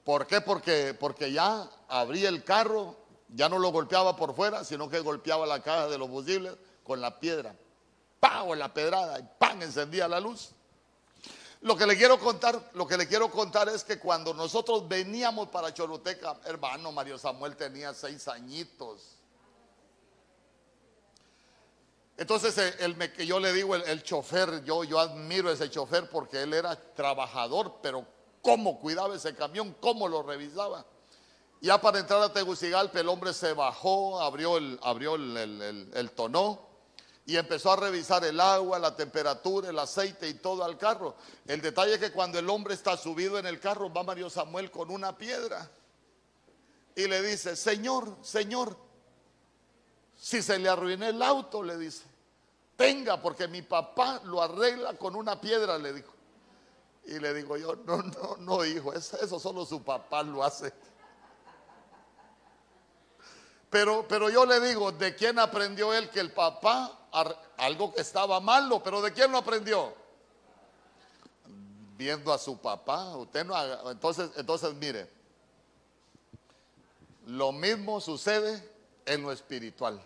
¿Por 0.02 0.26
qué? 0.26 0.40
Porque, 0.40 0.96
porque 0.98 1.30
ya 1.30 1.70
abrí 1.86 2.24
el 2.24 2.42
carro, 2.42 2.96
ya 3.28 3.48
no 3.48 3.58
lo 3.58 3.70
golpeaba 3.70 4.16
por 4.16 4.34
fuera, 4.34 4.64
sino 4.64 4.88
que 4.88 5.00
golpeaba 5.00 5.46
la 5.46 5.62
caja 5.62 5.88
de 5.88 5.98
los 5.98 6.08
fusibles 6.08 6.56
con 6.84 7.00
la 7.00 7.18
piedra. 7.20 7.54
¡Pau! 8.20 8.52
En 8.52 8.58
la 8.58 8.72
pedrada 8.72 9.18
y 9.18 9.28
¡pam! 9.38 9.62
encendía 9.62 10.08
la 10.08 10.20
luz. 10.20 10.50
Lo 11.60 11.76
que 11.76 11.86
le 11.86 11.96
quiero 11.96 12.18
contar, 12.18 12.70
lo 12.74 12.86
que 12.86 12.96
le 12.96 13.08
quiero 13.08 13.30
contar 13.30 13.68
es 13.68 13.82
que 13.82 13.98
cuando 13.98 14.32
nosotros 14.32 14.88
veníamos 14.88 15.48
para 15.48 15.74
Choluteca, 15.74 16.38
hermano 16.44 16.92
Mario 16.92 17.18
Samuel 17.18 17.56
tenía 17.56 17.92
seis 17.94 18.28
añitos. 18.28 19.16
Entonces 22.16 22.56
eh, 22.58 22.74
el, 22.80 22.96
que 23.12 23.26
yo 23.26 23.40
le 23.40 23.52
digo, 23.52 23.74
el, 23.74 24.02
chofer, 24.02 24.64
yo, 24.64 24.84
yo 24.84 24.98
admiro 24.98 25.48
a 25.48 25.52
ese 25.52 25.70
chofer 25.70 26.08
porque 26.08 26.42
él 26.42 26.54
era 26.54 26.76
trabajador, 26.94 27.76
pero 27.82 28.06
cómo 28.40 28.78
cuidaba 28.78 29.14
ese 29.16 29.34
camión, 29.34 29.74
cómo 29.80 30.08
lo 30.08 30.22
revisaba. 30.22 30.84
Ya 31.60 31.80
para 31.80 31.98
entrar 31.98 32.22
a 32.22 32.32
Tegucigalpa 32.32 33.00
el 33.00 33.08
hombre 33.08 33.32
se 33.32 33.52
bajó, 33.52 34.20
abrió 34.20 34.58
el, 34.58 34.78
abrió 34.82 35.16
el, 35.16 35.90
el 35.92 36.10
tonó 36.12 36.68
y 37.26 37.36
empezó 37.36 37.72
a 37.72 37.76
revisar 37.76 38.24
el 38.24 38.40
agua, 38.40 38.78
la 38.78 38.96
temperatura, 38.96 39.68
el 39.68 39.78
aceite 39.78 40.28
y 40.28 40.34
todo 40.34 40.64
al 40.64 40.78
carro. 40.78 41.14
El 41.46 41.60
detalle 41.60 41.94
es 41.94 42.00
que 42.00 42.12
cuando 42.12 42.38
el 42.38 42.48
hombre 42.48 42.74
está 42.74 42.96
subido 42.96 43.38
en 43.38 43.46
el 43.46 43.60
carro, 43.60 43.92
va 43.92 44.02
Mario 44.02 44.30
Samuel 44.30 44.70
con 44.70 44.90
una 44.90 45.18
piedra 45.18 45.70
y 46.98 47.06
le 47.06 47.22
dice, 47.22 47.54
Señor, 47.54 48.16
Señor, 48.22 48.76
si 50.16 50.42
se 50.42 50.58
le 50.58 50.68
arruinó 50.68 51.06
el 51.06 51.22
auto, 51.22 51.62
le 51.62 51.76
dice, 51.78 52.02
venga, 52.76 53.22
porque 53.22 53.46
mi 53.46 53.62
papá 53.62 54.20
lo 54.24 54.42
arregla 54.42 54.94
con 54.94 55.14
una 55.14 55.40
piedra, 55.40 55.78
le 55.78 55.92
dijo. 55.92 56.12
Y 57.04 57.20
le 57.20 57.34
digo 57.34 57.56
yo, 57.56 57.76
no, 57.86 57.98
no, 58.02 58.36
no, 58.38 58.64
hijo, 58.64 58.92
eso 58.92 59.38
solo 59.38 59.64
su 59.64 59.82
papá 59.82 60.22
lo 60.22 60.42
hace. 60.42 60.72
Pero, 63.70 64.07
pero 64.09 64.31
yo 64.31 64.46
le 64.46 64.61
digo, 64.61 64.92
¿de 64.92 65.14
quién 65.14 65.38
aprendió 65.38 65.92
él 65.92 66.09
que 66.11 66.20
el 66.20 66.33
papá, 66.33 66.98
algo 67.57 67.92
que 67.92 68.00
estaba 68.00 68.40
malo, 68.40 68.83
pero 68.83 69.02
¿de 69.02 69.12
quién 69.12 69.31
lo 69.31 69.38
aprendió? 69.38 69.94
Viendo 71.96 72.33
a 72.33 72.38
su 72.38 72.59
papá. 72.59 73.16
Usted 73.16 73.44
no 73.44 73.90
entonces, 73.90 74.31
entonces 74.37 74.74
mire, 74.74 75.11
lo 77.26 77.52
mismo 77.52 78.00
sucede 78.00 78.66
en 79.04 79.22
lo 79.22 79.33
espiritual. 79.33 80.00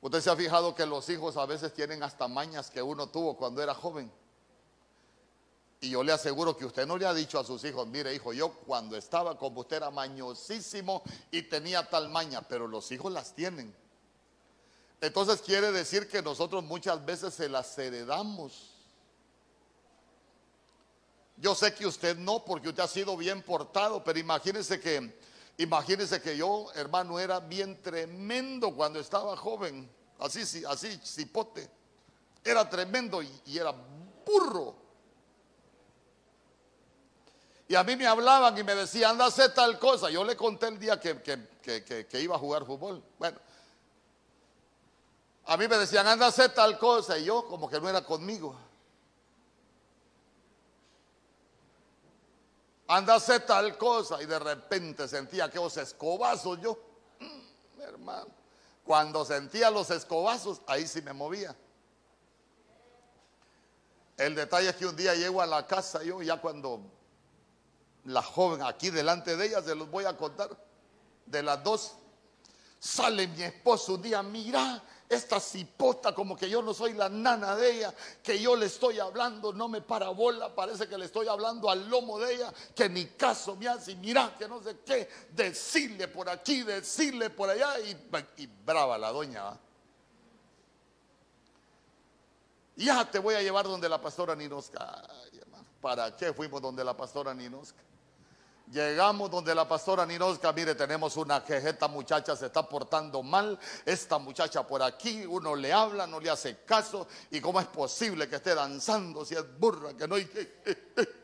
Usted 0.00 0.20
se 0.22 0.30
ha 0.30 0.36
fijado 0.36 0.74
que 0.74 0.86
los 0.86 1.08
hijos 1.10 1.36
a 1.36 1.44
veces 1.44 1.74
tienen 1.74 2.02
hasta 2.02 2.26
mañas 2.26 2.70
que 2.70 2.80
uno 2.80 3.08
tuvo 3.08 3.36
cuando 3.36 3.62
era 3.62 3.74
joven. 3.74 4.10
Y 5.82 5.88
yo 5.90 6.02
le 6.04 6.12
aseguro 6.12 6.54
que 6.54 6.66
usted 6.66 6.86
no 6.86 6.98
le 6.98 7.06
ha 7.06 7.14
dicho 7.14 7.38
a 7.38 7.44
sus 7.44 7.64
hijos, 7.64 7.86
mire 7.86 8.14
hijo, 8.14 8.34
yo 8.34 8.52
cuando 8.52 8.96
estaba 8.98 9.38
como 9.38 9.62
usted 9.62 9.78
era 9.78 9.90
mañosísimo 9.90 11.02
y 11.30 11.42
tenía 11.42 11.88
tal 11.88 12.10
maña, 12.10 12.42
pero 12.42 12.66
los 12.66 12.92
hijos 12.92 13.10
las 13.10 13.34
tienen. 13.34 13.74
Entonces 15.00 15.40
quiere 15.40 15.72
decir 15.72 16.06
que 16.06 16.20
nosotros 16.20 16.62
muchas 16.64 17.02
veces 17.02 17.32
se 17.32 17.48
las 17.48 17.78
heredamos. 17.78 18.74
Yo 21.38 21.54
sé 21.54 21.72
que 21.72 21.86
usted 21.86 22.18
no, 22.18 22.44
porque 22.44 22.68
usted 22.68 22.82
ha 22.82 22.88
sido 22.88 23.16
bien 23.16 23.42
portado, 23.42 24.04
pero 24.04 24.18
imagínese 24.18 24.78
que, 24.78 25.18
imagínese 25.56 26.20
que 26.20 26.36
yo, 26.36 26.70
hermano, 26.74 27.18
era 27.18 27.40
bien 27.40 27.82
tremendo 27.82 28.74
cuando 28.74 29.00
estaba 29.00 29.34
joven, 29.38 29.90
así, 30.18 30.62
así, 30.68 31.00
cipote. 31.02 31.70
Era 32.44 32.68
tremendo 32.68 33.22
y, 33.22 33.40
y 33.46 33.56
era 33.56 33.74
burro. 34.26 34.89
Y 37.70 37.76
a 37.76 37.84
mí 37.84 37.94
me 37.94 38.04
hablaban 38.04 38.58
y 38.58 38.64
me 38.64 38.74
decían, 38.74 39.12
anda 39.12 39.26
a 39.26 39.28
hacer 39.28 39.54
tal 39.54 39.78
cosa. 39.78 40.10
Yo 40.10 40.24
le 40.24 40.34
conté 40.34 40.66
el 40.66 40.76
día 40.76 40.98
que, 40.98 41.22
que, 41.22 42.20
iba 42.20 42.34
a 42.34 42.38
jugar 42.40 42.66
fútbol. 42.66 43.00
Bueno, 43.16 43.38
a 45.44 45.56
mí 45.56 45.68
me 45.68 45.78
decían, 45.78 46.04
anda 46.04 46.26
a 46.26 46.30
hacer 46.30 46.52
tal 46.52 46.76
cosa. 46.76 47.16
Y 47.16 47.26
yo 47.26 47.46
como 47.46 47.70
que 47.70 47.80
no 47.80 47.88
era 47.88 48.04
conmigo. 48.04 48.56
Anda 52.88 53.12
a 53.12 53.16
hacer 53.18 53.46
tal 53.46 53.78
cosa. 53.78 54.20
Y 54.20 54.26
de 54.26 54.40
repente 54.40 55.06
sentía 55.06 55.44
aquellos 55.44 55.76
escobazos 55.76 56.60
yo. 56.60 56.76
Mm, 57.20 57.82
hermano. 57.82 58.30
Cuando 58.84 59.24
sentía 59.24 59.70
los 59.70 59.92
escobazos, 59.92 60.60
ahí 60.66 60.88
sí 60.88 61.02
me 61.02 61.12
movía. 61.12 61.54
El 64.16 64.34
detalle 64.34 64.70
es 64.70 64.74
que 64.74 64.86
un 64.86 64.96
día 64.96 65.14
llego 65.14 65.40
a 65.40 65.46
la 65.46 65.64
casa, 65.68 66.02
yo 66.02 66.20
ya 66.20 66.36
cuando 66.40 66.98
la 68.04 68.22
joven 68.22 68.62
aquí 68.62 68.90
delante 68.90 69.36
de 69.36 69.46
ella, 69.46 69.62
se 69.62 69.74
los 69.74 69.90
voy 69.90 70.04
a 70.04 70.16
contar, 70.16 70.50
de 71.26 71.42
las 71.42 71.62
dos. 71.62 71.94
Sale 72.78 73.28
mi 73.28 73.42
esposo 73.42 73.94
un 73.94 74.02
día, 74.02 74.22
mira, 74.22 74.82
esta 75.10 75.40
cipota, 75.40 76.14
como 76.14 76.36
que 76.36 76.48
yo 76.48 76.62
no 76.62 76.72
soy 76.72 76.92
la 76.92 77.08
nana 77.08 77.56
de 77.56 77.78
ella, 77.78 77.94
que 78.22 78.40
yo 78.40 78.54
le 78.54 78.66
estoy 78.66 79.00
hablando, 79.00 79.52
no 79.52 79.68
me 79.68 79.80
para 79.80 80.08
bola, 80.10 80.54
parece 80.54 80.88
que 80.88 80.96
le 80.96 81.06
estoy 81.06 81.26
hablando 81.26 81.68
al 81.68 81.90
lomo 81.90 82.20
de 82.20 82.36
ella, 82.36 82.54
que 82.76 82.88
ni 82.88 83.06
caso 83.06 83.56
me 83.56 83.66
hace, 83.66 83.96
mira, 83.96 84.36
que 84.38 84.46
no 84.46 84.62
sé 84.62 84.78
qué, 84.86 85.10
decirle 85.32 86.06
por 86.06 86.28
aquí, 86.28 86.62
decirle 86.62 87.28
por 87.28 87.50
allá, 87.50 87.80
y, 87.80 88.46
brava 88.64 88.96
la 88.96 89.10
doña. 89.10 89.58
Ya 92.76 93.10
te 93.10 93.18
voy 93.18 93.34
a 93.34 93.42
llevar 93.42 93.66
donde 93.66 93.88
la 93.88 94.00
pastora 94.00 94.36
Ninosca. 94.36 95.02
¿Para 95.80 96.16
qué 96.16 96.32
fuimos 96.32 96.62
donde 96.62 96.84
la 96.84 96.96
pastora 96.96 97.34
Ninosca? 97.34 97.82
Llegamos 98.70 99.30
donde 99.32 99.52
la 99.52 99.66
pastora 99.66 100.06
Ninosca, 100.06 100.52
mire, 100.52 100.76
tenemos 100.76 101.16
una 101.16 101.42
que 101.42 101.56
esta 101.56 101.88
muchacha 101.88 102.36
se 102.36 102.46
está 102.46 102.62
portando 102.68 103.20
mal, 103.20 103.58
esta 103.84 104.18
muchacha 104.18 104.64
por 104.64 104.80
aquí, 104.80 105.26
uno 105.26 105.56
le 105.56 105.72
habla, 105.72 106.06
no 106.06 106.20
le 106.20 106.30
hace 106.30 106.58
caso, 106.64 107.08
y 107.32 107.40
cómo 107.40 107.60
es 107.60 107.66
posible 107.66 108.28
que 108.28 108.36
esté 108.36 108.54
danzando 108.54 109.24
si 109.24 109.34
es 109.34 109.58
burra, 109.58 109.94
que 109.94 110.06
no 110.06 110.14
hay... 110.14 110.30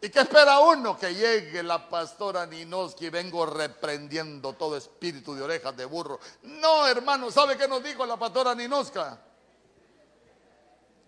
¿Y 0.00 0.08
qué 0.10 0.20
espera 0.20 0.60
uno? 0.60 0.96
Que 0.96 1.12
llegue 1.12 1.64
la 1.64 1.88
pastora 1.88 2.46
Ninoski 2.46 3.06
y 3.06 3.10
vengo 3.10 3.44
reprendiendo 3.44 4.52
todo 4.52 4.76
espíritu 4.76 5.34
de 5.34 5.42
orejas 5.42 5.76
de 5.76 5.84
burro. 5.84 6.20
No, 6.42 6.86
hermano, 6.86 7.32
¿sabe 7.32 7.56
qué 7.56 7.66
nos 7.66 7.82
dijo 7.82 8.06
la 8.06 8.16
pastora 8.16 8.54
Ninoska? 8.54 9.20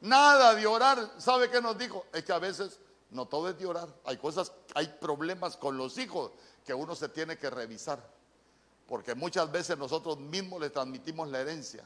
Nada 0.00 0.56
de 0.56 0.66
orar. 0.66 1.12
¿Sabe 1.18 1.48
qué 1.48 1.60
nos 1.60 1.78
dijo? 1.78 2.06
Es 2.12 2.24
que 2.24 2.32
a 2.32 2.40
veces 2.40 2.80
no 3.10 3.26
todo 3.26 3.48
es 3.48 3.58
de 3.58 3.66
orar. 3.66 3.88
Hay 4.04 4.16
cosas, 4.18 4.52
hay 4.74 4.86
problemas 5.00 5.56
con 5.56 5.76
los 5.76 5.98
hijos 5.98 6.30
que 6.64 6.74
uno 6.74 6.94
se 6.94 7.08
tiene 7.08 7.36
que 7.36 7.50
revisar. 7.50 8.00
Porque 8.86 9.14
muchas 9.14 9.50
veces 9.50 9.76
nosotros 9.76 10.18
mismos 10.18 10.60
le 10.60 10.70
transmitimos 10.70 11.28
la 11.28 11.40
herencia. 11.40 11.84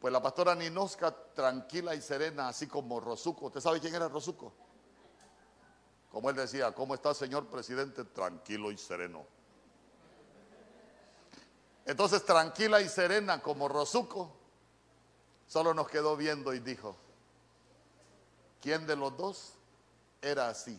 Pues 0.00 0.12
la 0.12 0.22
pastora 0.22 0.54
Ninosca, 0.54 1.14
tranquila 1.34 1.94
y 1.94 2.00
serena, 2.00 2.48
así 2.48 2.66
como 2.66 3.00
Rosuco. 3.00 3.46
¿Usted 3.46 3.60
sabe 3.60 3.80
quién 3.80 3.94
era 3.94 4.08
Rosuco? 4.08 4.52
Como 6.10 6.30
él 6.30 6.36
decía, 6.36 6.72
¿cómo 6.72 6.94
está 6.94 7.12
señor 7.14 7.46
presidente? 7.46 8.04
Tranquilo 8.04 8.72
y 8.72 8.78
sereno. 8.78 9.24
Entonces, 11.84 12.24
tranquila 12.24 12.80
y 12.80 12.88
serena 12.88 13.42
como 13.42 13.68
Rosuco, 13.68 14.32
solo 15.46 15.74
nos 15.74 15.88
quedó 15.88 16.16
viendo 16.16 16.54
y 16.54 16.60
dijo, 16.60 16.96
¿quién 18.60 18.86
de 18.86 18.96
los 18.96 19.16
dos 19.16 19.54
era 20.20 20.48
así? 20.48 20.78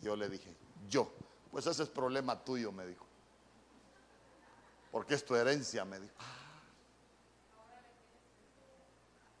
Yo 0.00 0.16
le 0.16 0.28
dije, 0.28 0.54
yo. 0.88 1.10
Pues 1.50 1.66
ese 1.66 1.82
es 1.82 1.88
problema 1.88 2.42
tuyo, 2.44 2.70
me 2.72 2.86
dijo. 2.86 3.06
Porque 4.90 5.14
es 5.14 5.24
tu 5.24 5.34
herencia, 5.34 5.84
me 5.84 5.98
dijo. 5.98 6.14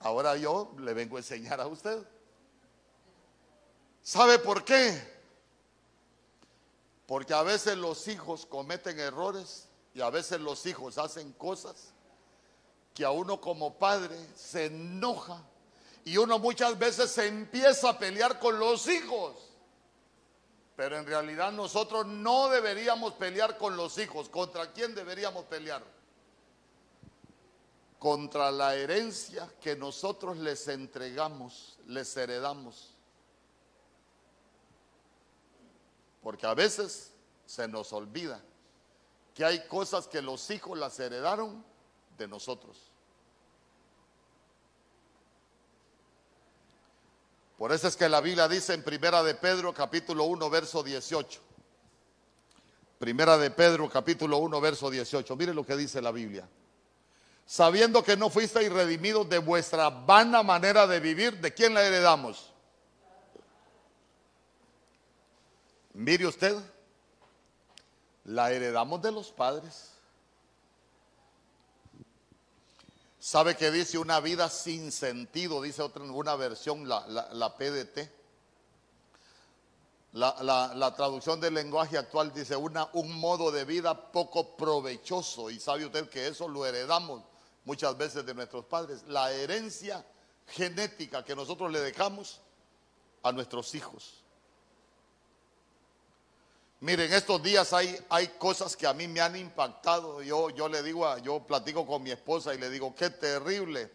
Ahora 0.00 0.36
yo 0.36 0.74
le 0.78 0.94
vengo 0.94 1.16
a 1.16 1.20
enseñar 1.20 1.60
a 1.60 1.66
usted. 1.66 2.06
¿Sabe 4.02 4.38
por 4.38 4.64
qué? 4.64 5.18
Porque 7.06 7.34
a 7.34 7.42
veces 7.42 7.76
los 7.76 8.06
hijos 8.08 8.46
cometen 8.46 9.00
errores 9.00 9.68
y 9.94 10.00
a 10.00 10.10
veces 10.10 10.40
los 10.40 10.64
hijos 10.66 10.98
hacen 10.98 11.32
cosas 11.32 11.92
que 12.94 13.04
a 13.04 13.10
uno 13.10 13.40
como 13.40 13.78
padre 13.78 14.16
se 14.34 14.66
enoja 14.66 15.42
y 16.08 16.16
uno 16.16 16.38
muchas 16.38 16.78
veces 16.78 17.10
se 17.10 17.26
empieza 17.26 17.90
a 17.90 17.98
pelear 17.98 18.38
con 18.38 18.58
los 18.58 18.86
hijos. 18.88 19.36
Pero 20.76 20.96
en 20.96 21.06
realidad 21.06 21.52
nosotros 21.52 22.06
no 22.06 22.48
deberíamos 22.48 23.14
pelear 23.14 23.58
con 23.58 23.76
los 23.76 23.98
hijos. 23.98 24.28
¿Contra 24.28 24.72
quién 24.72 24.94
deberíamos 24.94 25.44
pelear? 25.46 25.82
contra 27.98 28.50
la 28.50 28.76
herencia 28.76 29.52
que 29.60 29.74
nosotros 29.74 30.36
les 30.38 30.68
entregamos, 30.68 31.78
les 31.86 32.16
heredamos. 32.16 32.94
Porque 36.22 36.46
a 36.46 36.54
veces 36.54 37.12
se 37.46 37.66
nos 37.66 37.92
olvida 37.92 38.40
que 39.34 39.44
hay 39.44 39.66
cosas 39.66 40.06
que 40.06 40.22
los 40.22 40.50
hijos 40.50 40.78
las 40.78 40.98
heredaron 41.00 41.64
de 42.16 42.28
nosotros. 42.28 42.92
Por 47.58 47.72
eso 47.72 47.88
es 47.88 47.96
que 47.96 48.08
la 48.08 48.22
Biblia 48.22 48.48
dice 48.48 48.72
en 48.72 48.82
Primera 48.82 49.22
de 49.22 49.34
Pedro 49.34 49.74
capítulo 49.74 50.24
1 50.24 50.48
verso 50.48 50.82
18. 50.82 51.40
Primera 52.98 53.36
de 53.36 53.50
Pedro 53.50 53.90
capítulo 53.90 54.38
1 54.38 54.60
verso 54.60 54.88
18. 54.88 55.36
Mire 55.36 55.52
lo 55.52 55.66
que 55.66 55.76
dice 55.76 56.00
la 56.00 56.12
Biblia 56.12 56.48
sabiendo 57.48 58.04
que 58.04 58.14
no 58.14 58.28
fuisteis 58.28 58.70
redimidos 58.70 59.26
de 59.26 59.38
vuestra 59.38 59.88
vana 59.88 60.42
manera 60.42 60.86
de 60.86 61.00
vivir, 61.00 61.40
¿de 61.40 61.54
quién 61.54 61.72
la 61.72 61.82
heredamos? 61.82 62.52
Mire 65.94 66.26
usted, 66.26 66.54
la 68.24 68.52
heredamos 68.52 69.00
de 69.00 69.12
los 69.12 69.32
padres. 69.32 69.97
¿Sabe 73.28 73.58
que 73.58 73.70
dice 73.70 73.98
una 73.98 74.20
vida 74.20 74.48
sin 74.48 74.90
sentido? 74.90 75.60
Dice 75.60 75.82
otra, 75.82 76.02
una 76.02 76.34
versión, 76.34 76.88
la, 76.88 77.06
la, 77.06 77.54
PDT. 77.58 78.10
La, 80.14 80.72
la, 80.74 80.94
traducción 80.96 81.38
del 81.38 81.52
lenguaje 81.52 81.98
actual 81.98 82.32
dice 82.32 82.56
una, 82.56 82.88
un 82.94 83.12
modo 83.20 83.50
de 83.50 83.66
vida 83.66 84.12
poco 84.12 84.56
provechoso. 84.56 85.50
Y 85.50 85.60
sabe 85.60 85.84
usted 85.84 86.08
que 86.08 86.26
eso 86.26 86.48
lo 86.48 86.64
heredamos 86.64 87.22
muchas 87.66 87.98
veces 87.98 88.24
de 88.24 88.32
nuestros 88.32 88.64
padres, 88.64 89.02
la 89.08 89.30
herencia 89.30 90.02
genética 90.46 91.22
que 91.22 91.36
nosotros 91.36 91.70
le 91.70 91.80
dejamos 91.80 92.40
a 93.22 93.30
nuestros 93.30 93.74
hijos. 93.74 94.24
Miren, 96.80 97.12
estos 97.12 97.42
días 97.42 97.72
hay, 97.72 97.98
hay 98.08 98.28
cosas 98.28 98.76
que 98.76 98.86
a 98.86 98.94
mí 98.94 99.08
me 99.08 99.20
han 99.20 99.34
impactado. 99.34 100.22
Yo, 100.22 100.50
yo 100.50 100.68
le 100.68 100.82
digo, 100.82 101.06
a, 101.06 101.18
yo 101.18 101.40
platico 101.40 101.84
con 101.84 102.02
mi 102.02 102.12
esposa 102.12 102.54
y 102.54 102.58
le 102.58 102.70
digo, 102.70 102.94
qué 102.94 103.10
terrible, 103.10 103.90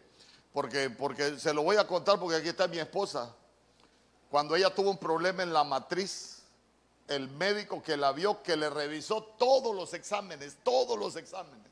porque, 0.52 0.90
porque 0.90 1.38
se 1.38 1.54
lo 1.54 1.62
voy 1.62 1.76
a 1.76 1.86
contar 1.86 2.20
porque 2.20 2.36
aquí 2.36 2.48
está 2.48 2.68
mi 2.68 2.78
esposa. 2.78 3.34
Cuando 4.30 4.54
ella 4.54 4.74
tuvo 4.74 4.90
un 4.90 4.98
problema 4.98 5.42
en 5.42 5.52
la 5.54 5.64
matriz, 5.64 6.42
el 7.08 7.30
médico 7.30 7.82
que 7.82 7.96
la 7.96 8.12
vio, 8.12 8.42
que 8.42 8.56
le 8.56 8.68
revisó 8.68 9.22
todos 9.38 9.74
los 9.74 9.94
exámenes, 9.94 10.58
todos 10.62 10.98
los 10.98 11.16
exámenes, 11.16 11.70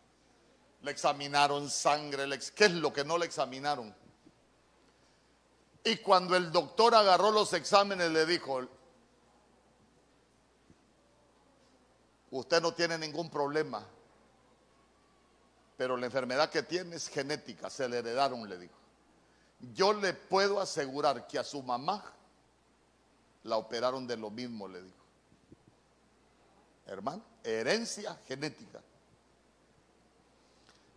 le 0.80 0.90
examinaron 0.90 1.68
sangre, 1.68 2.24
¿qué 2.54 2.64
es 2.64 2.72
lo 2.72 2.90
que 2.90 3.04
no 3.04 3.18
le 3.18 3.26
examinaron? 3.26 3.94
Y 5.84 5.96
cuando 5.96 6.36
el 6.36 6.50
doctor 6.52 6.94
agarró 6.94 7.32
los 7.32 7.52
exámenes 7.52 8.10
le 8.10 8.24
dijo, 8.24 8.62
usted 12.32 12.60
no 12.60 12.72
tiene 12.72 12.98
ningún 12.98 13.30
problema, 13.30 13.86
pero 15.76 15.96
la 15.96 16.06
enfermedad 16.06 16.50
que 16.50 16.62
tiene 16.62 16.96
es 16.96 17.08
genética, 17.08 17.70
se 17.70 17.88
le 17.88 17.98
heredaron, 17.98 18.48
le 18.48 18.58
dijo. 18.58 18.74
Yo 19.74 19.92
le 19.92 20.12
puedo 20.12 20.60
asegurar 20.60 21.26
que 21.26 21.38
a 21.38 21.44
su 21.44 21.62
mamá 21.62 22.02
la 23.44 23.56
operaron 23.56 24.06
de 24.06 24.16
lo 24.16 24.30
mismo, 24.30 24.66
le 24.66 24.82
dijo. 24.82 24.96
Hermano, 26.86 27.22
herencia 27.44 28.18
genética. 28.26 28.80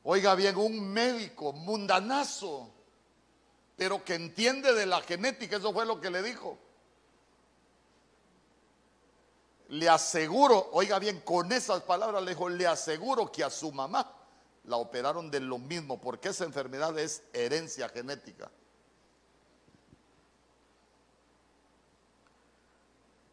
Oiga 0.03 0.35
bien, 0.35 0.55
un 0.55 0.87
médico 0.87 1.51
mundanazo, 1.51 2.69
pero 3.75 4.03
que 4.03 4.15
entiende 4.15 4.73
de 4.73 4.85
la 4.85 5.01
genética, 5.01 5.57
eso 5.57 5.73
fue 5.73 5.85
lo 5.85 5.99
que 5.99 6.09
le 6.09 6.23
dijo. 6.23 6.57
Le 9.69 9.89
aseguro, 9.89 10.69
oiga 10.73 10.99
bien, 10.99 11.21
con 11.21 11.51
esas 11.51 11.81
palabras 11.83 12.23
le 12.23 12.31
dijo, 12.31 12.49
le 12.49 12.67
aseguro 12.67 13.31
que 13.31 13.43
a 13.43 13.49
su 13.49 13.71
mamá 13.71 14.11
la 14.65 14.77
operaron 14.77 15.29
de 15.31 15.39
lo 15.39 15.57
mismo, 15.57 15.99
porque 15.99 16.29
esa 16.29 16.45
enfermedad 16.45 16.97
es 16.97 17.23
herencia 17.33 17.89
genética. 17.89 18.49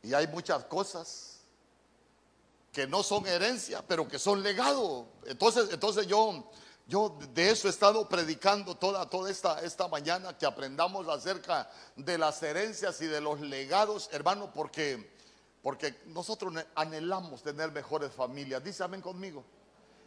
Y 0.03 0.15
hay 0.15 0.27
muchas 0.27 0.65
cosas 0.65 1.41
que 2.73 2.87
no 2.87 3.03
son 3.03 3.27
herencia, 3.27 3.85
pero 3.87 4.09
que 4.09 4.19
son 4.19 4.43
legado. 4.43 5.07
Entonces, 5.27 5.69
entonces 5.71 6.07
yo 6.07 6.51
yo 6.87 7.17
de 7.33 7.51
eso 7.51 7.69
he 7.69 7.71
estado 7.71 8.09
predicando 8.09 8.77
toda, 8.77 9.09
toda 9.09 9.31
esta, 9.31 9.61
esta 9.61 9.89
mañana, 9.89 10.37
que 10.37 10.47
aprendamos 10.47 11.09
acerca 11.09 11.71
de 11.97 12.19
las 12.19 12.43
herencias 12.43 13.01
y 13.01 13.07
de 13.07 13.21
los 13.21 13.41
legados, 13.41 14.09
hermano, 14.13 14.53
porque, 14.53 15.15
porque 15.63 16.01
nosotros 16.07 16.53
anhelamos 16.75 17.43
tener 17.43 17.71
mejores 17.71 18.13
familias. 18.13 18.63
Dice 18.63 18.83
amén 18.83 19.01
conmigo. 19.01 19.45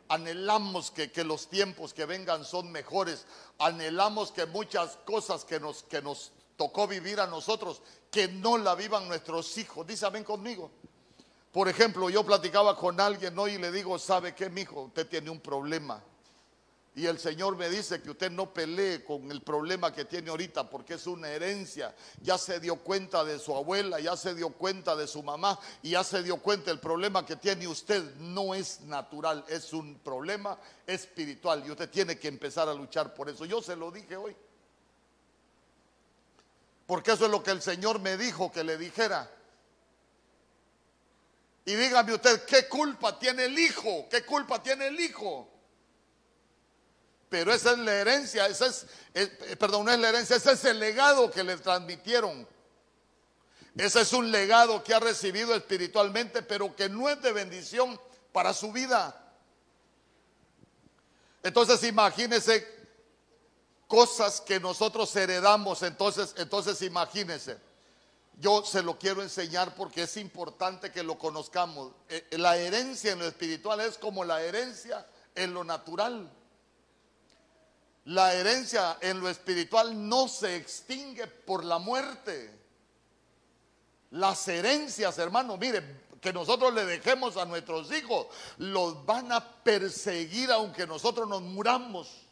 Anhelamos 0.07 0.91
que, 0.91 1.11
que, 1.11 1.23
los 1.23 1.47
tiempos 1.47 1.93
que 1.93 2.05
vengan 2.05 2.45
son 2.45 2.71
mejores. 2.71 3.25
Anhelamos 3.57 4.31
que 4.31 4.45
muchas 4.45 4.97
cosas 5.05 5.45
que 5.45 5.59
nos, 5.59 5.83
que 5.83 6.01
nos 6.01 6.31
tocó 6.57 6.87
vivir 6.87 7.19
a 7.19 7.27
nosotros, 7.27 7.81
que 8.11 8.27
no 8.27 8.57
la 8.57 8.75
vivan 8.75 9.07
nuestros 9.07 9.57
hijos. 9.57 9.87
Dice 9.87 10.05
amén 10.05 10.23
conmigo. 10.23 10.69
Por 11.51 11.69
ejemplo, 11.69 12.09
yo 12.09 12.23
platicaba 12.25 12.75
con 12.75 12.99
alguien 12.99 13.39
hoy 13.39 13.53
y 13.53 13.57
le 13.57 13.71
digo, 13.71 13.97
¿sabe 13.97 14.35
qué, 14.35 14.49
mi 14.49 14.61
hijo? 14.61 14.81
Usted 14.81 15.07
tiene 15.07 15.29
un 15.29 15.39
problema 15.39 16.03
y 16.97 17.07
el 17.07 17.19
Señor 17.19 17.57
me 17.57 17.69
dice 17.69 18.01
que 18.01 18.11
usted 18.11 18.31
no 18.31 18.53
pelee 18.53 19.03
con 19.03 19.29
el 19.29 19.41
problema 19.41 19.93
que 19.93 20.05
tiene 20.05 20.29
ahorita 20.29 20.69
porque 20.69 20.93
es 20.93 21.05
una 21.07 21.29
herencia. 21.29 21.93
Ya 22.21 22.37
se 22.37 22.61
dio 22.61 22.77
cuenta 22.77 23.25
de 23.25 23.37
su 23.37 23.53
abuela, 23.53 23.99
ya 23.99 24.15
se 24.15 24.33
dio 24.33 24.49
cuenta 24.51 24.95
de 24.95 25.05
su 25.05 25.21
mamá 25.21 25.59
y 25.83 25.91
ya 25.91 26.05
se 26.05 26.23
dio 26.23 26.37
cuenta 26.37 26.71
el 26.71 26.79
problema 26.79 27.25
que 27.25 27.35
tiene 27.35 27.67
usted 27.67 28.15
no 28.15 28.55
es 28.55 28.79
natural, 28.81 29.43
es 29.49 29.73
un 29.73 29.99
problema 29.99 30.57
espiritual 30.87 31.63
y 31.67 31.71
usted 31.71 31.89
tiene 31.89 32.17
que 32.17 32.29
empezar 32.29 32.69
a 32.69 32.73
luchar 32.73 33.13
por 33.13 33.29
eso. 33.29 33.43
Yo 33.43 33.61
se 33.61 33.75
lo 33.75 33.91
dije 33.91 34.15
hoy. 34.15 34.33
Porque 36.87 37.11
eso 37.11 37.25
es 37.25 37.31
lo 37.31 37.43
que 37.43 37.51
el 37.51 37.61
Señor 37.61 37.99
me 37.99 38.15
dijo 38.15 38.53
que 38.53 38.63
le 38.63 38.77
dijera. 38.77 39.29
Y 41.65 41.75
dígame 41.75 42.13
usted, 42.13 42.45
¿qué 42.45 42.69
culpa 42.69 43.19
tiene 43.19 43.45
el 43.45 43.59
hijo? 43.59 44.07
¿Qué 44.09 44.23
culpa 44.23 44.63
tiene 44.63 44.87
el 44.87 44.97
hijo? 44.97 45.54
Pero 47.37 47.53
esa 47.53 47.73
es 47.73 47.79
la 47.79 47.93
herencia, 47.93 48.47
esa 48.47 48.67
es, 48.67 48.85
eh, 49.13 49.57
perdón, 49.59 49.87
no 49.87 49.91
es 49.91 49.99
la 49.99 50.07
herencia, 50.07 50.37
ese 50.37 50.53
es 50.53 50.63
el 50.63 50.79
legado 50.79 51.29
que 51.29 51.43
le 51.43 51.57
transmitieron. 51.57 52.47
Ese 53.75 53.99
es 53.99 54.13
un 54.13 54.31
legado 54.31 54.81
que 54.81 54.93
ha 54.93 55.01
recibido 55.01 55.53
espiritualmente, 55.53 56.43
pero 56.43 56.73
que 56.73 56.87
no 56.87 57.09
es 57.09 57.21
de 57.21 57.33
bendición 57.33 57.99
para 58.31 58.53
su 58.53 58.71
vida. 58.71 59.21
Entonces 61.43 61.83
imagínese 61.83 62.65
cosas 63.85 64.39
que 64.39 64.57
nosotros 64.61 65.13
heredamos, 65.17 65.83
entonces, 65.83 66.35
entonces 66.37 66.81
imagínese. 66.83 67.57
Yo 68.39 68.63
se 68.63 68.81
lo 68.81 68.97
quiero 68.97 69.21
enseñar 69.21 69.75
porque 69.75 70.03
es 70.03 70.15
importante 70.15 70.89
que 70.89 71.03
lo 71.03 71.19
conozcamos. 71.19 71.91
Eh, 72.07 72.37
la 72.37 72.55
herencia 72.55 73.11
en 73.11 73.19
lo 73.19 73.27
espiritual 73.27 73.81
es 73.81 73.97
como 73.97 74.23
la 74.23 74.41
herencia 74.41 75.05
en 75.35 75.53
lo 75.53 75.65
natural. 75.65 76.31
La 78.05 78.33
herencia 78.33 78.97
en 79.01 79.19
lo 79.19 79.29
espiritual 79.29 80.07
no 80.07 80.27
se 80.27 80.55
extingue 80.55 81.25
por 81.25 81.65
la 81.65 81.79
muerte. 81.79 82.53
Las 84.11 84.47
herencias, 84.47 85.17
hermano, 85.17 85.57
mire, 85.57 86.05
que 86.21 86.31
nosotros 86.31 86.73
le 86.73 86.85
dejemos 86.85 87.35
a 87.37 87.45
nuestros 87.45 87.91
hijos, 87.91 88.27
los 88.57 89.05
van 89.05 89.31
a 89.31 89.63
perseguir 89.63 90.51
aunque 90.51 90.85
nosotros 90.85 91.27
nos 91.27 91.41
muramos. 91.41 92.25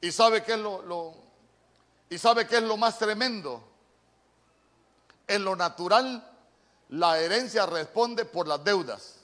¿Y 0.00 0.10
sabe 0.10 0.42
qué 0.42 0.52
es 0.52 0.58
lo, 0.58 1.14
y 2.08 2.18
sabe 2.18 2.46
qué 2.46 2.56
es 2.56 2.62
lo 2.62 2.76
más 2.76 2.98
tremendo? 2.98 3.62
En 5.26 5.44
lo 5.44 5.56
natural, 5.56 6.26
la 6.88 7.18
herencia 7.18 7.66
responde 7.66 8.24
por 8.24 8.48
las 8.48 8.64
deudas, 8.64 9.16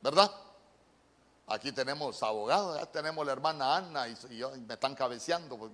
¿verdad? 0.00 0.30
Aquí 1.52 1.70
tenemos 1.70 2.22
abogados, 2.22 2.78
ya 2.78 2.86
tenemos 2.86 3.26
la 3.26 3.32
hermana 3.32 3.76
Ana 3.76 4.08
y, 4.08 4.16
me 4.66 4.72
están 4.72 4.94
cabeceando. 4.94 5.58
Pues. 5.58 5.70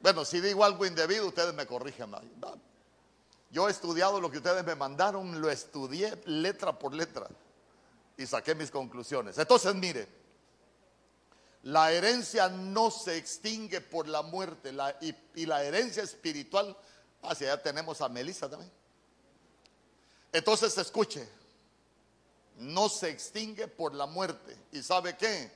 Bueno, 0.00 0.22
si 0.26 0.42
digo 0.42 0.62
algo 0.64 0.84
indebido, 0.84 1.28
ustedes 1.28 1.54
me 1.54 1.66
corrigen. 1.66 2.14
Yo 3.50 3.66
he 3.66 3.70
estudiado 3.70 4.20
lo 4.20 4.30
que 4.30 4.36
ustedes 4.36 4.62
me 4.66 4.74
mandaron, 4.74 5.40
lo 5.40 5.50
estudié 5.50 6.20
letra 6.26 6.78
por 6.78 6.92
letra 6.92 7.26
y 8.18 8.26
saqué 8.26 8.54
mis 8.54 8.70
conclusiones. 8.70 9.38
Entonces, 9.38 9.74
mire, 9.74 10.06
la 11.62 11.90
herencia 11.90 12.50
no 12.50 12.90
se 12.90 13.16
extingue 13.16 13.80
por 13.80 14.08
la 14.08 14.20
muerte 14.20 14.74
y, 15.34 15.46
la 15.46 15.64
herencia 15.64 16.02
espiritual, 16.02 16.76
hacia 17.22 17.54
allá 17.54 17.62
tenemos 17.62 18.02
a 18.02 18.10
Melissa 18.10 18.46
también. 18.50 18.70
Entonces, 20.32 20.76
escuche, 20.76 21.37
no 22.58 22.88
se 22.88 23.10
extingue 23.10 23.68
por 23.68 23.94
la 23.94 24.06
muerte. 24.06 24.56
¿Y 24.72 24.82
sabe 24.82 25.16
qué? 25.16 25.50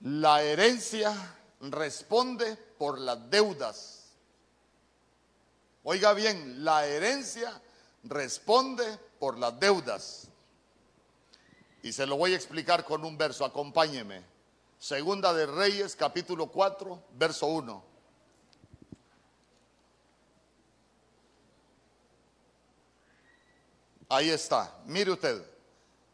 La 0.00 0.42
herencia 0.42 1.14
responde 1.60 2.56
por 2.56 2.98
las 2.98 3.30
deudas 3.30 4.00
Oiga 5.82 6.12
bien, 6.12 6.62
la 6.62 6.86
herencia 6.86 7.60
responde 8.04 8.98
por 9.18 9.38
las 9.38 9.58
deudas. 9.58 10.28
Y 11.82 11.92
se 11.92 12.04
lo 12.04 12.16
voy 12.16 12.34
a 12.34 12.36
explicar 12.36 12.84
con 12.84 13.04
un 13.04 13.16
verso, 13.16 13.46
acompáñeme. 13.46 14.22
Segunda 14.78 15.32
de 15.32 15.46
Reyes, 15.46 15.96
capítulo 15.96 16.48
4, 16.48 17.02
verso 17.12 17.46
1. 17.46 17.89
Ahí 24.10 24.28
está, 24.28 24.74
mire 24.86 25.12
usted. 25.12 25.40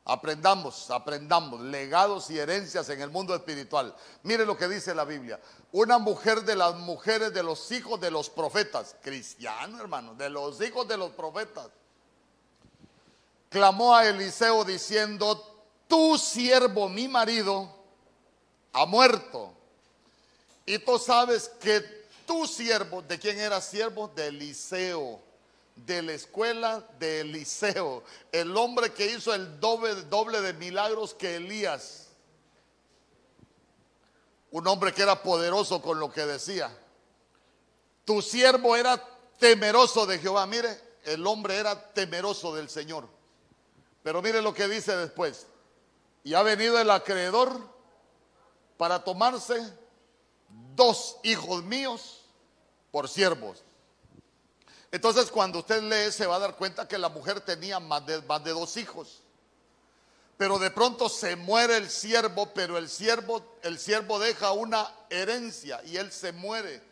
Aprendamos, 0.04 0.90
aprendamos 0.90 1.60
legados 1.62 2.30
y 2.30 2.38
herencias 2.38 2.88
en 2.90 3.00
el 3.00 3.10
mundo 3.10 3.34
espiritual. 3.34 3.96
Mire 4.22 4.44
lo 4.44 4.56
que 4.56 4.68
dice 4.68 4.94
la 4.94 5.04
Biblia. 5.04 5.40
Una 5.72 5.98
mujer 5.98 6.42
de 6.42 6.54
las 6.54 6.76
mujeres 6.76 7.32
de 7.32 7.42
los 7.42 7.72
hijos 7.72 7.98
de 7.98 8.10
los 8.10 8.28
profetas, 8.28 8.94
cristiano 9.02 9.80
hermano, 9.80 10.14
de 10.14 10.28
los 10.28 10.60
hijos 10.60 10.86
de 10.86 10.98
los 10.98 11.10
profetas, 11.12 11.68
clamó 13.48 13.96
a 13.96 14.06
Eliseo 14.06 14.62
diciendo, 14.62 15.64
tu 15.88 16.18
siervo, 16.18 16.90
mi 16.90 17.08
marido, 17.08 17.74
ha 18.74 18.84
muerto. 18.84 19.54
Y 20.66 20.78
tú 20.80 20.98
sabes 20.98 21.48
que 21.60 21.80
tu 22.26 22.46
siervo, 22.46 23.00
¿de 23.00 23.18
quién 23.18 23.40
era 23.40 23.60
siervo? 23.62 24.06
De 24.08 24.26
Eliseo 24.26 25.26
de 25.76 26.02
la 26.02 26.12
escuela 26.12 26.84
de 26.98 27.20
Eliseo, 27.20 28.02
el 28.32 28.56
hombre 28.56 28.92
que 28.92 29.06
hizo 29.06 29.34
el 29.34 29.60
doble, 29.60 29.94
doble 30.04 30.40
de 30.40 30.54
milagros 30.54 31.14
que 31.14 31.36
Elías. 31.36 32.08
Un 34.50 34.66
hombre 34.66 34.92
que 34.92 35.02
era 35.02 35.22
poderoso 35.22 35.82
con 35.82 36.00
lo 36.00 36.10
que 36.10 36.24
decía. 36.24 36.76
Tu 38.04 38.22
siervo 38.22 38.74
era 38.74 39.02
temeroso 39.38 40.06
de 40.06 40.18
Jehová. 40.18 40.46
Mire, 40.46 40.80
el 41.04 41.26
hombre 41.26 41.56
era 41.56 41.92
temeroso 41.92 42.54
del 42.54 42.70
Señor. 42.70 43.06
Pero 44.02 44.22
mire 44.22 44.40
lo 44.40 44.54
que 44.54 44.68
dice 44.68 44.96
después. 44.96 45.46
Y 46.24 46.34
ha 46.34 46.42
venido 46.42 46.78
el 46.80 46.90
acreedor 46.90 47.60
para 48.76 49.04
tomarse 49.04 49.60
dos 50.74 51.18
hijos 51.22 51.62
míos 51.64 52.24
por 52.90 53.08
siervos. 53.08 53.65
Entonces 54.96 55.30
cuando 55.30 55.58
usted 55.58 55.82
lee 55.82 56.10
se 56.10 56.24
va 56.24 56.36
a 56.36 56.38
dar 56.38 56.56
cuenta 56.56 56.88
que 56.88 56.96
la 56.96 57.10
mujer 57.10 57.42
tenía 57.42 57.78
más 57.78 58.06
de, 58.06 58.22
más 58.22 58.42
de 58.42 58.52
dos 58.52 58.78
hijos. 58.78 59.20
Pero 60.38 60.58
de 60.58 60.70
pronto 60.70 61.10
se 61.10 61.36
muere 61.36 61.76
el 61.76 61.90
siervo, 61.90 62.54
pero 62.54 62.78
el 62.78 62.88
siervo, 62.88 63.58
el 63.62 63.78
siervo 63.78 64.18
deja 64.18 64.52
una 64.52 64.90
herencia 65.10 65.82
y 65.84 65.98
él 65.98 66.10
se 66.10 66.32
muere. 66.32 66.82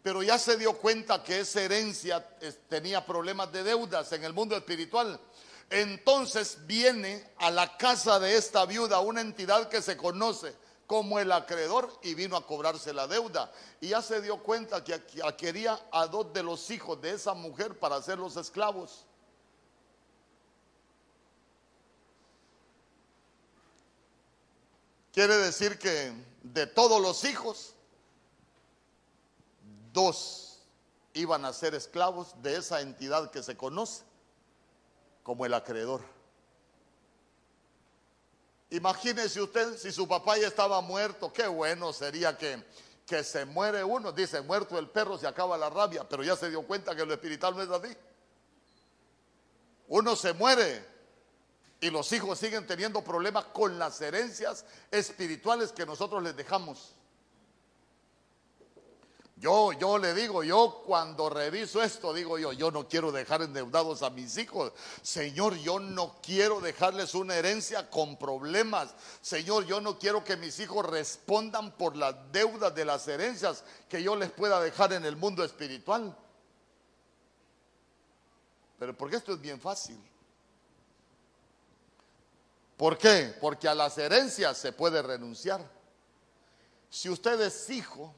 Pero 0.00 0.22
ya 0.22 0.38
se 0.38 0.58
dio 0.58 0.74
cuenta 0.74 1.24
que 1.24 1.40
esa 1.40 1.60
herencia 1.60 2.24
tenía 2.68 3.04
problemas 3.04 3.50
de 3.50 3.64
deudas 3.64 4.12
en 4.12 4.22
el 4.22 4.32
mundo 4.32 4.56
espiritual. 4.56 5.18
Entonces 5.70 6.56
viene 6.68 7.32
a 7.38 7.50
la 7.50 7.76
casa 7.76 8.20
de 8.20 8.36
esta 8.36 8.64
viuda 8.64 9.00
una 9.00 9.22
entidad 9.22 9.68
que 9.68 9.82
se 9.82 9.96
conoce 9.96 10.54
como 10.90 11.20
el 11.20 11.30
acreedor 11.30 11.88
y 12.02 12.14
vino 12.14 12.36
a 12.36 12.44
cobrarse 12.44 12.92
la 12.92 13.06
deuda. 13.06 13.52
Y 13.80 13.90
ya 13.90 14.02
se 14.02 14.20
dio 14.20 14.42
cuenta 14.42 14.82
que 14.82 15.00
quería 15.38 15.78
a 15.92 16.08
dos 16.08 16.32
de 16.32 16.42
los 16.42 16.68
hijos 16.68 17.00
de 17.00 17.12
esa 17.12 17.32
mujer 17.32 17.78
para 17.78 17.94
hacerlos 17.94 18.36
esclavos. 18.36 19.06
Quiere 25.12 25.36
decir 25.36 25.78
que 25.78 26.12
de 26.42 26.66
todos 26.66 27.00
los 27.00 27.22
hijos, 27.22 27.74
dos 29.92 30.58
iban 31.14 31.44
a 31.44 31.52
ser 31.52 31.76
esclavos 31.76 32.34
de 32.42 32.56
esa 32.56 32.80
entidad 32.80 33.30
que 33.30 33.44
se 33.44 33.56
conoce 33.56 34.02
como 35.22 35.46
el 35.46 35.54
acreedor. 35.54 36.02
Imagínese 38.70 39.40
usted 39.40 39.76
si 39.76 39.90
su 39.90 40.06
papá 40.06 40.38
ya 40.38 40.46
estaba 40.46 40.80
muerto, 40.80 41.32
qué 41.32 41.46
bueno 41.48 41.92
sería 41.92 42.38
que, 42.38 42.62
que 43.04 43.24
se 43.24 43.44
muere 43.44 43.82
uno. 43.82 44.12
Dice, 44.12 44.40
muerto 44.40 44.78
el 44.78 44.88
perro 44.88 45.18
se 45.18 45.26
acaba 45.26 45.58
la 45.58 45.68
rabia, 45.68 46.08
pero 46.08 46.22
ya 46.22 46.36
se 46.36 46.48
dio 46.48 46.62
cuenta 46.62 46.94
que 46.94 47.04
lo 47.04 47.12
espiritual 47.12 47.56
no 47.56 47.62
es 47.62 47.70
así. 47.70 47.96
Uno 49.88 50.14
se 50.14 50.32
muere 50.34 50.84
y 51.80 51.90
los 51.90 52.12
hijos 52.12 52.38
siguen 52.38 52.64
teniendo 52.66 53.02
problemas 53.02 53.46
con 53.46 53.76
las 53.76 54.00
herencias 54.00 54.64
espirituales 54.90 55.72
que 55.72 55.84
nosotros 55.84 56.22
les 56.22 56.36
dejamos. 56.36 56.94
Yo, 59.40 59.72
yo 59.72 59.96
le 59.96 60.12
digo, 60.12 60.44
yo 60.44 60.82
cuando 60.84 61.30
reviso 61.30 61.82
esto, 61.82 62.12
digo 62.12 62.38
yo, 62.38 62.52
yo 62.52 62.70
no 62.70 62.86
quiero 62.86 63.10
dejar 63.10 63.40
endeudados 63.40 64.02
a 64.02 64.10
mis 64.10 64.36
hijos. 64.36 64.70
Señor, 65.00 65.56
yo 65.56 65.80
no 65.80 66.20
quiero 66.22 66.60
dejarles 66.60 67.14
una 67.14 67.34
herencia 67.36 67.88
con 67.88 68.18
problemas. 68.18 68.94
Señor, 69.22 69.64
yo 69.64 69.80
no 69.80 69.98
quiero 69.98 70.22
que 70.22 70.36
mis 70.36 70.60
hijos 70.60 70.84
respondan 70.84 71.72
por 71.72 71.96
las 71.96 72.14
deudas 72.30 72.74
de 72.74 72.84
las 72.84 73.08
herencias 73.08 73.64
que 73.88 74.02
yo 74.02 74.14
les 74.14 74.30
pueda 74.30 74.60
dejar 74.60 74.92
en 74.92 75.06
el 75.06 75.16
mundo 75.16 75.42
espiritual. 75.42 76.14
Pero 78.78 78.94
porque 78.94 79.16
esto 79.16 79.32
es 79.32 79.40
bien 79.40 79.58
fácil. 79.58 79.98
¿Por 82.76 82.98
qué? 82.98 83.34
Porque 83.40 83.68
a 83.68 83.74
las 83.74 83.96
herencias 83.96 84.58
se 84.58 84.72
puede 84.72 85.00
renunciar. 85.00 85.66
Si 86.90 87.08
usted 87.08 87.40
es 87.40 87.70
hijo, 87.70 88.14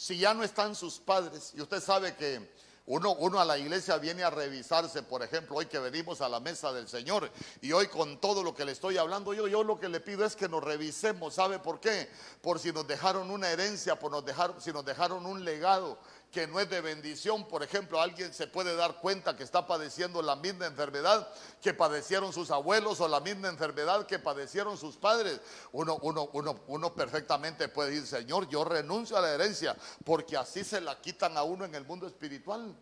si 0.00 0.16
ya 0.16 0.32
no 0.32 0.42
están 0.42 0.74
sus 0.74 0.98
padres, 0.98 1.52
y 1.54 1.60
usted 1.60 1.78
sabe 1.78 2.16
que 2.16 2.50
uno, 2.86 3.12
uno, 3.16 3.38
a 3.38 3.44
la 3.44 3.58
iglesia 3.58 3.98
viene 3.98 4.22
a 4.24 4.30
revisarse, 4.30 5.02
por 5.02 5.22
ejemplo, 5.22 5.56
hoy 5.56 5.66
que 5.66 5.78
venimos 5.78 6.22
a 6.22 6.28
la 6.30 6.40
mesa 6.40 6.72
del 6.72 6.88
Señor 6.88 7.30
y 7.60 7.72
hoy 7.72 7.86
con 7.88 8.18
todo 8.18 8.42
lo 8.42 8.54
que 8.54 8.64
le 8.64 8.72
estoy 8.72 8.96
hablando, 8.96 9.34
yo, 9.34 9.46
yo 9.46 9.62
lo 9.62 9.78
que 9.78 9.90
le 9.90 10.00
pido 10.00 10.24
es 10.24 10.36
que 10.36 10.48
nos 10.48 10.64
revisemos, 10.64 11.34
¿sabe 11.34 11.58
por 11.58 11.80
qué? 11.80 12.08
Por 12.40 12.58
si 12.58 12.72
nos 12.72 12.88
dejaron 12.88 13.30
una 13.30 13.50
herencia, 13.50 13.98
por 13.98 14.10
nos 14.10 14.24
dejar, 14.24 14.54
si 14.58 14.72
nos 14.72 14.86
dejaron 14.86 15.26
un 15.26 15.44
legado, 15.44 15.98
que 16.30 16.46
no 16.46 16.60
es 16.60 16.70
de 16.70 16.80
bendición. 16.80 17.46
Por 17.48 17.62
ejemplo, 17.62 18.00
alguien 18.00 18.32
se 18.32 18.46
puede 18.46 18.76
dar 18.76 19.00
cuenta 19.00 19.36
que 19.36 19.42
está 19.42 19.66
padeciendo 19.66 20.22
la 20.22 20.36
misma 20.36 20.66
enfermedad 20.66 21.28
que 21.60 21.74
padecieron 21.74 22.32
sus 22.32 22.50
abuelos 22.50 23.00
o 23.00 23.08
la 23.08 23.20
misma 23.20 23.48
enfermedad 23.48 24.06
que 24.06 24.18
padecieron 24.18 24.78
sus 24.78 24.96
padres. 24.96 25.40
Uno, 25.72 25.98
uno, 26.02 26.28
uno, 26.32 26.60
uno 26.68 26.94
perfectamente 26.94 27.68
puede 27.68 27.90
decir, 27.90 28.06
Señor, 28.06 28.48
yo 28.48 28.64
renuncio 28.64 29.16
a 29.16 29.20
la 29.20 29.30
herencia, 29.30 29.76
porque 30.04 30.36
así 30.36 30.64
se 30.64 30.80
la 30.80 31.00
quitan 31.00 31.36
a 31.36 31.42
uno 31.42 31.64
en 31.64 31.74
el 31.74 31.84
mundo 31.84 32.06
espiritual. 32.06 32.74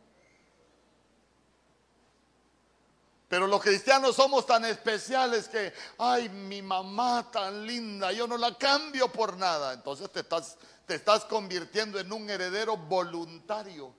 Pero 3.29 3.47
los 3.47 3.63
cristianos 3.63 4.17
somos 4.17 4.47
tan 4.47 4.65
especiales 4.65 5.49
que, 5.49 5.73
ay, 5.99 6.31
mi 6.31 6.63
mamá 6.63 7.31
tan 7.31 7.67
linda, 7.67 8.11
yo 8.11 8.27
no 8.27 8.39
la 8.39 8.57
cambio 8.57 9.13
por 9.13 9.37
nada. 9.37 9.75
Entonces 9.75 10.11
te 10.11 10.21
estás 10.21 10.57
te 10.89 10.95
estás 10.95 11.27
convirtiendo 11.27 12.01
en 12.01 12.11
un 12.11 12.31
heredero 12.31 12.75
voluntario, 12.79 13.95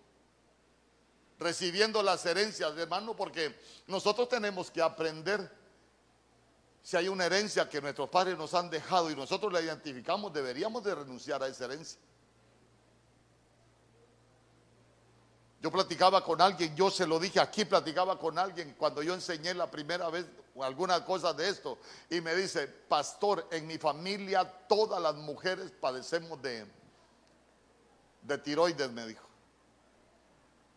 recibiendo 1.37 2.01
las 2.01 2.25
herencias, 2.25 2.75
hermano, 2.75 3.15
porque 3.15 3.55
nosotros 3.85 4.27
tenemos 4.27 4.69
que 4.71 4.81
aprender 4.81 5.57
Si 6.81 6.95
hay 6.97 7.09
una 7.09 7.25
herencia 7.25 7.69
que 7.69 7.81
nuestros 7.81 8.09
padres 8.09 8.37
nos 8.37 8.53
han 8.53 8.69
dejado 8.69 9.11
y 9.11 9.15
nosotros 9.15 9.51
la 9.53 9.61
identificamos, 9.61 10.33
deberíamos 10.33 10.83
de 10.83 10.95
renunciar 10.95 11.43
a 11.43 11.47
esa 11.47 11.65
herencia. 11.65 11.99
Yo 15.61 15.69
platicaba 15.69 16.23
con 16.23 16.41
alguien, 16.41 16.75
yo 16.75 16.89
se 16.89 17.05
lo 17.05 17.19
dije 17.19 17.39
aquí, 17.39 17.65
platicaba 17.65 18.17
con 18.17 18.39
alguien 18.39 18.73
cuando 18.79 19.03
yo 19.03 19.13
enseñé 19.13 19.53
la 19.53 19.69
primera 19.69 20.09
vez 20.09 20.25
alguna 20.61 21.03
cosa 21.05 21.33
de 21.33 21.49
esto 21.49 21.77
y 22.09 22.21
me 22.21 22.33
dice, 22.33 22.67
pastor, 22.67 23.45
en 23.51 23.67
mi 23.67 23.77
familia 23.77 24.45
todas 24.67 25.01
las 25.01 25.15
mujeres 25.15 25.71
padecemos 25.79 26.41
de, 26.41 26.65
de 28.21 28.37
tiroides, 28.37 28.91
me 28.91 29.07
dijo. 29.07 29.27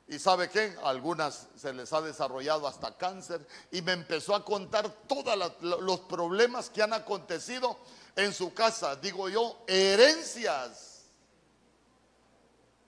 Y 0.08 0.18
sabe 0.18 0.50
qué, 0.50 0.76
algunas 0.84 1.48
se 1.56 1.72
les 1.72 1.92
ha 1.92 2.00
desarrollado 2.02 2.66
hasta 2.66 2.96
cáncer 2.96 3.46
y 3.70 3.80
me 3.82 3.92
empezó 3.92 4.34
a 4.34 4.44
contar 4.44 4.90
todos 5.06 5.54
los 5.60 6.00
problemas 6.00 6.68
que 6.68 6.82
han 6.82 6.92
acontecido 6.92 7.78
en 8.16 8.34
su 8.34 8.52
casa. 8.52 8.96
Digo 8.96 9.28
yo, 9.28 9.64
herencias. 9.66 11.04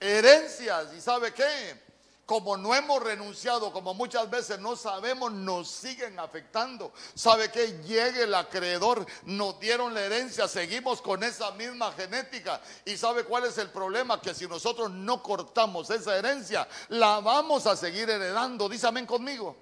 Herencias. 0.01 0.93
¿Y 0.95 1.01
sabe 1.01 1.33
qué? 1.33 1.84
Como 2.27 2.57
no 2.57 2.75
hemos 2.75 3.03
renunciado, 3.03 3.73
como 3.73 3.93
muchas 3.93 4.31
veces 4.31 4.59
no 4.59 4.77
sabemos, 4.77 5.33
nos 5.33 5.69
siguen 5.69 6.19
afectando. 6.19 6.93
¿Sabe 7.15 7.51
que 7.51 7.65
Llegue 7.85 8.23
el 8.23 8.35
acreedor, 8.35 9.05
nos 9.25 9.59
dieron 9.61 9.93
la 9.93 10.03
herencia, 10.03 10.49
seguimos 10.49 11.03
con 11.03 11.23
esa 11.23 11.51
misma 11.53 11.93
genética. 11.93 12.61
¿Y 12.85 12.97
sabe 12.97 13.25
cuál 13.25 13.45
es 13.45 13.59
el 13.59 13.71
problema? 13.71 14.21
Que 14.21 14.35
si 14.35 14.47
nosotros 14.47 14.91
no 14.91 15.23
cortamos 15.23 15.91
esa 15.91 16.17
herencia, 16.17 16.67
la 16.89 17.21
vamos 17.21 17.67
a 17.67 17.77
seguir 17.77 18.09
heredando. 18.09 18.69
Dice 18.69 18.87
amén 18.87 19.07
conmigo. 19.07 19.57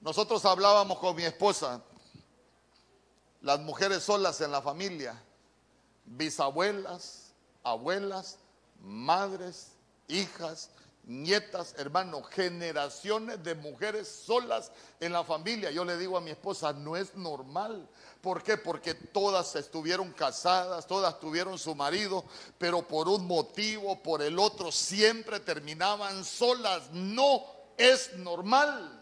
Nosotros 0.00 0.44
hablábamos 0.44 0.98
con 0.98 1.14
mi 1.14 1.22
esposa, 1.22 1.80
las 3.40 3.60
mujeres 3.60 4.02
solas 4.02 4.40
en 4.40 4.50
la 4.50 4.60
familia, 4.60 5.22
bisabuelas, 6.04 7.31
abuelas, 7.62 8.38
madres, 8.80 9.72
hijas, 10.08 10.70
nietas, 11.04 11.74
hermanos, 11.78 12.28
generaciones 12.28 13.42
de 13.42 13.54
mujeres 13.54 14.08
solas 14.08 14.70
en 15.00 15.12
la 15.12 15.24
familia. 15.24 15.70
Yo 15.70 15.84
le 15.84 15.96
digo 15.96 16.16
a 16.16 16.20
mi 16.20 16.30
esposa, 16.30 16.72
no 16.72 16.96
es 16.96 17.14
normal. 17.14 17.88
¿Por 18.20 18.42
qué? 18.42 18.56
Porque 18.56 18.94
todas 18.94 19.56
estuvieron 19.56 20.12
casadas, 20.12 20.86
todas 20.86 21.18
tuvieron 21.18 21.58
su 21.58 21.74
marido, 21.74 22.24
pero 22.58 22.86
por 22.86 23.08
un 23.08 23.26
motivo, 23.26 24.00
por 24.02 24.22
el 24.22 24.38
otro, 24.38 24.70
siempre 24.70 25.40
terminaban 25.40 26.24
solas. 26.24 26.90
No 26.92 27.44
es 27.76 28.16
normal. 28.18 29.01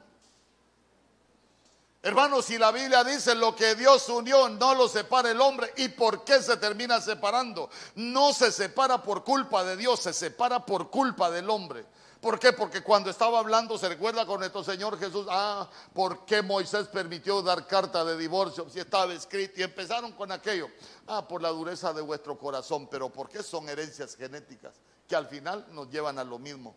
Hermanos, 2.03 2.46
si 2.46 2.57
la 2.57 2.72
Biblia 2.72 3.05
dice 3.05 3.34
lo 3.34 3.55
que 3.55 3.74
Dios 3.74 4.09
unió, 4.09 4.48
no 4.48 4.74
lo 4.74 4.88
separa 4.88 5.30
el 5.30 5.40
hombre. 5.40 5.70
¿Y 5.76 5.88
por 5.90 6.24
qué 6.24 6.42
se 6.42 6.57
termina 6.57 6.98
separando? 6.98 7.68
No 7.94 8.32
se 8.32 8.51
separa 8.51 9.03
por 9.03 9.22
culpa 9.22 9.64
de 9.64 9.76
Dios, 9.76 10.01
se 10.01 10.14
separa 10.14 10.64
por 10.64 10.88
culpa 10.88 11.30
del 11.30 11.51
hombre. 11.51 11.84
¿Por 12.20 12.38
qué? 12.38 12.55
Porque 12.55 12.82
cuando 12.82 13.11
estaba 13.11 13.38
hablando, 13.38 13.76
se 13.76 13.88
recuerda 13.88 14.24
con 14.24 14.40
nuestro 14.40 14.64
Señor 14.64 14.98
Jesús, 14.98 15.26
ah, 15.30 15.68
¿por 15.92 16.24
qué 16.24 16.42
Moisés 16.42 16.88
permitió 16.88 17.42
dar 17.42 17.66
carta 17.66 18.03
de 18.05 18.16
divorcio 18.16 18.68
si 18.70 18.78
estaba 18.78 19.12
escrito? 19.12 19.61
Y 19.61 19.62
empezaron 19.62 20.12
con 20.12 20.32
aquello, 20.32 20.68
ah, 21.07 21.26
por 21.26 21.42
la 21.42 21.51
dureza 21.51 21.92
de 21.92 22.01
vuestro 22.01 22.38
corazón, 22.38 22.88
pero 22.90 23.11
¿por 23.11 23.28
qué 23.28 23.42
son 23.42 23.68
herencias 23.68 24.16
genéticas 24.16 24.74
que 25.07 25.16
al 25.16 25.26
final 25.26 25.66
nos 25.72 25.90
llevan 25.90 26.18
a 26.18 26.24
lo 26.24 26.38
mismo? 26.38 26.74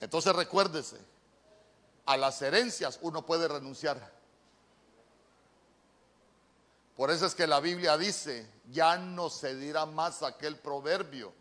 Entonces 0.00 0.34
recuérdese, 0.34 0.96
a 2.06 2.16
las 2.16 2.40
herencias 2.42 2.98
uno 3.02 3.24
puede 3.24 3.46
renunciar. 3.46 4.12
Por 6.96 7.10
eso 7.10 7.26
es 7.26 7.34
que 7.34 7.46
la 7.46 7.60
Biblia 7.60 7.96
dice, 7.96 8.46
ya 8.70 8.96
no 8.98 9.30
se 9.30 9.54
dirá 9.54 9.86
más 9.86 10.22
aquel 10.22 10.56
proverbio 10.56 11.39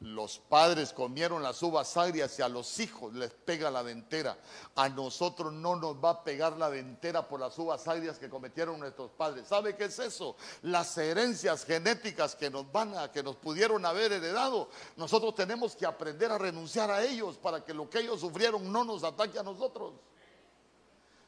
los 0.00 0.38
padres 0.38 0.94
comieron 0.94 1.42
las 1.42 1.62
uvas 1.62 1.94
agrias 1.98 2.38
y 2.38 2.42
a 2.42 2.48
los 2.48 2.80
hijos 2.80 3.12
les 3.12 3.32
pega 3.32 3.70
la 3.70 3.82
dentera. 3.82 4.38
A 4.74 4.88
nosotros 4.88 5.52
no 5.52 5.76
nos 5.76 6.02
va 6.02 6.10
a 6.10 6.24
pegar 6.24 6.56
la 6.56 6.70
dentera 6.70 7.28
por 7.28 7.38
las 7.38 7.58
uvas 7.58 7.86
agrias 7.86 8.18
que 8.18 8.30
cometieron 8.30 8.80
nuestros 8.80 9.10
padres. 9.10 9.46
¿Sabe 9.46 9.76
qué 9.76 9.84
es 9.84 9.98
eso? 9.98 10.36
Las 10.62 10.96
herencias 10.96 11.66
genéticas 11.66 12.34
que 12.34 12.48
nos 12.48 12.70
van 12.72 12.96
a, 12.96 13.12
que 13.12 13.22
nos 13.22 13.36
pudieron 13.36 13.84
haber 13.84 14.12
heredado. 14.12 14.70
Nosotros 14.96 15.34
tenemos 15.34 15.76
que 15.76 15.84
aprender 15.84 16.32
a 16.32 16.38
renunciar 16.38 16.90
a 16.90 17.02
ellos 17.02 17.36
para 17.36 17.62
que 17.62 17.74
lo 17.74 17.90
que 17.90 18.00
ellos 18.00 18.20
sufrieron 18.20 18.72
no 18.72 18.84
nos 18.84 19.04
ataque 19.04 19.38
a 19.38 19.42
nosotros. 19.42 19.92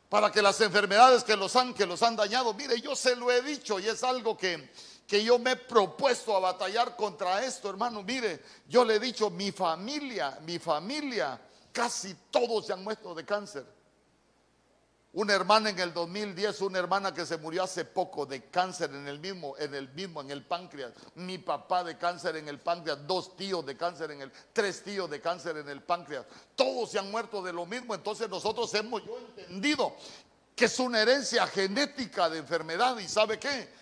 Para 0.09 0.33
que 0.33 0.41
las 0.41 0.59
enfermedades 0.63 1.25
que 1.25 1.37
los 1.37 1.55
han, 1.57 1.75
que 1.75 1.85
los 1.85 2.03
han 2.03 2.17
dañado, 2.17 2.55
mire, 2.55 2.81
yo 2.81 2.97
se 2.97 3.17
lo 3.17 3.31
he 3.31 3.43
dicho 3.43 3.79
y 3.79 3.89
es 3.89 4.03
algo 4.03 4.37
que 4.37 4.71
que 5.13 5.23
yo 5.23 5.39
me 5.39 5.51
he 5.51 5.57
propuesto 5.57 6.35
a 6.35 6.41
batallar 6.41 6.97
contra 6.97 7.45
esto, 7.45 7.69
hermano. 7.69 8.03
Mire, 8.03 8.43
yo 8.67 8.83
le 8.83 8.95
he 8.95 8.99
dicho, 8.99 9.29
mi 9.29 9.53
familia, 9.53 10.39
mi 10.41 10.59
familia, 10.59 11.39
casi 11.71 12.17
todos 12.31 12.65
se 12.65 12.73
han 12.73 12.83
muerto 12.83 13.15
de 13.15 13.23
cáncer. 13.23 13.67
Una 15.13 15.35
hermana 15.35 15.69
en 15.69 15.79
el 15.81 15.93
2010, 15.93 16.63
una 16.63 16.79
hermana 16.79 17.13
que 17.13 17.27
se 17.27 17.37
murió 17.37 17.65
hace 17.65 17.85
poco 17.85 18.25
de 18.25 18.47
cáncer 18.47 18.89
en 18.95 19.07
el 19.07 19.19
mismo, 19.19 19.55
en 19.59 19.75
el 19.75 19.93
mismo, 19.93 20.23
en 20.23 20.31
el 20.31 20.47
páncreas. 20.47 20.95
Mi 21.17 21.37
papá 21.37 21.85
de 21.85 21.99
cáncer 21.99 22.37
en 22.37 22.49
el 22.49 22.59
páncreas, 22.59 23.07
dos 23.07 23.37
tíos 23.37 23.67
de 23.67 23.77
cáncer 23.77 24.13
en 24.13 24.23
el, 24.23 24.33
tres 24.55 24.83
tíos 24.83 25.11
de 25.11 25.21
cáncer 25.21 25.59
en 25.59 25.69
el 25.69 25.83
páncreas. 25.83 26.25
Todos 26.57 26.91
se 26.91 26.99
han 26.99 27.11
muerto 27.11 27.43
de 27.43 27.53
lo 27.53 27.67
mismo. 27.67 27.95
Entonces 27.95 28.31
nosotros 28.31 28.73
hemos 28.73 29.05
yo 29.05 29.19
entendido 29.19 29.95
que 30.57 30.65
es 30.65 30.79
una 30.79 31.03
herencia 31.03 31.47
genética 31.47 32.31
de 32.31 32.39
enfermedad. 32.39 32.99
¿Y 32.99 33.07
sabe 33.07 33.39
qué? 33.39 33.82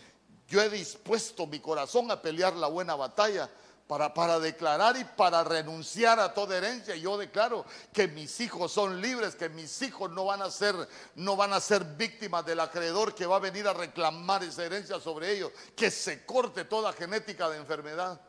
Yo 0.51 0.61
he 0.61 0.69
dispuesto 0.69 1.47
mi 1.47 1.61
corazón 1.61 2.11
a 2.11 2.21
pelear 2.21 2.57
la 2.57 2.67
buena 2.67 2.97
batalla 2.97 3.49
para, 3.87 4.13
para, 4.13 4.41
declarar 4.41 4.97
y 4.97 5.05
para 5.05 5.45
renunciar 5.45 6.19
a 6.19 6.35
toda 6.35 6.57
herencia. 6.57 6.97
Yo 6.97 7.17
declaro 7.17 7.65
que 7.93 8.09
mis 8.09 8.41
hijos 8.41 8.73
son 8.73 9.01
libres, 9.01 9.37
que 9.37 9.49
mis 9.49 9.81
hijos 9.81 10.11
no 10.11 10.25
van 10.25 10.43
a 10.43 10.51
ser, 10.51 10.75
no 11.15 11.37
van 11.37 11.53
a 11.53 11.61
ser 11.61 11.85
víctimas 11.85 12.45
del 12.45 12.59
acreedor 12.59 13.15
que 13.15 13.27
va 13.27 13.37
a 13.37 13.39
venir 13.41 13.69
a 13.69 13.73
reclamar 13.73 14.43
esa 14.43 14.65
herencia 14.65 14.99
sobre 14.99 15.31
ellos. 15.31 15.53
Que 15.77 15.89
se 15.89 16.27
corte 16.27 16.65
toda 16.65 16.93
genética 16.93 17.49
de 17.49 17.57
enfermedad. 17.57 18.21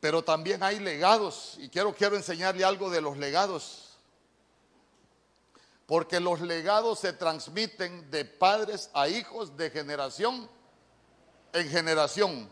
Pero 0.00 0.22
también 0.22 0.62
hay 0.62 0.78
legados 0.78 1.56
y 1.58 1.68
quiero, 1.68 1.94
quiero 1.94 2.16
enseñarle 2.16 2.64
algo 2.64 2.90
de 2.90 3.00
los 3.00 3.16
legados. 3.16 3.96
Porque 5.86 6.20
los 6.20 6.40
legados 6.40 7.00
se 7.00 7.12
transmiten 7.12 8.10
de 8.10 8.24
padres 8.24 8.90
a 8.92 9.08
hijos 9.08 9.56
de 9.56 9.70
generación 9.70 10.48
en 11.52 11.68
generación. 11.68 12.48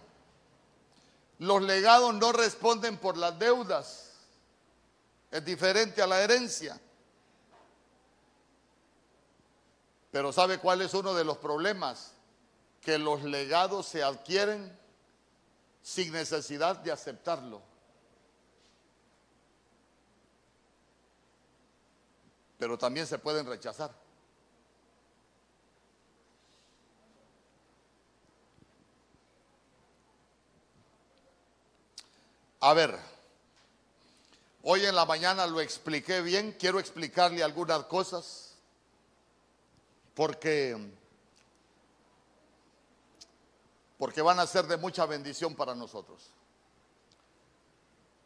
Los 1.38 1.62
legados 1.62 2.14
no 2.14 2.32
responden 2.32 2.96
por 2.96 3.16
las 3.16 3.38
deudas. 3.38 4.12
Es 5.30 5.44
diferente 5.44 6.00
a 6.02 6.06
la 6.06 6.20
herencia. 6.22 6.80
Pero 10.10 10.32
¿sabe 10.32 10.58
cuál 10.58 10.80
es 10.80 10.94
uno 10.94 11.12
de 11.12 11.24
los 11.24 11.36
problemas? 11.36 12.12
Que 12.80 12.98
los 12.98 13.22
legados 13.22 13.86
se 13.86 14.02
adquieren 14.02 14.74
sin 15.86 16.12
necesidad 16.12 16.74
de 16.78 16.90
aceptarlo. 16.90 17.62
Pero 22.58 22.76
también 22.76 23.06
se 23.06 23.20
pueden 23.20 23.46
rechazar. 23.46 23.92
A 32.58 32.74
ver, 32.74 32.98
hoy 34.64 34.84
en 34.86 34.96
la 34.96 35.04
mañana 35.04 35.46
lo 35.46 35.60
expliqué 35.60 36.20
bien, 36.20 36.56
quiero 36.58 36.80
explicarle 36.80 37.44
algunas 37.44 37.84
cosas, 37.84 38.56
porque 40.16 40.76
porque 43.98 44.22
van 44.22 44.38
a 44.40 44.46
ser 44.46 44.66
de 44.66 44.76
mucha 44.76 45.06
bendición 45.06 45.54
para 45.54 45.74
nosotros. 45.74 46.30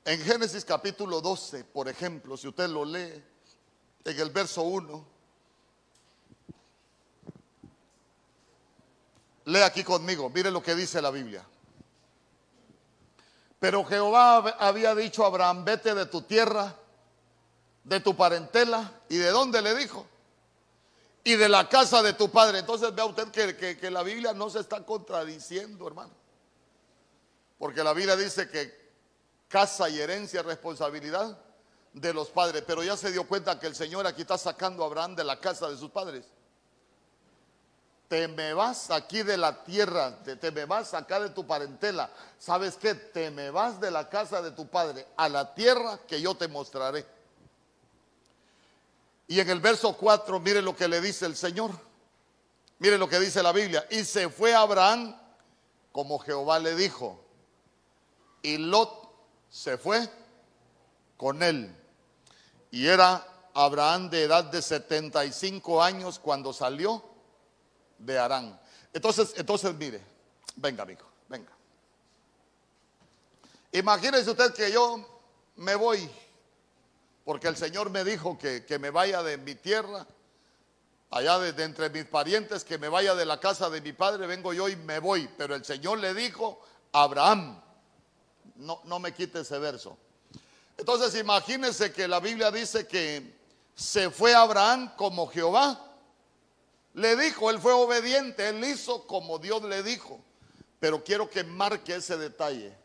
En 0.04 0.20
Génesis 0.20 0.64
capítulo 0.64 1.20
12, 1.20 1.64
por 1.64 1.88
ejemplo, 1.88 2.36
si 2.36 2.48
usted 2.48 2.68
lo 2.68 2.84
lee, 2.84 3.22
en 4.04 4.18
el 4.18 4.30
verso 4.30 4.62
1, 4.62 5.06
lee 9.44 9.60
aquí 9.60 9.84
conmigo, 9.84 10.30
mire 10.30 10.50
lo 10.50 10.62
que 10.62 10.74
dice 10.74 11.02
la 11.02 11.10
Biblia. 11.10 11.44
Pero 13.58 13.84
Jehová 13.84 14.38
había 14.58 14.94
dicho 14.94 15.22
a 15.22 15.26
Abraham, 15.26 15.64
vete 15.64 15.94
de 15.94 16.06
tu 16.06 16.22
tierra 16.22 16.74
de 17.84 18.00
tu 18.00 18.16
parentela 18.16 19.00
y 19.08 19.16
de 19.16 19.30
dónde 19.30 19.62
le 19.62 19.74
dijo 19.74 20.06
y 21.24 21.36
de 21.36 21.48
la 21.48 21.68
casa 21.68 22.02
de 22.02 22.12
tu 22.12 22.30
padre. 22.30 22.60
Entonces 22.60 22.94
vea 22.94 23.04
usted 23.04 23.28
que, 23.28 23.90
la 23.90 24.02
Biblia 24.02 24.32
no 24.32 24.50
se 24.50 24.60
está 24.60 24.84
contradiciendo, 24.84 25.86
hermano. 25.86 26.12
Porque 27.58 27.84
la 27.84 27.92
Biblia 27.92 28.16
dice 28.16 28.48
que 28.48 28.90
casa 29.48 29.88
y 29.88 30.00
herencia 30.00 30.40
es 30.40 30.46
responsabilidad 30.46 31.38
de 31.92 32.14
los 32.14 32.28
padres. 32.30 32.62
Pero 32.66 32.82
ya 32.82 32.96
se 32.96 33.12
dio 33.12 33.26
cuenta 33.26 33.58
que 33.58 33.66
el 33.66 33.74
Señor 33.74 34.06
aquí 34.06 34.22
está 34.22 34.38
sacando 34.38 34.82
a 34.82 34.86
Abraham 34.86 35.14
de 35.14 35.24
la 35.24 35.38
casa 35.38 35.68
de 35.68 35.76
sus 35.76 35.90
padres. 35.90 36.24
Te 38.08 38.26
me 38.26 38.54
vas 38.54 38.90
aquí 38.90 39.22
de 39.22 39.36
la 39.36 39.62
tierra, 39.62 40.20
te, 40.24 40.34
te 40.34 40.50
me 40.50 40.64
vas 40.64 40.94
acá 40.94 41.20
de 41.20 41.30
tu 41.30 41.46
parentela. 41.46 42.10
¿Sabes 42.38 42.76
qué? 42.76 42.94
Te 42.94 43.30
me 43.30 43.50
vas 43.50 43.80
de 43.80 43.90
la 43.90 44.08
casa 44.08 44.42
de 44.42 44.50
tu 44.50 44.66
padre 44.66 45.06
a 45.16 45.28
la 45.28 45.54
tierra 45.54 46.00
que 46.08 46.20
yo 46.20 46.34
te 46.34 46.48
mostraré. 46.48 47.06
Y 49.30 49.38
en 49.38 49.48
el 49.48 49.60
verso 49.60 49.96
4, 49.96 50.40
mire 50.40 50.60
lo 50.60 50.74
que 50.74 50.88
le 50.88 51.00
dice 51.00 51.24
el 51.24 51.36
Señor. 51.36 51.70
Mire 52.80 52.98
lo 52.98 53.08
que 53.08 53.20
dice 53.20 53.44
la 53.44 53.52
Biblia. 53.52 53.86
Y 53.88 54.04
se 54.04 54.28
fue 54.28 54.52
Abraham 54.52 55.16
como 55.92 56.18
Jehová 56.18 56.58
le 56.58 56.74
dijo. 56.74 57.24
Y 58.42 58.56
Lot 58.56 58.90
se 59.48 59.78
fue 59.78 60.10
con 61.16 61.44
él. 61.44 61.72
Y 62.72 62.88
era 62.88 63.24
Abraham 63.54 64.10
de 64.10 64.24
edad 64.24 64.42
de 64.46 64.60
75 64.60 65.80
años 65.80 66.18
cuando 66.18 66.52
salió 66.52 67.00
de 67.98 68.18
Arán. 68.18 68.60
Entonces, 68.92 69.34
entonces 69.36 69.72
mire, 69.76 70.04
venga 70.56 70.82
amigo, 70.82 71.06
venga. 71.28 71.52
Imagínese 73.70 74.28
usted 74.28 74.52
que 74.54 74.72
yo 74.72 75.22
me 75.54 75.76
voy 75.76 76.10
porque 77.24 77.48
el 77.48 77.56
Señor 77.56 77.90
me 77.90 78.04
dijo 78.04 78.38
que, 78.38 78.78
me 78.80 78.90
vaya 78.90 79.22
de 79.22 79.36
mi 79.36 79.54
tierra, 79.54 80.06
allá 81.10 81.38
de, 81.38 81.64
entre 81.64 81.90
mis 81.90 82.04
parientes, 82.04 82.64
que 82.64 82.78
me 82.78 82.88
vaya 82.88 83.14
de 83.14 83.26
la 83.26 83.38
casa 83.38 83.68
de 83.70 83.80
mi 83.80 83.92
padre, 83.92 84.26
vengo 84.26 84.52
yo 84.52 84.68
y 84.68 84.76
me 84.76 84.98
voy. 84.98 85.28
Pero 85.36 85.54
el 85.54 85.64
Señor 85.64 85.98
le 85.98 86.14
dijo 86.14 86.60
a 86.92 87.02
Abraham, 87.02 87.60
no, 88.56 88.80
no 88.84 88.98
me 88.98 89.12
quite 89.12 89.40
ese 89.40 89.58
verso. 89.58 89.96
Entonces 90.76 91.14
imagínense 91.20 91.92
que 91.92 92.08
la 92.08 92.20
Biblia 92.20 92.50
dice 92.50 92.86
que 92.86 93.38
se 93.74 94.10
fue 94.10 94.34
Abraham 94.34 94.94
como 94.96 95.26
Jehová. 95.26 95.86
Le 96.94 97.16
dijo, 97.16 97.50
él 97.50 97.60
fue 97.60 97.72
obediente, 97.72 98.48
él 98.48 98.64
hizo 98.64 99.06
como 99.06 99.38
Dios 99.38 99.62
le 99.62 99.82
dijo. 99.82 100.20
Pero 100.80 101.04
quiero 101.04 101.28
que 101.28 101.44
marque 101.44 101.96
ese 101.96 102.16
detalle. 102.16 102.76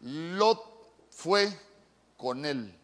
Lot 0.00 0.60
fue 1.10 1.48
con 2.16 2.44
él. 2.44 2.79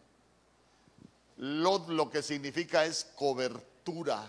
Lo 1.37 2.09
que 2.09 2.23
significa 2.23 2.85
es 2.85 3.05
cobertura, 3.15 4.25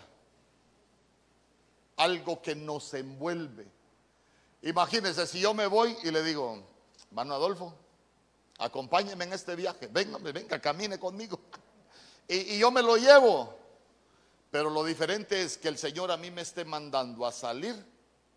algo 1.96 2.42
que 2.42 2.54
nos 2.54 2.92
envuelve. 2.94 3.66
Imagínense 4.62 5.26
si 5.26 5.40
yo 5.40 5.54
me 5.54 5.66
voy 5.66 5.96
y 6.02 6.10
le 6.10 6.22
digo, 6.22 6.62
hermano 7.08 7.34
Adolfo, 7.34 7.74
acompáñeme 8.58 9.24
en 9.24 9.32
este 9.32 9.56
viaje, 9.56 9.88
venga, 9.88 10.18
venga, 10.18 10.60
camine 10.60 10.98
conmigo. 10.98 11.40
Y, 12.30 12.56
y 12.56 12.58
yo 12.58 12.70
me 12.70 12.82
lo 12.82 12.98
llevo. 12.98 13.56
Pero 14.50 14.68
lo 14.68 14.84
diferente 14.84 15.40
es 15.40 15.56
que 15.56 15.68
el 15.68 15.78
Señor 15.78 16.10
a 16.10 16.18
mí 16.18 16.30
me 16.30 16.42
esté 16.42 16.62
mandando 16.62 17.24
a 17.24 17.32
salir 17.32 17.74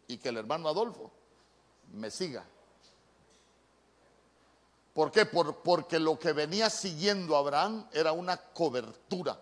y 0.08 0.16
que 0.18 0.30
el 0.30 0.38
hermano 0.38 0.70
Adolfo 0.70 1.12
me 1.92 2.10
siga. 2.10 2.46
¿Por 4.94 5.12
qué? 5.12 5.26
porque 5.26 6.00
lo 6.00 6.20
que 6.20 6.34
venía 6.34 6.70
siguiendo 6.70 7.36
Abraham 7.38 7.88
era 7.94 8.12
una 8.12 8.38
cobertura. 8.38 9.38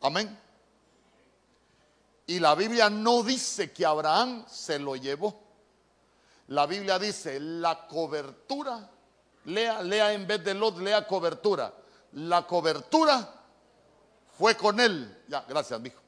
Amén. 0.00 0.36
Y 2.26 2.40
la 2.40 2.54
Biblia 2.54 2.90
no 2.90 3.22
dice 3.22 3.72
que 3.72 3.86
Abraham 3.86 4.44
se 4.48 4.78
lo 4.78 4.96
llevó. 4.96 5.40
La 6.48 6.66
Biblia 6.66 6.98
dice 6.98 7.38
la 7.38 7.86
cobertura. 7.86 8.90
Lea, 9.44 9.82
lea 9.82 10.12
en 10.12 10.26
vez 10.26 10.42
de 10.44 10.54
Lot, 10.54 10.78
lea 10.78 11.06
cobertura. 11.06 11.72
La 12.12 12.46
cobertura 12.46 13.42
fue 14.36 14.56
con 14.56 14.80
él. 14.80 15.22
Ya, 15.28 15.44
gracias, 15.48 15.80
mijo. 15.80 16.00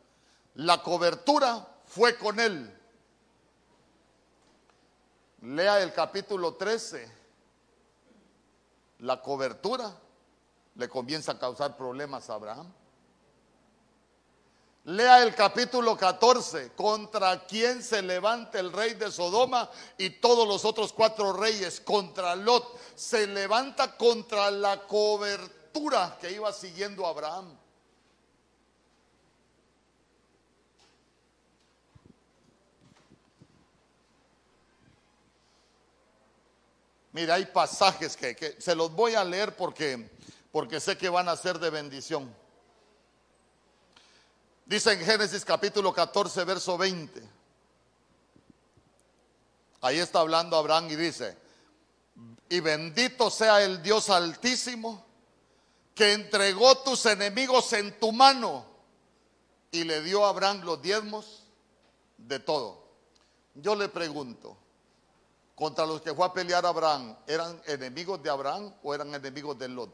La 0.54 0.82
cobertura 0.82 1.66
fue 1.86 2.16
con 2.16 2.40
él. 2.40 2.72
Lea 5.44 5.82
el 5.82 5.92
capítulo 5.92 6.54
13. 6.54 7.06
La 9.00 9.20
cobertura 9.20 9.94
le 10.74 10.88
comienza 10.88 11.32
a 11.32 11.38
causar 11.38 11.76
problemas 11.76 12.30
a 12.30 12.34
Abraham. 12.34 12.72
Lea 14.84 15.22
el 15.22 15.34
capítulo 15.34 15.96
14, 15.98 16.72
contra 16.72 17.44
quién 17.46 17.82
se 17.82 18.00
levanta 18.00 18.58
el 18.58 18.72
rey 18.72 18.94
de 18.94 19.10
Sodoma 19.10 19.70
y 19.98 20.10
todos 20.10 20.48
los 20.48 20.64
otros 20.64 20.94
cuatro 20.94 21.34
reyes, 21.34 21.80
contra 21.80 22.34
Lot, 22.36 22.78
se 22.94 23.26
levanta 23.26 23.96
contra 23.96 24.50
la 24.50 24.86
cobertura 24.86 26.16
que 26.20 26.32
iba 26.32 26.52
siguiendo 26.52 27.06
Abraham. 27.06 27.54
Mira, 37.14 37.34
hay 37.34 37.46
pasajes 37.46 38.16
que, 38.16 38.56
se 38.58 38.74
los 38.74 38.92
voy 38.92 39.14
a 39.14 39.22
leer 39.22 39.54
porque, 39.54 40.10
porque 40.50 40.80
sé 40.80 40.98
que 40.98 41.08
van 41.08 41.28
a 41.28 41.36
ser 41.36 41.60
de 41.60 41.70
bendición. 41.70 42.34
Dice 44.66 44.94
en 44.94 44.98
Génesis 44.98 45.44
capítulo 45.44 45.92
14, 45.92 46.42
verso 46.42 46.76
20. 46.76 47.22
Ahí 49.80 50.00
está 50.00 50.18
hablando 50.18 50.56
Abraham 50.56 50.90
y 50.90 50.96
dice, 50.96 51.38
y 52.48 52.58
bendito 52.58 53.30
sea 53.30 53.62
el 53.62 53.80
Dios 53.80 54.10
altísimo 54.10 55.06
que 55.94 56.14
entregó 56.14 56.78
tus 56.78 57.06
enemigos 57.06 57.72
en 57.74 57.96
tu 58.00 58.10
mano 58.10 58.66
y 59.70 59.84
le 59.84 60.02
dio 60.02 60.26
a 60.26 60.30
Abraham 60.30 60.62
los 60.64 60.82
diezmos 60.82 61.44
de 62.18 62.40
todo. 62.40 62.82
Yo 63.54 63.76
le 63.76 63.88
pregunto, 63.88 64.56
contra 65.54 65.86
los 65.86 66.00
que 66.02 66.14
fue 66.14 66.26
a 66.26 66.32
pelear 66.32 66.66
Abraham, 66.66 67.16
¿eran 67.26 67.60
enemigos 67.66 68.22
de 68.22 68.30
Abraham 68.30 68.74
o 68.82 68.94
eran 68.94 69.14
enemigos 69.14 69.58
de 69.58 69.68
Lot? 69.68 69.90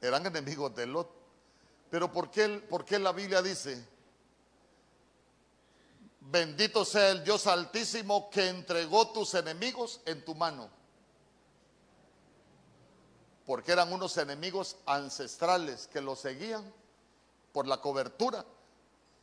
Eran 0.00 0.26
enemigos 0.26 0.74
de 0.74 0.86
Lot. 0.86 1.08
Pero 1.88 2.10
¿por 2.10 2.30
qué, 2.30 2.48
¿por 2.68 2.84
qué 2.84 2.98
la 2.98 3.12
Biblia 3.12 3.40
dice, 3.40 3.86
bendito 6.20 6.84
sea 6.84 7.10
el 7.10 7.22
Dios 7.22 7.46
altísimo 7.46 8.28
que 8.28 8.48
entregó 8.48 9.08
tus 9.12 9.34
enemigos 9.34 10.00
en 10.04 10.24
tu 10.24 10.34
mano? 10.34 10.68
Porque 13.46 13.70
eran 13.70 13.92
unos 13.92 14.16
enemigos 14.16 14.76
ancestrales 14.86 15.86
que 15.86 16.00
lo 16.00 16.16
seguían 16.16 16.72
por 17.52 17.68
la 17.68 17.80
cobertura 17.80 18.44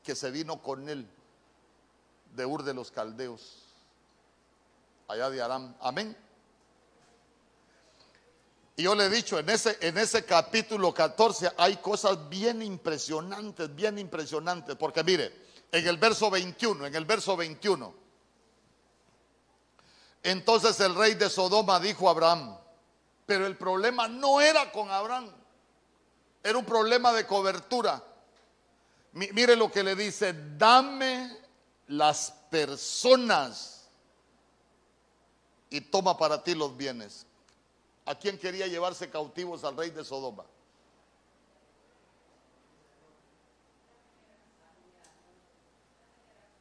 que 0.04 0.16
se 0.16 0.32
vino 0.32 0.62
con 0.62 0.88
él 0.88 1.06
de 2.36 2.46
Ur 2.46 2.64
de 2.64 2.74
los 2.74 2.92
Caldeos, 2.92 3.64
allá 5.08 5.30
de 5.30 5.42
Aram. 5.42 5.76
Amén. 5.82 6.16
Y 8.76 8.84
yo 8.84 8.96
le 8.96 9.06
he 9.06 9.10
dicho, 9.10 9.38
en 9.38 9.50
ese, 9.50 9.78
en 9.82 9.98
ese 9.98 10.26
capítulo 10.26 10.94
14 10.94 11.52
hay 11.58 11.78
cosas 11.78 12.30
bien 12.30 12.62
impresionantes, 12.62 13.74
bien 13.76 14.00
impresionantes, 14.00 14.76
porque 14.76 15.04
mire, 15.04 15.32
en 15.72 15.88
el 15.88 15.98
verso 15.98 16.30
21, 16.30 16.88
en 16.88 16.96
el 16.96 17.06
verso 17.06 17.36
21, 17.36 17.94
entonces 20.24 20.80
el 20.80 20.96
rey 20.96 21.16
de 21.16 21.30
Sodoma 21.30 21.80
dijo 21.80 22.08
a 22.08 22.12
Abraham, 22.12 22.58
pero 23.26 23.46
el 23.46 23.58
problema 23.58 24.08
no 24.08 24.40
era 24.40 24.72
con 24.72 24.90
Abraham, 24.90 25.30
era 26.44 26.58
un 26.58 26.66
problema 26.66 27.12
de 27.14 27.28
cobertura. 27.28 28.04
Mire 29.14 29.56
lo 29.58 29.70
que 29.70 29.84
le 29.84 29.96
dice, 29.96 30.34
dame 30.58 31.41
las 31.92 32.32
personas 32.50 33.90
y 35.70 35.82
toma 35.82 36.18
para 36.18 36.42
ti 36.42 36.56
los 36.56 36.76
bienes. 36.76 37.26
¿A 38.06 38.16
quién 38.16 38.38
quería 38.38 38.66
llevarse 38.66 39.10
cautivos 39.10 39.66
al 39.66 39.76
rey 39.76 39.90
de 39.90 40.06
Sodoma? 40.06 40.46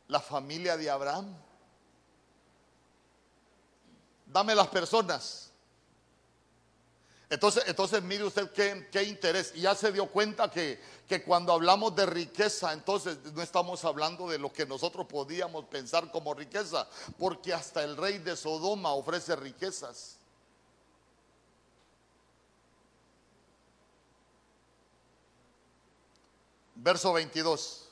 La 0.08 0.18
familia 0.18 0.76
de 0.76 0.90
Abraham. 0.90 1.32
Dame 4.26 4.56
las 4.56 4.66
personas. 4.66 5.49
Entonces, 7.30 7.62
entonces 7.68 8.02
mire 8.02 8.24
usted 8.24 8.50
qué, 8.50 9.04
interés. 9.04 9.52
Y 9.54 9.60
ya 9.60 9.76
se 9.76 9.92
dio 9.92 10.06
cuenta 10.06 10.50
que, 10.50 10.80
que, 11.06 11.22
cuando 11.22 11.52
hablamos 11.52 11.94
de 11.94 12.04
riqueza, 12.04 12.72
entonces 12.72 13.18
no 13.32 13.40
estamos 13.40 13.84
hablando 13.84 14.28
de 14.28 14.36
lo 14.36 14.52
que 14.52 14.66
nosotros 14.66 15.06
podíamos 15.06 15.66
pensar 15.66 16.10
como 16.10 16.34
riqueza, 16.34 16.88
porque 17.20 17.54
hasta 17.54 17.84
el 17.84 17.96
rey 17.96 18.18
de 18.18 18.36
Sodoma 18.36 18.94
ofrece 18.94 19.36
riquezas. 19.36 20.16
Verso 26.74 27.12
22. 27.12 27.86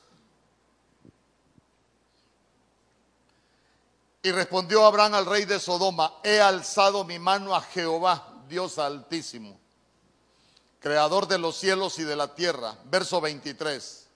Y 4.24 4.32
respondió 4.32 4.84
Abraham 4.84 5.14
al 5.14 5.26
rey 5.26 5.44
de 5.44 5.60
Sodoma, 5.60 6.14
he 6.24 6.40
alzado 6.40 7.04
mi 7.04 7.20
mano 7.20 7.54
a 7.54 7.60
Jehová 7.60 8.27
Dios 8.48 8.78
altísimo, 8.78 9.58
creador 10.80 11.28
de 11.28 11.38
los 11.38 11.56
cielos 11.56 11.98
y 11.98 12.04
de 12.04 12.16
la 12.16 12.34
tierra. 12.34 12.76
Verso 12.84 13.20
23. 13.20 14.06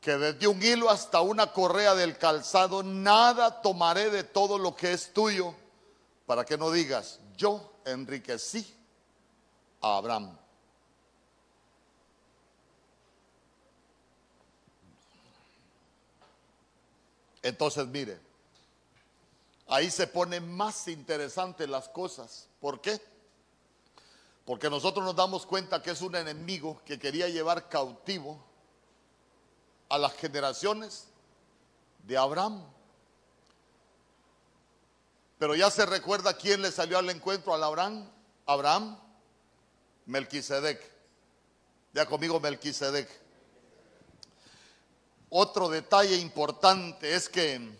Que 0.00 0.16
desde 0.16 0.46
un 0.46 0.62
hilo 0.62 0.90
hasta 0.90 1.20
una 1.20 1.52
correa 1.52 1.94
del 1.94 2.16
calzado, 2.18 2.82
nada 2.82 3.62
tomaré 3.62 4.10
de 4.10 4.22
todo 4.22 4.58
lo 4.58 4.76
que 4.76 4.92
es 4.92 5.12
tuyo, 5.12 5.54
para 6.26 6.44
que 6.44 6.56
no 6.56 6.70
digas, 6.70 7.18
yo 7.36 7.72
enriquecí 7.84 8.66
a 9.80 9.96
Abraham. 9.96 10.38
Entonces, 17.42 17.86
mire, 17.86 18.20
ahí 19.68 19.90
se 19.90 20.06
ponen 20.06 20.54
más 20.54 20.86
interesantes 20.88 21.68
las 21.68 21.88
cosas. 21.88 22.48
¿Por 22.60 22.80
qué? 22.80 23.00
Porque 24.48 24.70
nosotros 24.70 25.04
nos 25.04 25.14
damos 25.14 25.44
cuenta 25.44 25.82
que 25.82 25.90
es 25.90 26.00
un 26.00 26.16
enemigo 26.16 26.80
que 26.86 26.98
quería 26.98 27.28
llevar 27.28 27.68
cautivo 27.68 28.42
a 29.90 29.98
las 29.98 30.14
generaciones 30.14 31.08
de 32.04 32.16
Abraham. 32.16 32.64
Pero 35.38 35.54
ya 35.54 35.70
se 35.70 35.84
recuerda 35.84 36.32
quién 36.32 36.62
le 36.62 36.72
salió 36.72 36.96
al 36.96 37.10
encuentro 37.10 37.52
a 37.54 37.62
Abraham. 37.62 38.10
Abraham, 38.46 38.98
Melquisedec. 40.06 40.80
Ya 41.92 42.06
conmigo 42.06 42.40
Melquisedec. 42.40 43.06
Otro 45.28 45.68
detalle 45.68 46.16
importante 46.16 47.14
es 47.14 47.28
que 47.28 47.70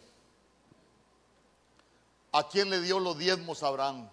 a 2.30 2.46
quién 2.46 2.68
le 2.68 2.82
dio 2.82 3.00
los 3.00 3.16
diezmos 3.16 3.62
Abraham. 3.62 4.10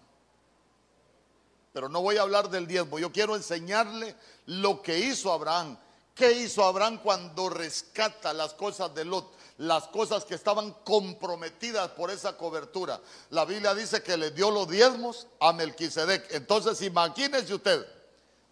Pero 1.76 1.90
no 1.90 2.02
voy 2.02 2.16
a 2.16 2.22
hablar 2.22 2.50
del 2.50 2.68
diezmo, 2.68 3.00
yo 3.00 3.12
quiero 3.12 3.36
enseñarle 3.36 4.16
lo 4.46 4.82
que 4.82 4.98
hizo 4.98 5.34
Abraham. 5.34 5.78
¿Qué 6.16 6.32
hizo 6.32 6.64
Abraham 6.64 7.02
cuando 7.04 7.50
rescata 7.50 8.32
las 8.34 8.54
cosas 8.54 8.96
de 8.96 9.04
Lot? 9.04 9.34
Las 9.58 9.90
cosas 9.90 10.24
que 10.24 10.36
estaban 10.36 10.72
comprometidas 10.86 11.90
por 11.90 12.12
esa 12.12 12.38
cobertura. 12.38 13.02
La 13.30 13.44
Biblia 13.44 13.76
dice 13.76 14.02
que 14.02 14.16
le 14.16 14.32
dio 14.32 14.52
los 14.52 14.70
diezmos 14.70 15.28
a 15.42 15.52
Melquisedec. 15.52 16.34
Entonces, 16.34 16.82
imagínese 16.82 17.54
usted, 17.54 17.86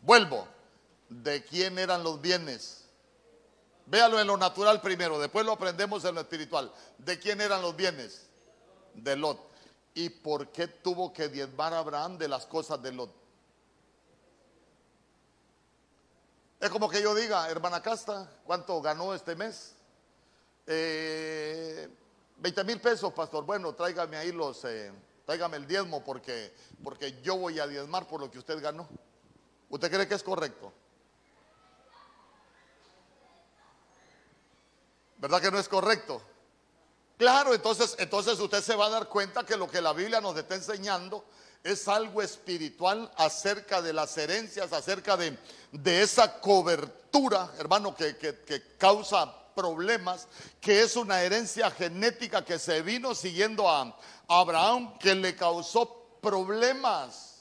vuelvo, 0.02 0.46
¿de 1.08 1.46
quién 1.46 1.80
eran 1.80 2.04
los 2.04 2.20
bienes? 2.20 2.84
Véalo 3.86 4.20
en 4.20 4.28
lo 4.28 4.36
natural 4.36 4.82
primero, 4.82 5.18
después 5.18 5.46
lo 5.46 5.54
aprendemos 5.54 6.04
en 6.04 6.16
lo 6.16 6.20
espiritual. 6.20 6.70
¿De 6.98 7.18
quién 7.18 7.40
eran 7.40 7.62
los 7.62 7.74
bienes? 7.74 8.28
De 8.94 9.16
Lot. 9.16 9.53
¿Y 9.96 10.10
por 10.10 10.50
qué 10.50 10.68
tuvo 10.68 11.14
que 11.14 11.30
diezmar 11.30 11.74
a 11.74 11.80
Abraham 11.80 12.18
de 12.18 12.28
las 12.28 12.46
cosas 12.46 12.82
de 12.82 12.91
Lot? 12.91 13.12
Es 16.60 16.70
como 16.70 16.89
que 16.89 17.02
yo 17.02 17.14
diga, 17.14 17.50
hermana 17.50 17.82
Casta, 17.82 18.30
¿cuánto 18.46 18.82
ganó 18.82 19.14
este 19.14 19.36
mes? 19.36 19.76
Eh, 20.66 21.89
20 22.38 22.64
mil 22.64 22.80
pesos, 22.80 23.14
pastor. 23.14 23.44
Bueno, 23.44 23.74
tráigame 23.74 24.18
ahí 24.18 24.32
los, 24.32 24.64
eh, 24.66 24.91
tráigame 25.26 25.58
el 25.58 25.68
diezmo 25.68 26.04
porque, 26.04 26.54
porque 26.84 27.22
yo 27.22 27.38
voy 27.38 27.60
a 27.60 27.68
diezmar 27.68 28.08
por 28.08 28.22
lo 28.22 28.32
que 28.32 28.39
usted 28.39 28.62
ganó. 28.62 28.88
¿Usted 29.70 29.91
cree 29.91 30.08
que 30.08 30.16
es 30.16 30.24
correcto? 30.24 30.72
¿Verdad 35.18 35.41
que 35.41 35.52
no 35.52 35.60
es 35.60 35.68
correcto? 35.68 36.22
Claro, 37.24 37.54
entonces, 37.54 37.96
entonces 38.00 38.38
usted 38.38 38.62
se 38.62 38.76
va 38.76 38.88
a 38.88 38.90
dar 38.90 39.08
cuenta 39.08 39.46
que 39.46 39.56
lo 39.56 39.70
que 39.72 39.80
la 39.80 39.94
Biblia 39.94 40.20
nos 40.20 40.36
está 40.36 40.56
enseñando 40.56 41.24
es 41.64 41.88
algo 41.88 42.22
espiritual 42.22 43.10
acerca 43.16 43.82
de 43.82 43.94
las 43.94 44.18
herencias, 44.18 44.74
acerca 44.74 45.16
de, 45.16 45.38
de 45.72 46.02
esa 46.02 46.42
cobertura, 46.42 47.50
hermano, 47.58 47.96
que, 47.96 48.18
que, 48.18 48.76
causa 48.78 49.34
problemas, 49.56 50.28
que 50.60 50.82
es 50.82 50.98
una 50.98 51.22
herencia 51.22 51.72
genética 51.72 52.44
que 52.44 52.60
se 52.60 52.82
vino 52.82 53.16
siguiendo 53.16 53.70
a 53.70 53.98
Abraham, 54.28 54.98
que 54.98 55.16
le 55.16 55.34
causó 55.34 56.18
problemas 56.22 57.33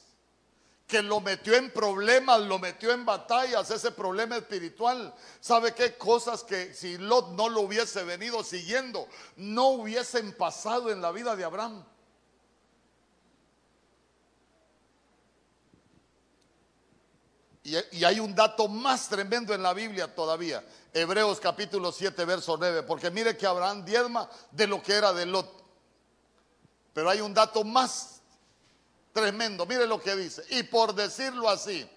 que 0.92 1.00
lo 1.00 1.22
metió 1.22 1.54
en 1.54 1.70
problemas, 1.70 2.42
lo 2.42 2.58
metió 2.58 2.92
en 2.92 3.06
batallas, 3.06 3.70
ese 3.70 3.92
problema 3.92 4.36
espiritual. 4.36 5.14
¿Sabe 5.40 5.72
qué 5.72 5.96
cosas 5.96 6.44
que 6.44 6.74
si 6.74 6.98
Lot 6.98 7.30
no 7.30 7.48
lo 7.48 7.62
hubiese 7.62 8.04
venido 8.04 8.44
siguiendo, 8.44 9.08
no 9.36 9.68
hubiesen 9.68 10.36
pasado 10.36 10.90
en 10.90 11.00
la 11.00 11.10
vida 11.10 11.34
de 11.34 11.44
Abraham? 11.44 11.82
Y, 17.64 18.04
hay 18.04 18.20
un 18.20 18.34
dato 18.34 18.68
más 18.68 19.08
tremendo 19.08 19.54
en 19.54 19.62
la 19.62 19.72
Biblia 19.72 20.14
todavía. 20.14 20.62
Hebreos 20.92 21.40
capítulo 21.40 21.90
7, 21.90 22.22
verso 22.26 22.58
9. 22.58 22.82
Porque 22.82 23.10
mire 23.10 23.34
que 23.34 23.46
Abraham 23.46 23.82
diezma 23.82 24.28
de 24.50 24.66
lo 24.66 24.82
que 24.82 24.92
era 24.92 25.14
de 25.14 25.24
Lot. 25.24 25.50
Pero 26.92 27.08
hay 27.08 27.22
un 27.22 27.32
dato 27.32 27.64
más 27.64 28.11
Tremendo, 29.12 29.66
mire 29.66 29.86
lo 29.86 30.00
que 30.00 30.16
dice. 30.16 30.42
Y 30.50 30.62
por 30.62 30.94
decirlo 30.94 31.48
así, 31.48 31.88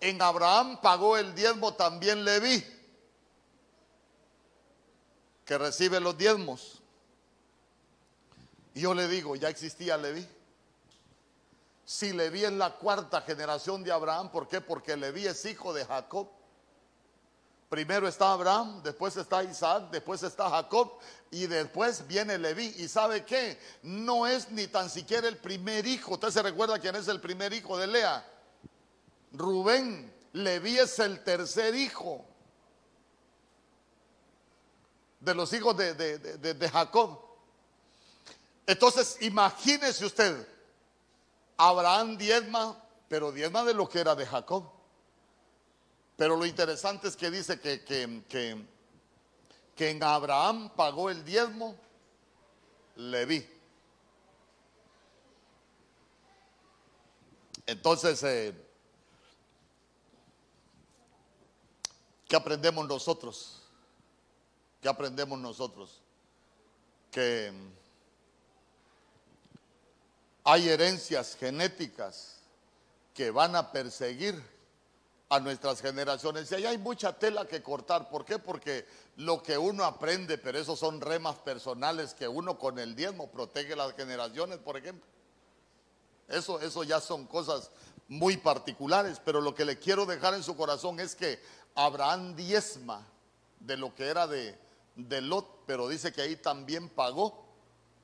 en 0.00 0.20
Abraham 0.20 0.80
pagó 0.80 1.16
el 1.16 1.34
diezmo 1.34 1.74
también 1.74 2.24
Leví, 2.24 2.64
que 5.44 5.58
recibe 5.58 6.00
los 6.00 6.16
diezmos. 6.16 6.80
Yo 8.74 8.94
le 8.94 9.08
digo, 9.08 9.36
ya 9.36 9.48
existía 9.48 9.96
Leví. 9.96 10.26
Si 11.84 12.12
Leví 12.12 12.44
es 12.44 12.52
la 12.52 12.74
cuarta 12.74 13.20
generación 13.20 13.84
de 13.84 13.92
Abraham, 13.92 14.30
¿por 14.30 14.48
qué? 14.48 14.60
Porque 14.60 14.96
Leví 14.96 15.26
es 15.26 15.44
hijo 15.44 15.72
de 15.72 15.84
Jacob. 15.84 16.28
Primero 17.68 18.06
está 18.06 18.32
Abraham, 18.32 18.80
después 18.82 19.16
está 19.16 19.42
Isaac, 19.42 19.90
después 19.90 20.22
está 20.22 20.48
Jacob 20.48 20.92
y 21.32 21.46
después 21.46 22.06
viene 22.06 22.38
Leví. 22.38 22.74
¿Y 22.78 22.86
sabe 22.86 23.24
qué? 23.24 23.58
No 23.82 24.26
es 24.26 24.50
ni 24.50 24.68
tan 24.68 24.88
siquiera 24.88 25.26
el 25.26 25.36
primer 25.38 25.84
hijo. 25.84 26.14
¿Usted 26.14 26.30
se 26.30 26.42
recuerda 26.42 26.78
quién 26.78 26.94
es 26.94 27.08
el 27.08 27.20
primer 27.20 27.52
hijo 27.52 27.76
de 27.76 27.88
Lea? 27.88 28.24
Rubén. 29.32 30.14
Leví 30.32 30.78
es 30.78 30.98
el 30.98 31.24
tercer 31.24 31.74
hijo 31.74 32.24
de 35.18 35.34
los 35.34 35.52
hijos 35.52 35.76
de, 35.76 35.94
de 35.94 36.68
Jacob. 36.68 37.18
Entonces, 38.66 39.16
imagínese 39.22 40.04
usted, 40.04 40.46
Abraham 41.56 42.16
diezma, 42.18 42.80
pero 43.08 43.32
diezma 43.32 43.64
de 43.64 43.74
lo 43.74 43.88
que 43.88 44.00
era 44.00 44.14
de 44.14 44.26
Jacob. 44.26 44.75
Pero 46.16 46.34
lo 46.36 46.46
interesante 46.46 47.08
es 47.08 47.16
que 47.16 47.30
dice 47.30 47.60
que, 47.60 47.84
que, 47.84 48.64
que, 49.74 49.90
en 49.90 50.02
Abraham 50.02 50.70
pagó 50.74 51.10
el 51.10 51.22
diezmo 51.24 51.76
Leví. 52.96 53.46
Entonces, 57.66 58.22
eh, 58.22 58.54
¿qué 62.26 62.36
aprendemos 62.36 62.88
nosotros? 62.88 63.62
¿Qué 64.80 64.88
aprendemos 64.88 65.38
nosotros? 65.38 66.00
Que 67.10 67.52
hay 70.44 70.68
herencias 70.68 71.36
genéticas 71.36 72.38
que 73.12 73.30
van 73.30 73.54
a 73.54 73.70
perseguir 73.70 74.55
a 75.28 75.40
nuestras 75.40 75.80
generaciones. 75.80 76.50
Y 76.50 76.54
ahí 76.54 76.66
hay 76.66 76.78
mucha 76.78 77.12
tela 77.12 77.46
que 77.46 77.62
cortar. 77.62 78.08
¿Por 78.08 78.24
qué? 78.24 78.38
Porque 78.38 78.86
lo 79.16 79.42
que 79.42 79.58
uno 79.58 79.84
aprende, 79.84 80.38
pero 80.38 80.58
esos 80.58 80.78
son 80.78 81.00
remas 81.00 81.36
personales 81.36 82.14
que 82.14 82.28
uno 82.28 82.58
con 82.58 82.78
el 82.78 82.94
diezmo 82.94 83.30
protege 83.30 83.74
las 83.74 83.94
generaciones, 83.94 84.58
por 84.58 84.76
ejemplo. 84.76 85.06
Eso, 86.28 86.60
eso 86.60 86.84
ya 86.84 87.00
son 87.00 87.26
cosas 87.26 87.70
muy 88.08 88.36
particulares, 88.36 89.20
pero 89.24 89.40
lo 89.40 89.54
que 89.54 89.64
le 89.64 89.78
quiero 89.78 90.06
dejar 90.06 90.34
en 90.34 90.42
su 90.42 90.56
corazón 90.56 91.00
es 91.00 91.16
que 91.16 91.40
Abraham 91.74 92.36
diezma 92.36 93.04
de 93.60 93.76
lo 93.76 93.94
que 93.94 94.06
era 94.06 94.26
de, 94.26 94.56
de 94.94 95.20
Lot, 95.20 95.64
pero 95.66 95.88
dice 95.88 96.12
que 96.12 96.22
ahí 96.22 96.36
también 96.36 96.88
pagó 96.88 97.44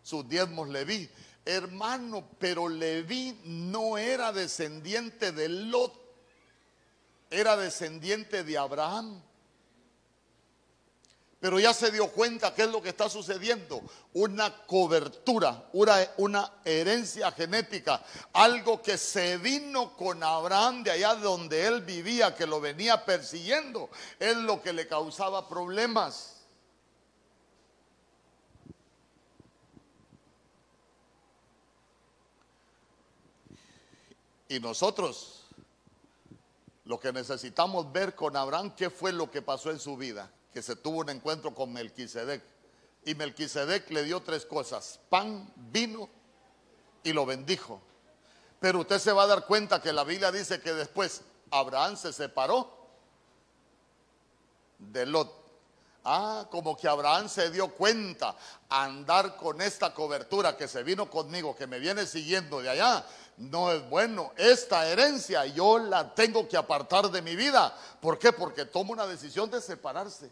sus 0.02 0.28
diezmos 0.28 0.68
Leví. 0.68 1.08
Hermano, 1.44 2.28
pero 2.38 2.68
Leví 2.68 3.40
no 3.44 3.98
era 3.98 4.32
descendiente 4.32 5.32
de 5.32 5.48
Lot 5.48 6.01
era 7.32 7.56
descendiente 7.56 8.44
de 8.44 8.58
Abraham. 8.58 9.22
pero 11.40 11.58
ya 11.58 11.74
se 11.74 11.90
dio 11.90 12.06
cuenta 12.06 12.54
qué 12.54 12.62
es 12.62 12.70
lo 12.70 12.80
que 12.80 12.90
está 12.90 13.08
sucediendo. 13.08 13.82
Una 14.12 14.64
cobertura, 14.64 15.68
una, 15.72 16.08
una, 16.18 16.52
herencia 16.64 17.32
genética, 17.32 18.00
algo 18.32 18.80
que 18.80 18.96
se 18.96 19.38
vino 19.38 19.96
con 19.96 20.22
Abraham 20.22 20.84
de 20.84 20.92
allá 20.92 21.16
donde 21.16 21.66
él 21.66 21.80
vivía, 21.80 22.36
que 22.36 22.46
lo 22.46 22.60
venía 22.60 23.04
persiguiendo, 23.04 23.90
es 24.20 24.36
lo 24.36 24.62
que 24.62 24.72
le 24.72 24.86
causaba 24.86 25.48
problemas. 25.48 26.42
Y 34.52 34.60
nosotros, 34.60 35.41
lo 36.84 36.98
que 36.98 37.12
necesitamos 37.12 37.92
ver 37.92 38.14
con 38.14 38.36
Abraham, 38.36 38.74
qué 38.74 38.90
fue 38.90 39.12
lo 39.12 39.30
que 39.30 39.42
pasó 39.42 39.70
en 39.70 39.78
su 39.78 39.96
vida 39.96 40.30
que 40.52 40.62
se 40.62 40.76
tuvo 40.76 41.00
un 41.00 41.08
encuentro 41.08 41.54
con 41.54 41.72
Melquisedec. 41.72 42.42
Y 43.04 43.14
Melquisedec 43.14 43.90
le 43.90 44.04
dio 44.04 44.20
tres 44.20 44.44
cosas, 44.46 45.00
pan, 45.08 45.50
vino 45.56 46.08
y 47.02 47.12
lo 47.12 47.26
bendijo. 47.26 47.80
Pero 48.60 48.80
usted 48.80 48.98
se 48.98 49.12
va 49.12 49.24
a 49.24 49.26
dar 49.26 49.46
cuenta 49.46 49.82
que 49.82 49.92
la 49.92 50.04
Biblia 50.04 50.30
dice 50.30 50.60
que 50.60 50.72
después 50.72 51.22
Abraham 51.50 51.96
se 51.96 52.12
separó 52.12 52.70
de 54.78 55.06
Lot. 55.06 55.41
Ah, 56.04 56.46
como 56.50 56.76
que 56.76 56.88
Abraham 56.88 57.28
se 57.28 57.50
dio 57.50 57.68
cuenta 57.74 58.34
andar 58.68 59.36
con 59.36 59.60
esta 59.60 59.94
cobertura 59.94 60.56
que 60.56 60.66
se 60.66 60.82
vino 60.82 61.08
conmigo, 61.08 61.54
que 61.54 61.68
me 61.68 61.78
viene 61.78 62.06
siguiendo 62.06 62.60
de 62.60 62.70
allá, 62.70 63.06
no 63.36 63.70
es 63.70 63.88
bueno. 63.88 64.32
Esta 64.36 64.88
herencia 64.88 65.46
yo 65.46 65.78
la 65.78 66.12
tengo 66.12 66.48
que 66.48 66.56
apartar 66.56 67.08
de 67.10 67.22
mi 67.22 67.36
vida. 67.36 67.76
¿Por 68.00 68.18
qué? 68.18 68.32
Porque 68.32 68.64
tomo 68.64 68.92
una 68.92 69.06
decisión 69.06 69.48
de 69.48 69.60
separarse. 69.60 70.30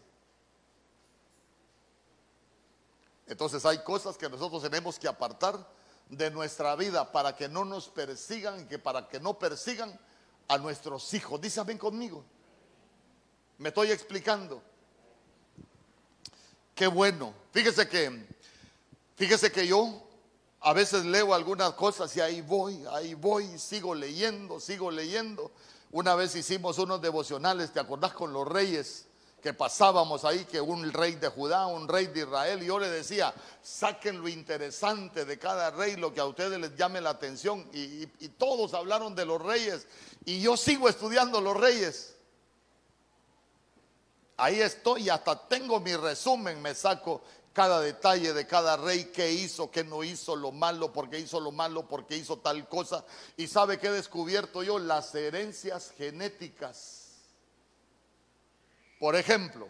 Entonces 3.27 3.65
hay 3.65 3.77
cosas 3.79 4.17
que 4.17 4.27
nosotros 4.27 4.61
tenemos 4.61 4.99
que 4.99 5.07
apartar 5.07 5.57
de 6.09 6.29
nuestra 6.29 6.75
vida 6.75 7.09
para 7.13 7.33
que 7.33 7.47
no 7.47 7.63
nos 7.63 7.87
persigan 7.87 8.59
y 8.59 8.65
que 8.65 8.77
para 8.77 9.07
que 9.07 9.21
no 9.21 9.39
persigan 9.39 9.97
a 10.49 10.57
nuestros 10.57 11.13
hijos. 11.13 11.39
Dice, 11.39 11.63
ven 11.63 11.77
conmigo. 11.77 12.25
Me 13.57 13.69
estoy 13.69 13.91
explicando. 13.91 14.61
Qué 16.75 16.87
bueno. 16.87 17.33
Fíjese 17.51 17.87
que, 17.87 18.25
fíjese 19.15 19.51
que 19.51 19.67
yo 19.67 20.07
a 20.61 20.73
veces 20.73 21.05
leo 21.05 21.33
algunas 21.33 21.73
cosas 21.73 22.15
y 22.15 22.21
ahí 22.21 22.41
voy, 22.41 22.83
ahí 22.91 23.13
voy, 23.13 23.57
sigo 23.57 23.95
leyendo, 23.95 24.59
sigo 24.59 24.91
leyendo. 24.91 25.51
Una 25.91 26.15
vez 26.15 26.35
hicimos 26.35 26.77
unos 26.77 27.01
devocionales, 27.01 27.71
¿te 27.71 27.79
acordás 27.79 28.13
con 28.13 28.31
los 28.31 28.47
reyes? 28.47 29.07
que 29.41 29.53
pasábamos 29.53 30.23
ahí, 30.23 30.45
que 30.45 30.61
un 30.61 30.93
rey 30.93 31.15
de 31.15 31.27
Judá, 31.27 31.65
un 31.65 31.87
rey 31.87 32.07
de 32.07 32.21
Israel, 32.21 32.61
y 32.61 32.67
yo 32.67 32.77
le 32.77 32.89
decía, 32.89 33.33
saquen 33.61 34.21
lo 34.21 34.27
interesante 34.27 35.25
de 35.25 35.39
cada 35.39 35.71
rey, 35.71 35.95
lo 35.95 36.13
que 36.13 36.21
a 36.21 36.25
ustedes 36.25 36.59
les 36.59 36.75
llame 36.75 37.01
la 37.01 37.09
atención, 37.09 37.67
y, 37.73 38.03
y 38.19 38.29
todos 38.37 38.73
hablaron 38.73 39.15
de 39.15 39.25
los 39.25 39.41
reyes, 39.41 39.87
y 40.25 40.41
yo 40.41 40.55
sigo 40.55 40.87
estudiando 40.87 41.41
los 41.41 41.57
reyes. 41.57 42.15
Ahí 44.41 44.61
estoy, 44.61 45.09
hasta 45.09 45.47
tengo 45.47 45.79
mi 45.79 45.95
resumen, 45.95 46.61
me 46.61 46.73
saco 46.73 47.21
cada 47.53 47.79
detalle 47.81 48.33
de 48.33 48.47
cada 48.47 48.77
rey, 48.77 49.05
qué 49.13 49.31
hizo, 49.31 49.69
qué 49.69 49.83
no 49.83 50.03
hizo, 50.03 50.35
lo 50.35 50.51
malo, 50.51 50.91
porque 50.91 51.19
hizo 51.19 51.39
lo 51.39 51.51
malo, 51.51 51.87
porque 51.87 52.17
hizo 52.17 52.39
tal 52.39 52.67
cosa. 52.67 53.05
Y 53.37 53.47
sabe 53.47 53.77
que 53.77 53.87
he 53.87 53.91
descubierto 53.91 54.63
yo 54.63 54.79
las 54.79 55.13
herencias 55.15 55.93
genéticas 55.97 57.01
por 59.01 59.15
ejemplo, 59.15 59.67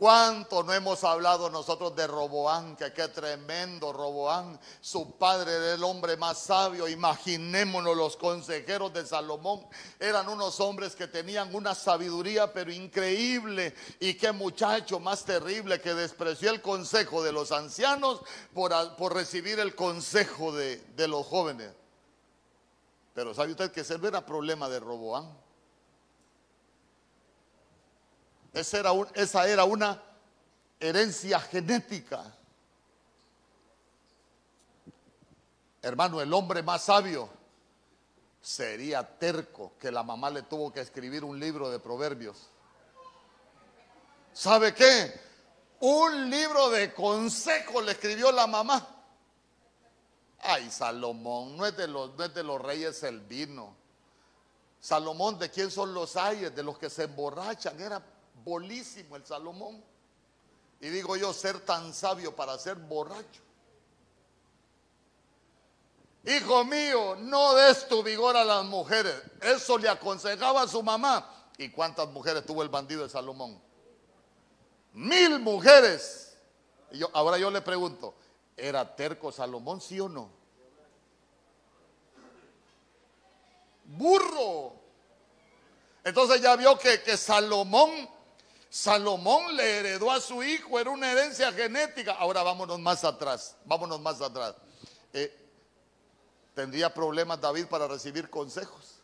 ¿Cuánto 0.00 0.62
no 0.62 0.72
hemos 0.72 1.04
hablado 1.04 1.50
nosotros 1.50 1.94
de 1.94 2.06
Roboán? 2.06 2.74
Que 2.74 2.90
qué 2.90 3.08
tremendo 3.08 3.92
Roboán. 3.92 4.58
Su 4.80 5.18
padre 5.18 5.52
era 5.52 5.74
el 5.74 5.84
hombre 5.84 6.16
más 6.16 6.38
sabio. 6.38 6.88
Imaginémonos 6.88 7.94
los 7.94 8.16
consejeros 8.16 8.94
de 8.94 9.04
Salomón. 9.04 9.60
Eran 9.98 10.30
unos 10.30 10.58
hombres 10.58 10.96
que 10.96 11.06
tenían 11.06 11.54
una 11.54 11.74
sabiduría 11.74 12.50
pero 12.50 12.72
increíble. 12.72 13.74
Y 13.98 14.14
qué 14.14 14.32
muchacho 14.32 15.00
más 15.00 15.22
terrible 15.26 15.82
que 15.82 15.92
despreció 15.92 16.50
el 16.50 16.62
consejo 16.62 17.22
de 17.22 17.32
los 17.32 17.52
ancianos 17.52 18.22
por, 18.54 18.72
por 18.96 19.14
recibir 19.14 19.60
el 19.60 19.74
consejo 19.74 20.50
de, 20.50 20.78
de, 20.96 21.08
los 21.08 21.26
jóvenes. 21.26 21.72
Pero 23.12 23.34
¿sabe 23.34 23.50
usted 23.50 23.70
que 23.70 23.82
ese 23.82 23.98
no 23.98 24.08
era 24.08 24.24
problema 24.24 24.70
de 24.70 24.80
Roboán? 24.80 25.30
Esa 28.52 29.46
era, 29.48 29.64
una 29.64 30.02
herencia 30.78 31.40
genética. 31.40 32.24
Hermano, 35.82 36.20
el 36.20 36.32
hombre 36.32 36.62
más 36.62 36.84
sabio 36.84 37.28
sería 38.42 39.06
terco 39.18 39.72
que 39.78 39.90
la 39.90 40.02
mamá 40.02 40.30
le 40.30 40.42
tuvo 40.42 40.72
que 40.72 40.80
escribir 40.80 41.24
un 41.24 41.38
libro 41.38 41.70
de 41.70 41.78
proverbios. 41.78 42.48
¿Sabe 44.32 44.74
qué? 44.74 45.20
Un 45.80 46.28
libro 46.28 46.70
de 46.70 46.92
consejo 46.92 47.80
le 47.80 47.92
escribió 47.92 48.32
la 48.32 48.46
mamá. 48.46 48.86
Ay, 50.42 50.70
Salomón, 50.70 51.56
no 51.56 51.66
es 51.66 51.76
de 51.76 51.86
los, 51.86 52.14
no 52.16 52.24
es 52.24 52.34
de 52.34 52.42
los 52.42 52.60
reyes 52.60 53.02
el 53.02 53.20
vino. 53.20 53.74
Salomón, 54.80 55.38
¿de 55.38 55.50
quién 55.50 55.70
son 55.70 55.92
los 55.92 56.16
ayes? 56.16 56.54
De 56.54 56.62
los 56.62 56.78
que 56.78 56.88
se 56.90 57.04
emborrachan. 57.04 57.78
Era 57.80 58.02
bolísimo 58.44 59.16
el 59.16 59.24
Salomón. 59.24 59.82
Y 60.80 60.88
digo 60.88 61.16
yo, 61.16 61.32
ser 61.32 61.60
tan 61.60 61.92
sabio 61.92 62.34
para 62.34 62.58
ser 62.58 62.76
borracho. 62.76 63.42
Hijo 66.24 66.64
mío, 66.64 67.16
no 67.16 67.54
des 67.54 67.88
tu 67.88 68.02
vigor 68.02 68.36
a 68.36 68.44
las 68.44 68.64
mujeres. 68.64 69.14
Eso 69.40 69.78
le 69.78 69.88
aconsejaba 69.88 70.62
a 70.62 70.68
su 70.68 70.82
mamá. 70.82 71.48
¿Y 71.56 71.70
cuántas 71.70 72.08
mujeres 72.08 72.44
tuvo 72.44 72.62
el 72.62 72.68
bandido 72.68 73.02
de 73.02 73.08
Salomón? 73.08 73.60
Mil 74.92 75.38
mujeres. 75.38 76.36
Y 76.90 76.98
yo, 76.98 77.10
ahora 77.12 77.38
yo 77.38 77.50
le 77.50 77.62
pregunto, 77.62 78.14
¿era 78.56 78.96
terco 78.96 79.32
Salomón, 79.32 79.80
sí 79.80 80.00
o 80.00 80.08
no? 80.08 80.30
Burro. 83.84 84.74
Entonces 86.04 86.40
ya 86.40 86.56
vio 86.56 86.78
que, 86.78 87.02
que 87.02 87.16
Salomón 87.16 88.08
Salomón 88.70 89.56
le 89.56 89.78
heredó 89.80 90.12
a 90.12 90.20
su 90.20 90.44
hijo, 90.44 90.78
era 90.78 90.90
una 90.90 91.10
herencia 91.10 91.52
genética. 91.52 92.12
Ahora 92.12 92.44
vámonos 92.44 92.78
más 92.78 93.02
atrás, 93.02 93.56
vámonos 93.64 94.00
más 94.00 94.20
atrás. 94.20 94.54
Eh, 95.12 95.36
¿Tendría 96.54 96.94
problemas 96.94 97.40
David 97.40 97.66
para 97.66 97.88
recibir 97.88 98.30
consejos? 98.30 99.00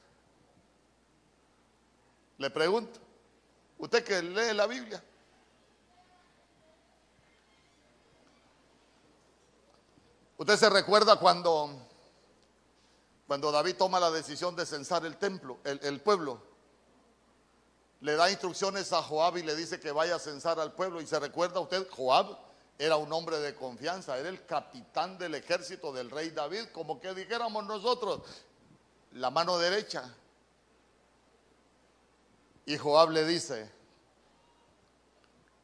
Le 2.39 2.49
pregunto, 2.49 3.01
usted 3.79 4.05
que 4.05 4.23
lee 4.23 4.55
la 4.55 4.69
Biblia. 4.69 5.03
Usted 10.39 10.57
se 10.57 10.71
recuerda 10.71 11.17
cuando, 11.17 11.71
cuando 13.27 13.51
David 13.51 13.75
toma 13.77 13.99
la 13.99 14.13
decisión 14.13 14.55
de 14.55 14.65
censar 14.65 15.05
el 15.07 15.17
templo, 15.17 15.59
el, 15.65 15.81
el 15.83 16.01
pueblo 16.01 16.56
le 18.07 18.15
da 18.15 18.31
instrucciones 18.31 18.93
a 18.93 19.03
Joab 19.03 19.37
y 19.37 19.43
le 19.43 19.57
dice 19.57 19.81
que 19.81 19.91
vaya 19.91 20.15
a 20.15 20.21
censar 20.21 20.61
al 20.61 20.73
pueblo. 20.73 21.01
Y 21.01 21.09
se 21.09 21.19
recuerda 21.19 21.59
usted, 21.59 21.89
Joab 21.91 22.39
era 22.79 22.95
un 22.95 23.13
hombre 23.13 23.41
de 23.41 23.57
confianza, 23.57 24.17
era 24.17 24.29
el 24.29 24.47
capitán 24.47 25.19
del 25.19 25.35
ejército 25.35 25.93
del 25.93 26.09
rey 26.09 26.31
David, 26.31 26.67
como 26.73 27.01
que 27.01 27.13
dijéramos 27.15 27.67
nosotros, 27.67 28.21
la 29.11 29.29
mano 29.31 29.59
derecha. 29.59 30.09
Y 32.65 32.79
Joab 32.79 33.11
le 33.11 33.25
dice, 33.25 33.69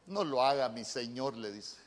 no 0.07 0.25
lo 0.25 0.43
haga 0.43 0.67
mi 0.67 0.83
señor, 0.83 1.37
le 1.37 1.49
dice. 1.49 1.77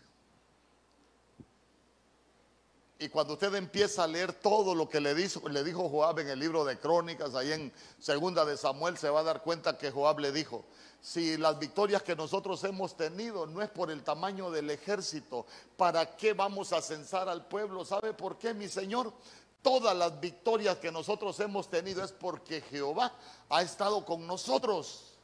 Y 2.98 3.10
cuando 3.10 3.34
usted 3.34 3.54
empieza 3.54 4.04
a 4.04 4.06
leer 4.06 4.32
todo 4.32 4.74
lo 4.74 4.88
que 4.88 5.00
le 5.00 5.14
dijo, 5.14 5.46
le 5.50 5.62
dijo 5.62 5.88
Joab 5.88 6.20
en 6.20 6.30
el 6.30 6.38
libro 6.38 6.64
de 6.64 6.78
Crónicas, 6.78 7.34
ahí 7.34 7.52
en 7.52 7.72
Segunda 7.98 8.46
de 8.46 8.56
Samuel, 8.56 8.96
se 8.96 9.10
va 9.10 9.20
a 9.20 9.24
dar 9.24 9.42
cuenta 9.42 9.76
que 9.76 9.90
Joab 9.90 10.20
le 10.20 10.32
dijo, 10.32 10.64
si 11.02 11.36
las 11.36 11.58
victorias 11.58 12.02
que 12.02 12.16
nosotros 12.16 12.64
hemos 12.64 12.96
tenido 12.96 13.46
no 13.46 13.60
es 13.60 13.68
por 13.68 13.90
el 13.90 14.02
tamaño 14.02 14.50
del 14.50 14.70
ejército, 14.70 15.44
¿para 15.76 16.16
qué 16.16 16.32
vamos 16.32 16.72
a 16.72 16.80
censar 16.80 17.28
al 17.28 17.46
pueblo? 17.46 17.84
¿Sabe 17.84 18.14
por 18.14 18.38
qué, 18.38 18.54
mi 18.54 18.66
Señor? 18.66 19.12
Todas 19.60 19.94
las 19.94 20.18
victorias 20.18 20.78
que 20.78 20.90
nosotros 20.90 21.38
hemos 21.40 21.68
tenido 21.68 22.02
es 22.02 22.12
porque 22.12 22.62
Jehová 22.62 23.12
ha 23.50 23.60
estado 23.60 24.06
con 24.06 24.26
nosotros. 24.26 25.18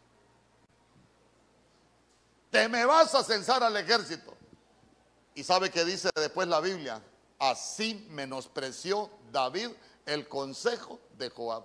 Te 2.50 2.68
me 2.68 2.84
vas 2.84 3.14
a 3.14 3.24
censar 3.24 3.62
al 3.62 3.74
ejército. 3.78 4.34
¿Y 5.34 5.42
sabe 5.42 5.70
qué 5.70 5.86
dice 5.86 6.10
después 6.14 6.46
la 6.46 6.60
Biblia? 6.60 7.02
Así 7.42 8.06
menospreció 8.10 9.10
David 9.32 9.70
el 10.06 10.28
consejo 10.28 11.00
de 11.18 11.28
Joab. 11.28 11.64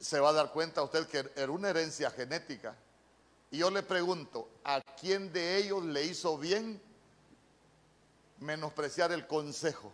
Se 0.00 0.18
va 0.18 0.30
a 0.30 0.32
dar 0.32 0.50
cuenta 0.50 0.82
usted 0.82 1.06
que 1.06 1.30
era 1.36 1.52
una 1.52 1.70
herencia 1.70 2.10
genética. 2.10 2.74
Y 3.48 3.58
yo 3.58 3.70
le 3.70 3.84
pregunto, 3.84 4.48
¿a 4.64 4.80
quién 5.00 5.32
de 5.32 5.58
ellos 5.58 5.84
le 5.84 6.02
hizo 6.02 6.36
bien 6.36 6.82
menospreciar 8.40 9.12
el 9.12 9.24
consejo? 9.28 9.92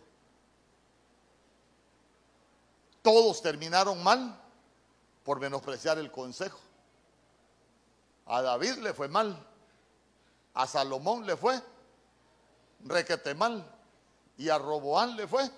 Todos 3.03 3.43
terminaron 3.43 4.01
mal 4.01 4.41
por 5.23 5.39
menospreciar 5.39 5.99
el 5.99 6.09
consejo. 6.09 6.59
A 8.25 8.41
David 8.41 8.77
le 8.77 8.95
fue 8.95 9.07
mal, 9.07 9.37
a 10.55 10.65
Salomón 10.65 11.27
le 11.27 11.37
fue 11.37 11.61
requete 12.85 13.35
mal 13.35 13.72
y 14.37 14.49
a 14.49 14.57
Roboán 14.57 15.15
le 15.15 15.27
fue 15.27 15.49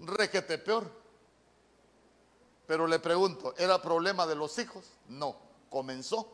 requete 0.00 0.58
peor. 0.58 0.90
Pero 2.66 2.86
le 2.86 2.98
pregunto, 2.98 3.54
¿era 3.56 3.80
problema 3.80 4.26
de 4.26 4.34
los 4.34 4.58
hijos? 4.58 4.84
No, 5.08 5.36
comenzó 5.70 6.28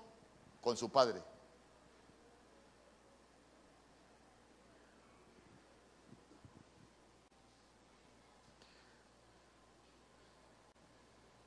con 0.61 0.77
su 0.77 0.91
padre. 0.91 1.23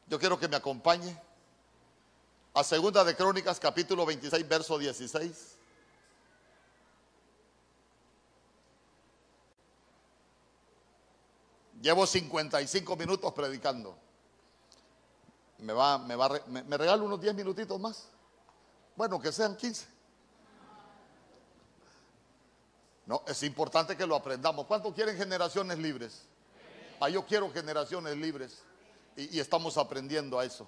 Yo 0.08 0.20
quiero 0.20 0.40
que 0.40 0.48
me 0.48 0.56
acompañe 0.56 1.20
a 2.54 2.64
Segunda 2.64 3.04
de 3.04 3.16
Crónicas, 3.16 3.60
capítulo 3.60 4.06
26, 4.06 4.48
verso 4.48 4.78
16. 4.78 5.58
Llevo 11.86 12.08
55 12.08 12.96
minutos 12.96 13.32
predicando. 13.32 13.96
¿Me, 15.60 15.72
va, 15.72 16.00
me, 16.00 16.16
va, 16.16 16.42
me, 16.48 16.64
me 16.64 16.78
regalo 16.78 17.06
unos 17.06 17.22
10 17.22 17.36
minutitos 17.36 17.80
más? 17.80 18.08
Bueno, 18.96 19.20
que 19.20 19.32
sean 19.32 19.56
15. 19.56 19.86
No, 23.06 23.22
es 23.28 23.44
importante 23.44 23.96
que 23.96 24.08
lo 24.08 24.16
aprendamos. 24.16 24.66
¿Cuántos 24.66 24.96
quieren 24.96 25.16
generaciones 25.16 25.78
libres? 25.78 26.24
Ah, 27.00 27.08
yo 27.08 27.24
quiero 27.24 27.54
generaciones 27.54 28.18
libres 28.18 28.64
y, 29.16 29.40
estamos 29.40 29.78
aprendiendo 29.78 30.40
a 30.40 30.46
eso. 30.46 30.68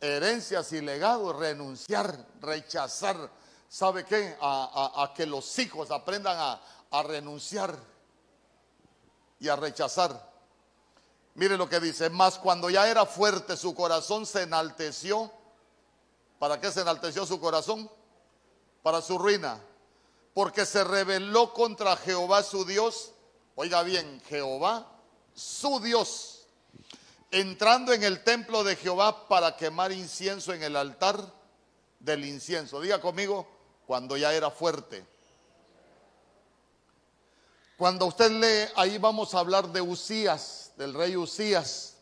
Herencias 0.00 0.72
y 0.74 0.80
legados, 0.80 1.34
renunciar, 1.34 2.24
rechazar. 2.40 3.32
¿Sabe 3.68 4.04
qué? 4.04 4.36
A, 4.40 5.12
que 5.16 5.26
los 5.26 5.58
hijos 5.58 5.90
aprendan 5.90 6.56
a 6.92 7.02
renunciar 7.02 7.76
y 9.38 9.48
a 9.48 9.56
rechazar. 9.56 10.32
Mire 11.34 11.56
lo 11.56 11.68
que 11.68 11.80
dice, 11.80 12.10
más 12.10 12.38
cuando 12.38 12.70
ya 12.70 12.88
era 12.88 13.06
fuerte 13.06 13.56
su 13.56 13.74
corazón 13.74 14.26
se 14.26 14.42
enalteció. 14.42 15.32
¿Para 16.38 16.60
qué 16.60 16.70
se 16.70 16.82
enalteció 16.82 17.26
su 17.26 17.40
corazón? 17.40 17.90
Para 18.82 19.00
su 19.00 19.18
ruina. 19.18 19.60
Porque 20.32 20.66
se 20.66 20.84
rebeló 20.84 21.52
contra 21.52 21.96
Jehová 21.96 22.42
su 22.42 22.64
Dios. 22.64 23.12
Oiga 23.56 23.82
bien, 23.82 24.20
Jehová 24.28 24.86
su 25.34 25.80
Dios 25.80 26.34
entrando 27.34 27.92
en 27.92 28.04
el 28.04 28.22
templo 28.22 28.62
de 28.62 28.76
Jehová 28.76 29.26
para 29.26 29.56
quemar 29.56 29.90
incienso 29.90 30.52
en 30.52 30.62
el 30.62 30.76
altar 30.76 31.20
del 31.98 32.24
incienso. 32.24 32.80
Diga 32.80 33.00
conmigo, 33.00 33.48
cuando 33.86 34.16
ya 34.16 34.32
era 34.32 34.50
fuerte. 34.50 35.04
Cuando 37.76 38.06
usted 38.06 38.30
lee, 38.30 38.72
ahí 38.76 38.98
vamos 38.98 39.34
a 39.34 39.40
hablar 39.40 39.68
de 39.68 39.80
Usías, 39.80 40.72
del 40.76 40.94
rey 40.94 41.16
Usías. 41.16 41.96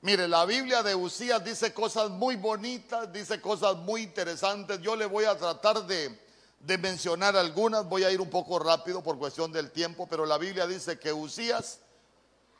Mire, 0.00 0.26
la 0.26 0.44
Biblia 0.46 0.82
de 0.82 0.96
Usías 0.96 1.44
dice 1.44 1.72
cosas 1.72 2.10
muy 2.10 2.34
bonitas, 2.34 3.12
dice 3.12 3.40
cosas 3.40 3.76
muy 3.76 4.02
interesantes. 4.02 4.80
Yo 4.80 4.96
le 4.96 5.06
voy 5.06 5.26
a 5.26 5.38
tratar 5.38 5.86
de, 5.86 6.18
de 6.58 6.78
mencionar 6.78 7.36
algunas, 7.36 7.88
voy 7.88 8.02
a 8.02 8.10
ir 8.10 8.20
un 8.20 8.30
poco 8.30 8.58
rápido 8.58 9.00
por 9.00 9.16
cuestión 9.16 9.52
del 9.52 9.70
tiempo, 9.70 10.08
pero 10.08 10.26
la 10.26 10.38
Biblia 10.38 10.66
dice 10.66 10.98
que 10.98 11.12
Usías 11.12 11.78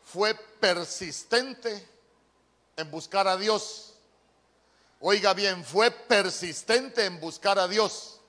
fue 0.04 0.34
persistente 0.60 1.88
en 2.76 2.90
buscar 2.92 3.26
a 3.26 3.36
Dios. 3.36 3.94
Oiga 5.00 5.34
bien, 5.34 5.64
fue 5.64 5.90
persistente 5.90 7.06
en 7.06 7.18
buscar 7.18 7.58
a 7.58 7.66
Dios. 7.66 8.19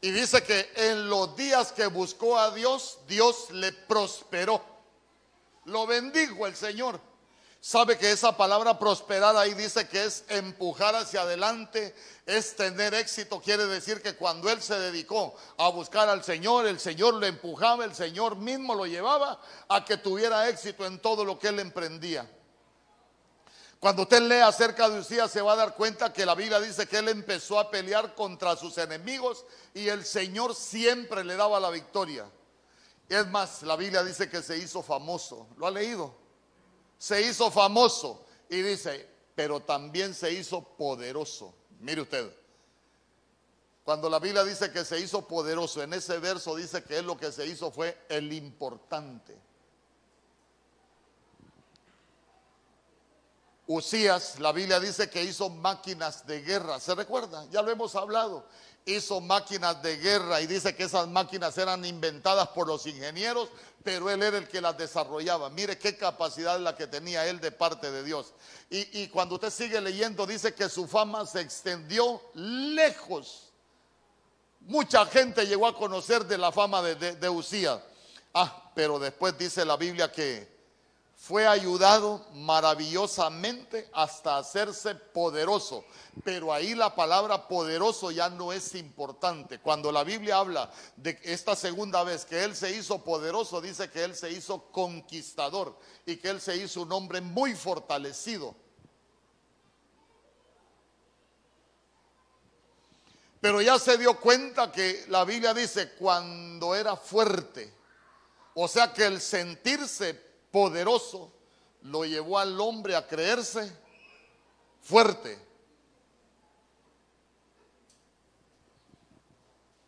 Y 0.00 0.10
dice 0.10 0.42
que 0.42 0.70
en 0.76 1.08
los 1.08 1.34
días 1.36 1.72
que 1.72 1.86
buscó 1.86 2.38
a 2.38 2.52
Dios, 2.52 2.98
Dios 3.08 3.50
le 3.50 3.72
prosperó. 3.72 4.62
Lo 5.64 5.86
bendijo 5.86 6.46
el 6.46 6.54
Señor. 6.54 7.00
Sabe 7.60 7.98
que 7.98 8.12
esa 8.12 8.36
palabra 8.36 8.78
prosperar 8.78 9.36
ahí 9.36 9.52
dice 9.54 9.88
que 9.88 10.04
es 10.04 10.24
empujar 10.28 10.94
hacia 10.94 11.22
adelante, 11.22 11.92
es 12.24 12.54
tener 12.54 12.94
éxito. 12.94 13.40
Quiere 13.40 13.66
decir 13.66 14.00
que 14.00 14.14
cuando 14.14 14.48
él 14.48 14.62
se 14.62 14.78
dedicó 14.78 15.34
a 15.56 15.68
buscar 15.70 16.08
al 16.08 16.22
Señor, 16.22 16.68
el 16.68 16.78
Señor 16.78 17.14
lo 17.14 17.26
empujaba, 17.26 17.84
el 17.84 17.96
Señor 17.96 18.36
mismo 18.36 18.76
lo 18.76 18.86
llevaba 18.86 19.40
a 19.68 19.84
que 19.84 19.96
tuviera 19.96 20.48
éxito 20.48 20.86
en 20.86 21.00
todo 21.00 21.24
lo 21.24 21.40
que 21.40 21.48
él 21.48 21.58
emprendía. 21.58 22.30
Cuando 23.80 24.02
usted 24.02 24.22
lee 24.22 24.40
acerca 24.40 24.88
de 24.88 24.98
Usías 25.00 25.30
se 25.30 25.40
va 25.40 25.52
a 25.52 25.56
dar 25.56 25.76
cuenta 25.76 26.12
que 26.12 26.26
la 26.26 26.34
Biblia 26.34 26.60
dice 26.60 26.86
que 26.86 26.98
él 26.98 27.08
empezó 27.08 27.60
a 27.60 27.70
pelear 27.70 28.14
contra 28.14 28.56
sus 28.56 28.76
enemigos 28.78 29.44
y 29.72 29.88
el 29.88 30.04
Señor 30.04 30.54
siempre 30.54 31.22
le 31.24 31.36
daba 31.36 31.60
la 31.60 31.70
victoria. 31.70 32.28
Es 33.08 33.26
más, 33.28 33.62
la 33.62 33.76
Biblia 33.76 34.02
dice 34.02 34.28
que 34.28 34.42
se 34.42 34.58
hizo 34.58 34.82
famoso. 34.82 35.46
¿Lo 35.56 35.66
ha 35.66 35.70
leído? 35.70 36.28
se 36.98 37.22
hizo 37.22 37.50
famoso 37.50 38.24
y 38.50 38.60
dice, 38.60 39.08
pero 39.34 39.60
también 39.60 40.12
se 40.12 40.32
hizo 40.32 40.60
poderoso. 40.60 41.54
Mire 41.80 42.02
usted, 42.02 42.30
cuando 43.84 44.10
la 44.10 44.18
Biblia 44.18 44.44
dice 44.44 44.72
que 44.72 44.84
se 44.84 44.98
hizo 45.00 45.26
poderoso, 45.26 45.82
en 45.82 45.94
ese 45.94 46.18
verso 46.18 46.56
dice 46.56 46.82
que 46.82 46.98
él 46.98 47.06
lo 47.06 47.16
que 47.16 47.30
se 47.30 47.46
hizo 47.46 47.70
fue 47.70 47.96
el 48.08 48.32
importante. 48.32 49.38
Usías, 53.68 54.40
la 54.40 54.50
Biblia 54.50 54.80
dice 54.80 55.08
que 55.08 55.22
hizo 55.22 55.48
máquinas 55.50 56.26
de 56.26 56.40
guerra, 56.42 56.80
¿se 56.80 56.94
recuerda? 56.94 57.46
Ya 57.50 57.62
lo 57.62 57.70
hemos 57.70 57.94
hablado 57.94 58.44
hizo 58.88 59.20
máquinas 59.20 59.82
de 59.82 59.96
guerra 59.98 60.40
y 60.40 60.46
dice 60.46 60.74
que 60.74 60.84
esas 60.84 61.06
máquinas 61.08 61.56
eran 61.58 61.84
inventadas 61.84 62.48
por 62.48 62.66
los 62.66 62.86
ingenieros, 62.86 63.48
pero 63.84 64.10
él 64.10 64.22
era 64.22 64.38
el 64.38 64.48
que 64.48 64.60
las 64.60 64.76
desarrollaba. 64.76 65.50
Mire 65.50 65.78
qué 65.78 65.96
capacidad 65.96 66.58
la 66.58 66.74
que 66.74 66.86
tenía 66.86 67.26
él 67.26 67.40
de 67.40 67.52
parte 67.52 67.90
de 67.90 68.02
Dios. 68.02 68.32
Y, 68.70 69.08
cuando 69.08 69.36
usted 69.36 69.50
sigue 69.50 69.80
leyendo, 69.80 70.26
dice 70.26 70.54
que 70.54 70.68
su 70.68 70.86
fama 70.86 71.26
se 71.26 71.40
extendió 71.40 72.20
lejos. 72.34 73.50
Mucha 74.60 75.06
gente 75.06 75.46
llegó 75.46 75.66
a 75.66 75.76
conocer 75.76 76.26
de 76.26 76.38
la 76.38 76.52
fama 76.52 76.82
de, 76.82 76.94
de, 76.94 77.16
de 77.16 77.28
Usías. 77.28 77.80
Ah, 78.34 78.70
pero 78.74 78.98
después 78.98 79.36
dice 79.38 79.64
la 79.64 79.76
Biblia 79.76 80.10
que 80.12 80.57
fue 81.18 81.48
ayudado 81.48 82.24
maravillosamente 82.32 83.90
hasta 83.92 84.38
hacerse 84.38 84.94
poderoso. 84.94 85.84
Pero 86.22 86.52
ahí 86.52 86.76
la 86.76 86.94
palabra 86.94 87.48
poderoso 87.48 88.12
ya 88.12 88.30
no 88.30 88.52
es 88.52 88.76
importante. 88.76 89.58
Cuando 89.58 89.90
la 89.90 90.04
Biblia 90.04 90.38
habla 90.38 90.70
de 90.96 91.18
esta 91.24 91.56
segunda 91.56 92.04
vez 92.04 92.24
que 92.24 92.44
él 92.44 92.54
se 92.54 92.70
hizo 92.70 93.02
poderoso, 93.02 93.60
dice 93.60 93.90
que 93.90 94.04
él 94.04 94.14
se 94.14 94.30
hizo 94.30 94.70
conquistador 94.70 95.76
y 96.06 96.16
que 96.16 96.30
él 96.30 96.40
se 96.40 96.56
hizo 96.56 96.82
un 96.82 96.92
hombre 96.92 97.20
muy 97.20 97.54
fortalecido. 97.56 98.54
Pero 103.40 103.60
ya 103.60 103.76
se 103.80 103.98
dio 103.98 104.20
cuenta 104.20 104.70
que 104.70 105.04
la 105.08 105.24
Biblia 105.24 105.52
dice 105.52 105.94
cuando 105.94 106.76
era 106.76 106.96
fuerte. 106.96 107.74
O 108.54 108.68
sea 108.68 108.92
que 108.92 109.04
el 109.04 109.20
sentirse 109.20 110.27
poderoso 110.50 111.32
lo 111.82 112.04
llevó 112.04 112.38
al 112.38 112.60
hombre 112.60 112.96
a 112.96 113.06
creerse 113.06 113.72
fuerte. 114.80 115.38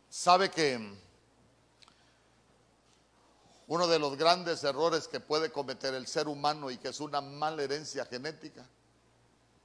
Sabe 0.08 0.50
que 0.50 0.78
uno 3.66 3.86
de 3.86 3.98
los 3.98 4.16
grandes 4.16 4.64
errores 4.64 5.06
que 5.06 5.20
puede 5.20 5.52
cometer 5.52 5.94
el 5.94 6.06
ser 6.06 6.28
humano 6.28 6.70
y 6.70 6.78
que 6.78 6.88
es 6.88 7.00
una 7.00 7.20
mala 7.20 7.62
herencia 7.62 8.04
genética 8.04 8.66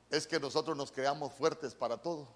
es 0.09 0.27
que 0.27 0.39
nosotros 0.39 0.77
nos 0.77 0.91
creamos 0.91 1.33
fuertes 1.33 1.73
para 1.73 1.97
todo. 1.97 2.27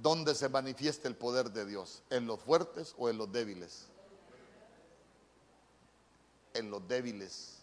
¿Dónde 0.00 0.34
se 0.34 0.48
manifiesta 0.48 1.08
el 1.08 1.16
poder 1.16 1.50
de 1.50 1.66
Dios? 1.66 2.02
¿En 2.10 2.26
los 2.26 2.40
fuertes 2.40 2.94
o 2.98 3.08
en 3.08 3.18
los 3.18 3.30
débiles? 3.30 3.86
En 6.54 6.70
los 6.70 6.86
débiles. 6.86 7.56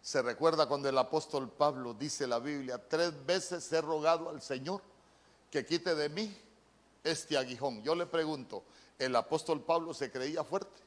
Se 0.00 0.22
recuerda 0.22 0.66
cuando 0.66 0.88
el 0.88 0.98
apóstol 0.98 1.50
Pablo 1.50 1.94
dice 1.94 2.26
la 2.26 2.38
Biblia, 2.38 2.82
tres 2.88 3.12
veces 3.24 3.72
he 3.72 3.80
rogado 3.80 4.28
al 4.28 4.42
Señor 4.42 4.82
que 5.50 5.64
quite 5.64 5.94
de 5.94 6.08
mí 6.08 6.36
este 7.04 7.36
aguijón. 7.36 7.82
Yo 7.82 7.94
le 7.94 8.06
pregunto, 8.06 8.64
¿el 8.98 9.14
apóstol 9.14 9.62
Pablo 9.62 9.94
se 9.94 10.10
creía 10.10 10.42
fuerte? 10.42 10.82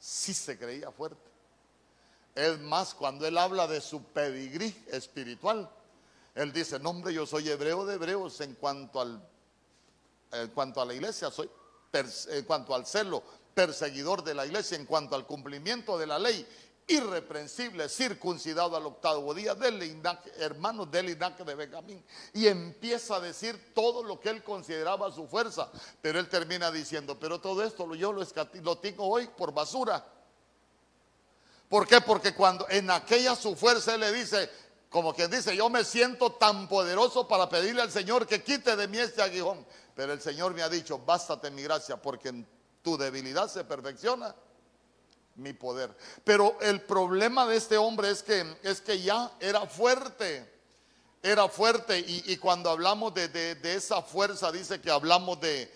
sí 0.00 0.34
se 0.34 0.58
creía 0.58 0.90
fuerte. 0.90 1.16
Es 2.34 2.58
más, 2.60 2.94
cuando 2.94 3.26
él 3.26 3.36
habla 3.36 3.66
de 3.66 3.80
su 3.80 4.02
pedigrí 4.02 4.74
espiritual, 4.88 5.68
él 6.38 6.52
dice, 6.52 6.78
no 6.78 6.90
hombre, 6.90 7.12
yo 7.12 7.26
soy 7.26 7.48
hebreo 7.48 7.84
de 7.84 7.94
hebreos 7.94 8.40
en 8.40 8.54
cuanto 8.54 9.00
al 9.00 9.22
en 10.32 10.48
cuanto 10.48 10.80
a 10.80 10.84
la 10.84 10.94
iglesia, 10.94 11.30
soy 11.30 11.50
en 11.92 12.44
cuanto 12.44 12.74
al 12.74 12.86
celo, 12.86 13.22
perseguidor 13.54 14.22
de 14.22 14.34
la 14.34 14.46
iglesia, 14.46 14.76
en 14.76 14.84
cuanto 14.84 15.14
al 15.14 15.26
cumplimiento 15.26 15.98
de 15.98 16.06
la 16.06 16.18
ley, 16.18 16.46
irreprensible, 16.86 17.88
circuncidado 17.88 18.76
al 18.76 18.86
octavo 18.86 19.32
día 19.34 19.54
del 19.54 20.00
hermano 20.36 20.86
del 20.86 21.06
linaje 21.06 21.44
de 21.44 21.54
Benjamín. 21.54 22.04
Y 22.34 22.46
empieza 22.46 23.16
a 23.16 23.20
decir 23.20 23.72
todo 23.74 24.02
lo 24.02 24.20
que 24.20 24.30
él 24.30 24.42
consideraba 24.42 25.10
su 25.10 25.26
fuerza, 25.26 25.70
pero 26.00 26.18
él 26.18 26.28
termina 26.28 26.70
diciendo, 26.70 27.18
pero 27.18 27.40
todo 27.40 27.62
esto 27.62 27.94
yo 27.94 28.12
lo, 28.12 28.26
lo 28.62 28.78
tengo 28.78 29.06
hoy 29.06 29.28
por 29.28 29.52
basura. 29.52 30.04
¿Por 31.68 31.86
qué? 31.86 32.00
Porque 32.00 32.34
cuando 32.34 32.66
en 32.70 32.90
aquella 32.90 33.34
su 33.36 33.54
fuerza 33.54 33.94
él 33.94 34.00
le 34.00 34.12
dice, 34.12 34.50
como 34.90 35.14
quien 35.14 35.30
dice, 35.30 35.54
yo 35.54 35.68
me 35.68 35.84
siento 35.84 36.32
tan 36.32 36.66
poderoso 36.66 37.28
para 37.28 37.48
pedirle 37.48 37.82
al 37.82 37.90
Señor 37.90 38.26
que 38.26 38.42
quite 38.42 38.74
de 38.74 38.88
mí 38.88 38.98
este 38.98 39.20
aguijón. 39.20 39.66
Pero 39.94 40.12
el 40.12 40.20
Señor 40.20 40.54
me 40.54 40.62
ha 40.62 40.68
dicho, 40.68 40.98
bástate 40.98 41.50
mi 41.50 41.62
gracia, 41.62 42.00
porque 42.00 42.28
en 42.28 42.46
tu 42.82 42.96
debilidad 42.96 43.48
se 43.48 43.64
perfecciona 43.64 44.34
mi 45.34 45.52
poder. 45.52 45.94
Pero 46.24 46.56
el 46.60 46.80
problema 46.80 47.46
de 47.46 47.56
este 47.56 47.76
hombre 47.76 48.10
es 48.10 48.22
que, 48.22 48.56
es 48.62 48.80
que 48.80 49.00
ya 49.02 49.30
era 49.40 49.66
fuerte. 49.66 50.50
Era 51.22 51.48
fuerte. 51.48 51.98
Y, 51.98 52.36
cuando 52.38 52.70
hablamos 52.70 53.12
de, 53.12 53.58
esa 53.64 54.00
fuerza, 54.00 54.50
dice 54.52 54.80
que 54.80 54.90
hablamos 54.90 55.38
de, 55.40 55.70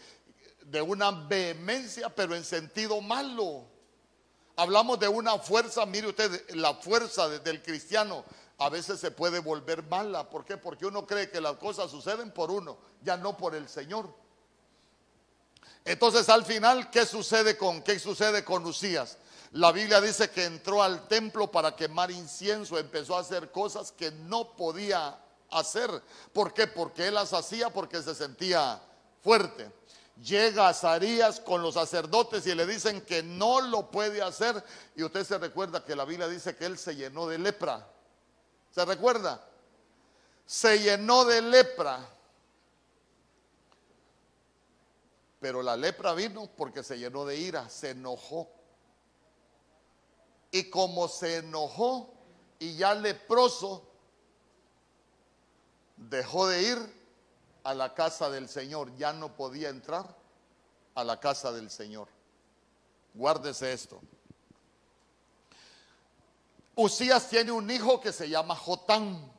de 0.64 0.80
una 0.80 1.10
vehemencia, 1.10 2.08
pero 2.08 2.34
en 2.34 2.44
sentido 2.44 3.00
malo. 3.02 3.66
Hablamos 4.56 4.98
de 5.00 5.08
una 5.08 5.38
fuerza, 5.38 5.84
mire 5.84 6.08
usted, 6.08 6.50
la 6.54 6.74
fuerza 6.74 7.28
del 7.28 7.62
cristiano 7.62 8.24
a 8.62 8.68
veces 8.68 9.00
se 9.00 9.10
puede 9.10 9.40
volver 9.40 9.82
mala. 9.84 10.28
¿Por 10.30 10.44
qué? 10.44 10.56
Porque 10.56 10.86
uno 10.86 11.04
cree 11.06 11.30
que 11.30 11.40
las 11.40 11.56
cosas 11.56 11.90
suceden 11.90 12.30
por 12.30 12.50
uno, 12.50 12.78
ya 13.02 13.16
no 13.16 13.36
por 13.36 13.54
el 13.54 13.68
Señor. 13.68 14.08
Entonces 15.84 16.28
al 16.28 16.44
final, 16.44 16.90
¿qué 16.90 17.04
sucede 17.04 17.56
con 17.56 17.82
qué 17.82 17.98
sucede 17.98 18.44
con 18.44 18.62
Lucías? 18.62 19.18
La 19.50 19.72
Biblia 19.72 20.00
dice 20.00 20.30
que 20.30 20.44
entró 20.44 20.82
al 20.82 21.08
templo 21.08 21.50
para 21.50 21.74
quemar 21.74 22.10
incienso, 22.10 22.78
empezó 22.78 23.16
a 23.16 23.20
hacer 23.20 23.50
cosas 23.50 23.90
que 23.90 24.12
no 24.12 24.52
podía 24.56 25.18
hacer. 25.50 25.90
¿Por 26.32 26.54
qué? 26.54 26.68
Porque 26.68 27.08
él 27.08 27.14
las 27.14 27.32
hacía 27.32 27.68
porque 27.68 28.00
se 28.00 28.14
sentía 28.14 28.80
fuerte. 29.22 29.70
Llega 30.22 30.68
a 30.68 30.74
Zarías 30.74 31.40
con 31.40 31.62
los 31.62 31.74
sacerdotes 31.74 32.46
y 32.46 32.54
le 32.54 32.64
dicen 32.64 33.00
que 33.00 33.22
no 33.22 33.60
lo 33.60 33.90
puede 33.90 34.22
hacer. 34.22 34.62
Y 34.94 35.02
usted 35.02 35.24
se 35.24 35.36
recuerda 35.36 35.84
que 35.84 35.96
la 35.96 36.04
Biblia 36.04 36.28
dice 36.28 36.54
que 36.54 36.64
él 36.64 36.78
se 36.78 36.94
llenó 36.94 37.26
de 37.26 37.38
lepra. 37.38 37.91
¿Se 38.73 38.85
recuerda? 38.85 39.47
Se 40.47 40.79
llenó 40.79 41.25
de 41.25 41.43
lepra. 41.43 42.09
Pero 45.41 45.62
la 45.62 45.77
lepra 45.77 46.14
vino 46.14 46.49
porque 46.57 46.83
se 46.83 46.99
llenó 46.99 47.25
de 47.25 47.37
ira, 47.37 47.68
se 47.68 47.91
enojó. 47.91 48.49
Y 50.51 50.70
como 50.70 51.09
se 51.09 51.39
enojó 51.39 52.12
y 52.59 52.77
ya 52.77 52.95
leproso, 52.95 53.89
dejó 55.97 56.47
de 56.47 56.62
ir 56.62 57.03
a 57.64 57.75
la 57.75 57.95
casa 57.95 58.31
del 58.31 58.49
Señor, 58.49 58.95
ya 58.97 59.12
no 59.12 59.37
podía 59.37 59.68
entrar 59.68 60.16
a 60.95 61.05
la 61.05 61.20
casa 61.20 61.53
del 61.53 61.70
Señor. 61.70 62.09
Guárdese 63.14 63.73
esto. 63.73 64.01
Usías 66.75 67.29
tiene 67.29 67.53
un 67.53 67.70
hijo 67.70 68.01
que 68.01 68.12
se 68.12 68.29
llama 68.29 68.57
Jotán. 68.57 69.31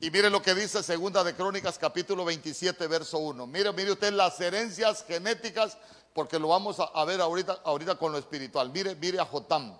Y 0.00 0.10
mire 0.10 0.30
lo 0.30 0.42
que 0.42 0.54
dice 0.54 0.82
Segunda 0.82 1.22
de 1.22 1.34
Crónicas 1.34 1.78
capítulo 1.78 2.24
27 2.24 2.86
verso 2.86 3.18
1. 3.18 3.46
Mire, 3.46 3.72
mire 3.72 3.92
usted 3.92 4.12
las 4.12 4.40
herencias 4.40 5.04
genéticas 5.06 5.76
porque 6.14 6.38
lo 6.38 6.48
vamos 6.48 6.78
a, 6.80 7.04
ver 7.04 7.20
ahorita, 7.20 7.60
ahorita 7.64 7.94
con 7.96 8.12
lo 8.12 8.18
espiritual. 8.18 8.70
Mire, 8.70 8.94
mire 8.96 9.20
a 9.20 9.24
Jotán. 9.24 9.78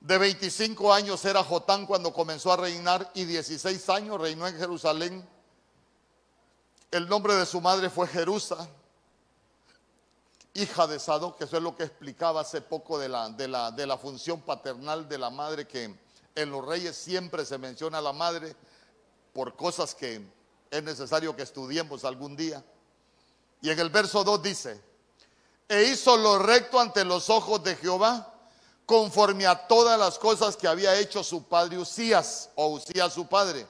De 0.00 0.16
25 0.16 0.92
años 0.92 1.24
era 1.24 1.42
Jotán 1.42 1.84
cuando 1.84 2.12
comenzó 2.12 2.52
a 2.52 2.56
reinar 2.56 3.10
y 3.14 3.24
16 3.24 3.88
años 3.90 4.20
reinó 4.20 4.46
en 4.46 4.56
Jerusalén. 4.56 5.28
El 6.90 7.08
nombre 7.08 7.34
de 7.34 7.44
su 7.44 7.60
madre 7.60 7.90
fue 7.90 8.06
Jerusa 8.06 8.68
hija 10.62 10.86
de 10.86 10.98
Sado, 10.98 11.36
que 11.36 11.44
eso 11.44 11.56
es 11.56 11.62
lo 11.62 11.76
que 11.76 11.84
explicaba 11.84 12.40
hace 12.40 12.60
poco 12.60 12.98
de 12.98 13.08
la, 13.08 13.28
de 13.30 13.48
la, 13.48 13.70
de 13.70 13.86
la 13.86 13.96
función 13.96 14.40
paternal 14.40 15.08
de 15.08 15.18
la 15.18 15.30
madre, 15.30 15.66
que 15.66 15.96
en 16.34 16.50
los 16.50 16.64
reyes 16.64 16.96
siempre 16.96 17.44
se 17.44 17.58
menciona 17.58 17.98
a 17.98 18.02
la 18.02 18.12
madre 18.12 18.54
por 19.32 19.54
cosas 19.56 19.94
que 19.94 20.20
es 20.70 20.82
necesario 20.82 21.34
que 21.34 21.42
estudiemos 21.42 22.04
algún 22.04 22.36
día. 22.36 22.64
Y 23.60 23.70
en 23.70 23.78
el 23.78 23.90
verso 23.90 24.22
2 24.24 24.42
dice, 24.42 24.82
e 25.68 25.84
hizo 25.84 26.16
lo 26.16 26.38
recto 26.38 26.80
ante 26.80 27.04
los 27.04 27.28
ojos 27.30 27.62
de 27.62 27.76
Jehová, 27.76 28.34
conforme 28.86 29.46
a 29.46 29.66
todas 29.66 29.98
las 29.98 30.18
cosas 30.18 30.56
que 30.56 30.66
había 30.66 30.98
hecho 30.98 31.22
su 31.22 31.44
padre 31.44 31.76
Usías, 31.76 32.50
o 32.54 32.68
Usías 32.68 33.12
su 33.12 33.26
padre. 33.26 33.66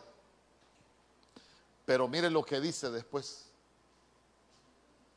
Pero 1.85 2.07
mire 2.07 2.31
lo 2.31 2.45
que 2.45 2.61
dice 2.61 2.91
después. 2.91 3.47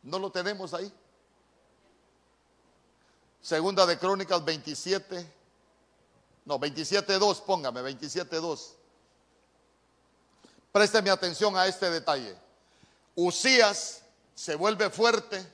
¿No 0.02 0.18
lo 0.18 0.32
tenemos 0.32 0.74
ahí? 0.74 0.92
Segunda 3.42 3.86
de 3.88 3.98
Crónicas 3.98 4.46
27. 4.46 5.34
No, 6.46 6.60
27.2, 6.60 7.42
póngame, 7.42 7.82
27.2. 7.82 8.74
Présteme 10.72 11.10
atención 11.10 11.58
a 11.58 11.66
este 11.68 11.90
detalle. 11.90 12.36
Usías 13.16 14.04
se 14.36 14.56
vuelve 14.56 14.90
fuerte, 14.90 15.46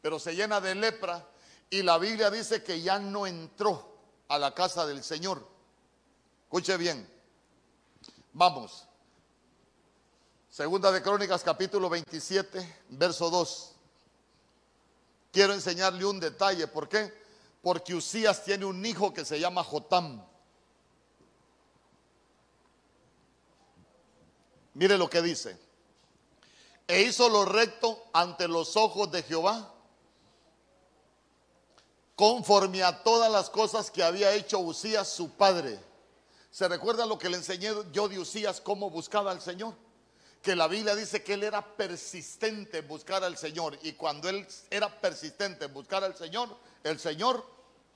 pero 0.00 0.18
se 0.18 0.34
llena 0.34 0.60
de 0.60 0.74
lepra 0.74 1.26
y 1.70 1.82
la 1.82 1.98
Biblia 1.98 2.30
dice 2.30 2.62
que 2.62 2.82
ya 2.82 2.98
no 2.98 3.26
entró 3.26 3.96
a 4.28 4.38
la 4.38 4.52
casa 4.52 4.84
del 4.86 5.02
Señor. 5.02 5.46
Escuche 6.44 6.76
bien. 6.76 7.08
Vamos. 8.32 8.86
Segunda 10.50 10.92
de 10.92 11.02
Crónicas 11.02 11.42
capítulo 11.42 11.88
27, 11.88 12.84
verso 12.90 13.30
2 13.30 13.71
quiero 15.32 15.54
enseñarle 15.54 16.04
un 16.04 16.20
detalle. 16.20 16.68
¿Por 16.68 16.88
qué? 16.88 17.12
Porque 17.62 17.94
Usías 17.94 18.44
tiene 18.44 18.64
un 18.64 18.84
hijo 18.84 19.12
que 19.12 19.24
se 19.24 19.40
llama 19.40 19.64
Jotam. 19.64 20.24
Mire 24.74 24.96
lo 24.96 25.08
que 25.08 25.22
dice. 25.22 25.58
E 26.86 27.02
hizo 27.02 27.28
lo 27.28 27.44
recto 27.44 28.04
ante 28.12 28.48
los 28.48 28.76
ojos 28.76 29.10
de 29.10 29.22
Jehová, 29.22 29.72
conforme 32.16 32.82
a 32.82 33.02
todas 33.02 33.30
las 33.30 33.48
cosas 33.48 33.90
que 33.90 34.02
había 34.02 34.32
hecho 34.34 34.58
Usías 34.58 35.08
su 35.08 35.30
padre. 35.30 35.78
¿Se 36.50 36.68
recuerda 36.68 37.06
lo 37.06 37.18
que 37.18 37.30
le 37.30 37.38
enseñé 37.38 37.70
yo 37.92 38.08
de 38.08 38.18
Usías 38.18 38.60
cómo 38.60 38.90
buscaba 38.90 39.30
al 39.30 39.40
Señor? 39.40 39.74
Que 40.42 40.56
la 40.56 40.66
Biblia 40.66 40.96
dice 40.96 41.22
que 41.22 41.34
él 41.34 41.44
era 41.44 41.62
persistente 41.62 42.78
en 42.78 42.88
buscar 42.88 43.22
al 43.22 43.36
Señor. 43.36 43.78
Y 43.82 43.92
cuando 43.92 44.28
él 44.28 44.46
era 44.70 44.88
persistente 45.00 45.66
en 45.66 45.72
buscar 45.72 46.02
al 46.02 46.16
Señor, 46.16 46.48
el 46.82 46.98
Señor 46.98 47.46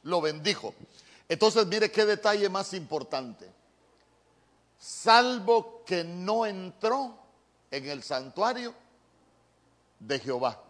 lo 0.05 0.20
bendijo. 0.20 0.72
Entonces 1.28 1.66
mire 1.66 1.90
qué 1.90 2.07
detalle 2.07 2.49
más 2.49 2.72
importante. 2.72 3.53
Salvo 4.78 5.82
que 5.84 6.05
no 6.05 6.47
entró 6.47 7.18
en 7.70 7.88
el 7.88 8.05
santuario 8.05 8.72
de 9.99 10.20
Jehová. 10.20 10.62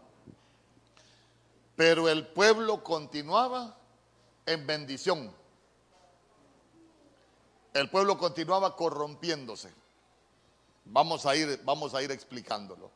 Pero 1.74 2.08
el 2.08 2.26
pueblo 2.26 2.82
continuaba 2.82 3.76
en 4.46 4.66
bendición. 4.66 5.30
El 7.74 7.90
pueblo 7.90 8.16
continuaba 8.16 8.74
corrompiéndose. 8.74 9.70
Vamos 10.86 11.26
a 11.26 11.34
ir, 11.34 11.60
vamos 11.64 11.94
a 11.94 12.02
ir 12.02 12.10
explicándolo. 12.10 12.90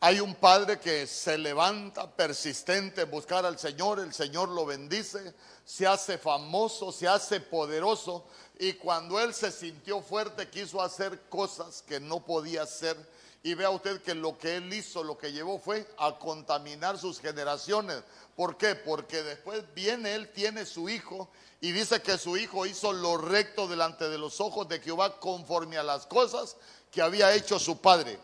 Hay 0.00 0.18
un 0.18 0.34
padre 0.34 0.80
que 0.80 1.06
se 1.06 1.38
levanta 1.38 2.10
persistente 2.10 3.02
en 3.02 3.10
buscar 3.10 3.46
al 3.46 3.56
Señor, 3.56 4.00
el 4.00 4.12
Señor 4.12 4.48
lo 4.48 4.66
bendice, 4.66 5.32
se 5.64 5.86
hace 5.86 6.18
famoso, 6.18 6.90
se 6.90 7.06
hace 7.06 7.40
poderoso 7.40 8.26
y 8.58 8.72
cuando 8.72 9.20
él 9.20 9.32
se 9.32 9.52
sintió 9.52 10.02
fuerte 10.02 10.50
quiso 10.50 10.82
hacer 10.82 11.28
cosas 11.28 11.82
que 11.82 12.00
no 12.00 12.18
podía 12.18 12.62
hacer. 12.62 12.96
Y 13.44 13.54
vea 13.54 13.70
usted 13.70 14.00
que 14.02 14.14
lo 14.14 14.38
que 14.38 14.56
él 14.56 14.72
hizo, 14.72 15.02
lo 15.02 15.18
que 15.18 15.32
llevó 15.32 15.58
fue 15.58 15.86
a 15.98 16.16
contaminar 16.18 16.96
sus 16.96 17.18
generaciones. 17.18 18.02
¿Por 18.36 18.56
qué? 18.56 18.76
Porque 18.76 19.22
después 19.22 19.64
viene 19.74 20.14
él, 20.14 20.32
tiene 20.32 20.64
su 20.64 20.88
hijo 20.88 21.28
y 21.60 21.72
dice 21.72 22.00
que 22.00 22.18
su 22.18 22.36
hijo 22.36 22.66
hizo 22.66 22.92
lo 22.92 23.16
recto 23.16 23.66
delante 23.66 24.08
de 24.08 24.18
los 24.18 24.40
ojos 24.40 24.68
de 24.68 24.80
Jehová 24.80 25.18
conforme 25.18 25.76
a 25.76 25.82
las 25.82 26.06
cosas 26.06 26.56
que 26.90 27.02
había 27.02 27.34
hecho 27.34 27.58
su 27.58 27.80
padre. 27.80 28.18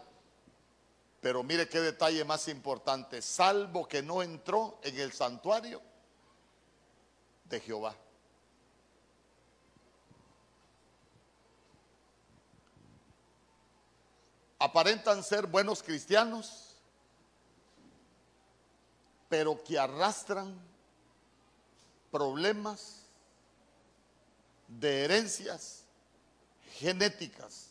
Pero 1.21 1.43
mire 1.43 1.69
qué 1.69 1.81
detalle 1.81 2.25
más 2.25 2.47
importante, 2.47 3.21
salvo 3.21 3.89
que 3.89 4.03
no 4.03 4.23
entró 4.23 4.79
en 4.85 4.99
el 5.01 5.12
santuario 5.12 5.83
de 7.45 7.61
Jehová. 7.61 7.97
Aparentan 14.59 15.22
ser 15.22 15.46
buenos 15.46 15.82
cristianos, 15.82 16.74
pero 19.28 19.62
que 19.62 19.78
arrastran 19.78 20.59
problemas 22.11 23.02
de 24.66 25.04
herencias 25.04 25.84
genéticas. 26.78 27.68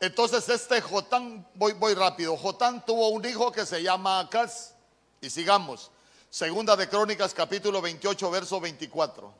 Entonces 0.00 0.48
este 0.48 0.80
Jotán, 0.80 1.46
voy, 1.54 1.94
rápido, 1.94 2.36
Jotán 2.36 2.84
tuvo 2.84 3.08
un 3.08 3.24
hijo 3.24 3.50
que 3.50 3.64
se 3.64 3.82
llama 3.82 4.20
Acaz. 4.20 4.74
Y 5.20 5.30
sigamos. 5.30 5.90
Segunda 6.28 6.76
de 6.76 6.88
Crónicas 6.88 7.32
capítulo 7.32 7.80
28, 7.80 8.30
verso 8.30 8.60
24. 8.60 9.32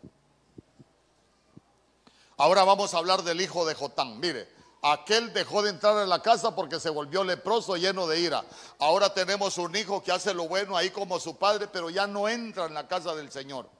Ahora 2.39 2.65
vamos 2.65 2.93
a 2.93 2.99
hablar 2.99 3.23
del 3.23 3.41
hijo 3.41 3.65
de 3.65 3.75
Jotán. 3.75 4.21
Mire, 4.21 4.47
aquel 4.83 5.33
dejó 5.33 5.63
de 5.63 5.71
entrar 5.71 6.03
en 6.03 6.09
la 6.09 6.21
casa 6.21 6.55
porque 6.55 6.79
se 6.79 6.91
volvió 6.91 7.25
leproso, 7.25 7.77
lleno 7.77 8.07
de 8.07 8.21
ira. 8.21 8.45
Ahora 8.79 9.13
tenemos 9.15 9.57
un 9.57 9.75
hijo 9.75 10.03
que 10.03 10.13
hace 10.13 10.35
lo 10.35 10.47
bueno 10.47 10.77
ahí 10.77 10.91
como 10.91 11.19
su 11.19 11.37
padre, 11.37 11.67
pero 11.67 11.89
ya 11.89 12.07
no 12.07 12.29
entra 12.29 12.67
en 12.67 12.75
la 12.75 12.87
casa 12.87 13.15
del 13.15 13.33
Señor. 13.33 13.71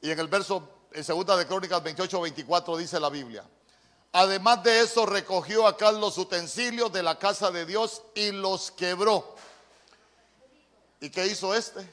Y 0.00 0.10
en 0.10 0.18
el 0.18 0.28
verso, 0.28 0.66
en 0.92 1.04
segunda 1.04 1.36
de 1.36 1.46
Crónicas 1.46 1.82
28, 1.82 2.20
24 2.20 2.76
dice 2.78 2.98
la 2.98 3.10
Biblia. 3.10 3.44
Además 4.12 4.62
de 4.62 4.80
eso, 4.80 5.04
recogió 5.04 5.66
acá 5.66 5.92
los 5.92 6.16
utensilios 6.16 6.90
de 6.92 7.02
la 7.02 7.18
casa 7.18 7.50
de 7.50 7.66
Dios 7.66 8.02
y 8.14 8.30
los 8.32 8.70
quebró. 8.70 9.36
¿Y 11.00 11.10
qué 11.10 11.26
hizo 11.26 11.54
este? 11.54 11.86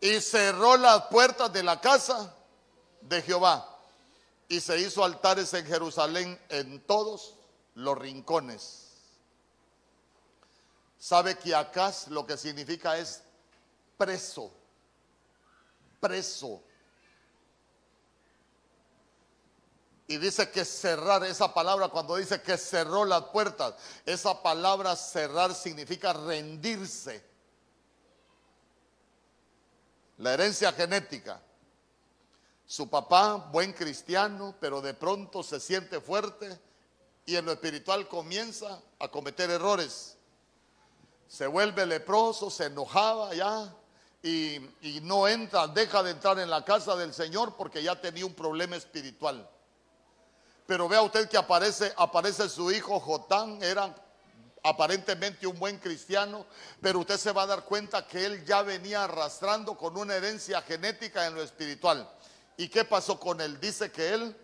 Y 0.00 0.20
cerró 0.20 0.76
las 0.76 1.02
puertas 1.02 1.52
de 1.52 1.62
la 1.62 1.80
casa 1.80 2.34
de 3.00 3.22
Jehová. 3.22 3.66
Y 4.48 4.60
se 4.60 4.78
hizo 4.78 5.04
altares 5.04 5.54
en 5.54 5.64
Jerusalén 5.66 6.40
en 6.48 6.80
todos 6.86 7.34
los 7.74 7.96
rincones. 7.96 8.88
¿Sabe 10.98 11.38
que 11.38 11.54
acá 11.54 11.92
lo 12.08 12.26
que 12.26 12.36
significa 12.36 12.98
es 12.98 13.22
preso? 13.96 14.52
Preso. 15.98 16.62
Y 20.06 20.18
dice 20.18 20.50
que 20.50 20.64
cerrar, 20.64 21.22
esa 21.24 21.54
palabra 21.54 21.88
cuando 21.88 22.16
dice 22.16 22.42
que 22.42 22.58
cerró 22.58 23.04
las 23.04 23.22
puertas, 23.26 23.74
esa 24.04 24.42
palabra 24.42 24.96
cerrar 24.96 25.54
significa 25.54 26.12
rendirse. 26.12 27.24
La 30.18 30.34
herencia 30.34 30.72
genética. 30.72 31.40
Su 32.70 32.88
papá, 32.88 33.34
buen 33.50 33.72
cristiano, 33.72 34.54
pero 34.60 34.80
de 34.80 34.94
pronto 34.94 35.42
se 35.42 35.58
siente 35.58 36.00
fuerte 36.00 36.56
y 37.26 37.34
en 37.34 37.44
lo 37.44 37.50
espiritual 37.50 38.06
comienza 38.06 38.80
a 39.00 39.08
cometer 39.08 39.50
errores. 39.50 40.16
Se 41.26 41.48
vuelve 41.48 41.84
leproso, 41.84 42.48
se 42.48 42.66
enojaba 42.66 43.34
ya 43.34 43.74
y, 44.22 44.58
y 44.82 45.00
no 45.02 45.26
entra, 45.26 45.66
deja 45.66 46.04
de 46.04 46.12
entrar 46.12 46.38
en 46.38 46.48
la 46.48 46.64
casa 46.64 46.94
del 46.94 47.12
Señor 47.12 47.56
porque 47.56 47.82
ya 47.82 48.00
tenía 48.00 48.24
un 48.24 48.34
problema 48.34 48.76
espiritual. 48.76 49.50
Pero 50.64 50.88
vea 50.88 51.02
usted 51.02 51.28
que 51.28 51.38
aparece, 51.38 51.92
aparece 51.96 52.48
su 52.48 52.70
hijo 52.70 53.00
Jotán, 53.00 53.60
era 53.64 53.92
aparentemente 54.62 55.44
un 55.44 55.58
buen 55.58 55.78
cristiano, 55.78 56.46
pero 56.80 57.00
usted 57.00 57.16
se 57.16 57.32
va 57.32 57.42
a 57.42 57.46
dar 57.46 57.64
cuenta 57.64 58.06
que 58.06 58.24
él 58.24 58.44
ya 58.44 58.62
venía 58.62 59.02
arrastrando 59.02 59.76
con 59.76 59.96
una 59.96 60.14
herencia 60.14 60.62
genética 60.62 61.26
en 61.26 61.34
lo 61.34 61.42
espiritual. 61.42 62.08
¿Y 62.60 62.68
qué 62.68 62.84
pasó 62.84 63.18
con 63.18 63.40
él? 63.40 63.58
Dice 63.58 63.90
que 63.90 64.12
él 64.12 64.36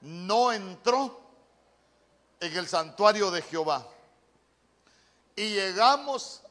no 0.00 0.52
entró 0.52 1.20
en 2.40 2.56
el 2.56 2.66
santuario 2.66 3.30
de 3.30 3.40
Jehová. 3.40 3.86
Y 5.36 5.50
llegamos 5.50 6.42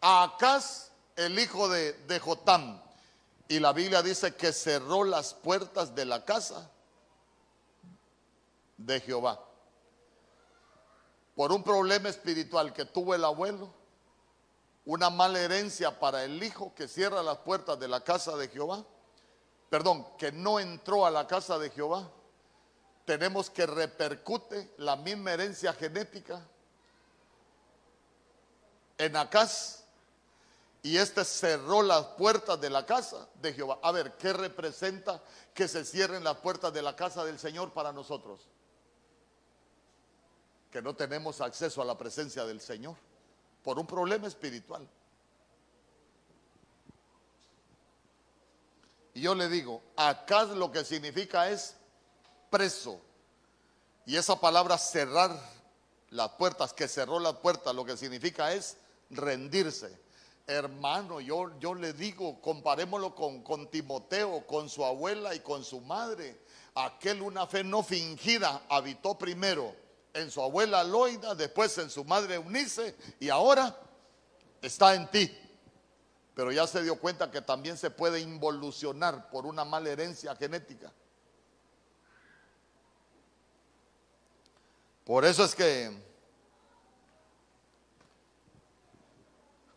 a 0.00 0.22
Acaz, 0.22 0.92
el 1.16 1.36
hijo 1.36 1.68
de, 1.68 1.94
de. 1.94 2.20
Y 3.48 3.58
la 3.58 3.72
Biblia 3.72 4.02
dice 4.02 4.36
que 4.36 4.52
cerró 4.52 5.02
las 5.02 5.34
puertas 5.34 5.96
de 5.96 6.04
la 6.04 6.24
casa 6.24 6.70
de 8.76 9.00
Jehová. 9.00 9.44
Por 11.34 11.50
un 11.50 11.64
problema 11.64 12.08
espiritual 12.08 12.72
que 12.72 12.84
tuvo 12.84 13.16
el 13.16 13.24
abuelo, 13.24 13.68
una 14.84 15.10
mala 15.10 15.40
herencia 15.40 15.98
para 15.98 16.22
el 16.22 16.40
hijo 16.40 16.72
que 16.76 16.86
cierra 16.86 17.20
las 17.20 17.38
puertas 17.38 17.80
de 17.80 17.88
la 17.88 18.04
casa 18.04 18.36
de 18.36 18.46
Jehová, 18.46 18.84
perdón, 19.72 20.06
que 20.18 20.30
no 20.30 20.60
entró 20.60 21.06
a 21.06 21.10
la 21.10 21.26
casa 21.26 21.58
de 21.58 21.70
Jehová, 21.70 22.06
tenemos 23.06 23.48
que 23.48 23.64
repercute 23.64 24.74
la 24.76 24.96
misma 24.96 25.32
herencia 25.32 25.72
genética 25.72 26.46
en 28.98 29.16
Acaz 29.16 29.84
y 30.82 30.98
este 30.98 31.24
cerró 31.24 31.80
las 31.80 32.04
puertas 32.04 32.60
de 32.60 32.68
la 32.68 32.84
casa 32.84 33.26
de 33.40 33.54
Jehová. 33.54 33.78
A 33.82 33.92
ver, 33.92 34.12
¿qué 34.18 34.34
representa 34.34 35.22
que 35.54 35.66
se 35.66 35.86
cierren 35.86 36.22
las 36.22 36.36
puertas 36.36 36.70
de 36.74 36.82
la 36.82 36.94
casa 36.94 37.24
del 37.24 37.38
Señor 37.38 37.72
para 37.72 37.94
nosotros? 37.94 38.46
que 40.70 40.82
no 40.82 40.94
tenemos 40.94 41.40
acceso 41.40 41.80
a 41.80 41.86
la 41.86 41.96
presencia 41.96 42.44
del 42.44 42.60
Señor 42.60 42.96
por 43.62 43.78
un 43.78 43.86
problema 43.86 44.26
espiritual. 44.26 44.86
Y 49.14 49.22
yo 49.22 49.34
le 49.34 49.48
digo, 49.48 49.82
acá 49.96 50.44
lo 50.44 50.70
que 50.72 50.84
significa 50.84 51.50
es 51.50 51.76
preso. 52.50 53.00
Y 54.06 54.16
esa 54.16 54.40
palabra 54.40 54.78
cerrar 54.78 55.38
las 56.10 56.30
puertas, 56.30 56.72
que 56.72 56.88
cerró 56.88 57.18
las 57.18 57.34
puertas, 57.34 57.74
lo 57.74 57.84
que 57.84 57.96
significa 57.96 58.52
es 58.52 58.76
rendirse. 59.10 60.00
Hermano, 60.46 61.20
yo, 61.20 61.58
yo 61.60 61.74
le 61.74 61.92
digo, 61.92 62.40
comparémoslo 62.40 63.14
con, 63.14 63.42
con 63.42 63.70
Timoteo, 63.70 64.46
con 64.46 64.68
su 64.68 64.84
abuela 64.84 65.34
y 65.34 65.40
con 65.40 65.64
su 65.64 65.80
madre. 65.80 66.40
Aquel 66.74 67.22
una 67.22 67.46
fe 67.46 67.62
no 67.62 67.82
fingida 67.82 68.62
habitó 68.68 69.16
primero 69.16 69.74
en 70.14 70.30
su 70.30 70.42
abuela 70.42 70.82
Loida, 70.84 71.34
después 71.34 71.76
en 71.78 71.90
su 71.90 72.04
madre 72.04 72.34
Eunice 72.34 72.96
y 73.20 73.28
ahora 73.28 73.78
está 74.60 74.94
en 74.94 75.10
ti. 75.10 75.30
Pero 76.34 76.50
ya 76.50 76.66
se 76.66 76.82
dio 76.82 76.98
cuenta 76.98 77.30
que 77.30 77.42
también 77.42 77.76
se 77.76 77.90
puede 77.90 78.20
involucionar 78.20 79.28
por 79.30 79.44
una 79.46 79.64
mala 79.64 79.90
herencia 79.90 80.34
genética. 80.34 80.92
Por 85.04 85.24
eso 85.24 85.44
es 85.44 85.54
que 85.54 86.12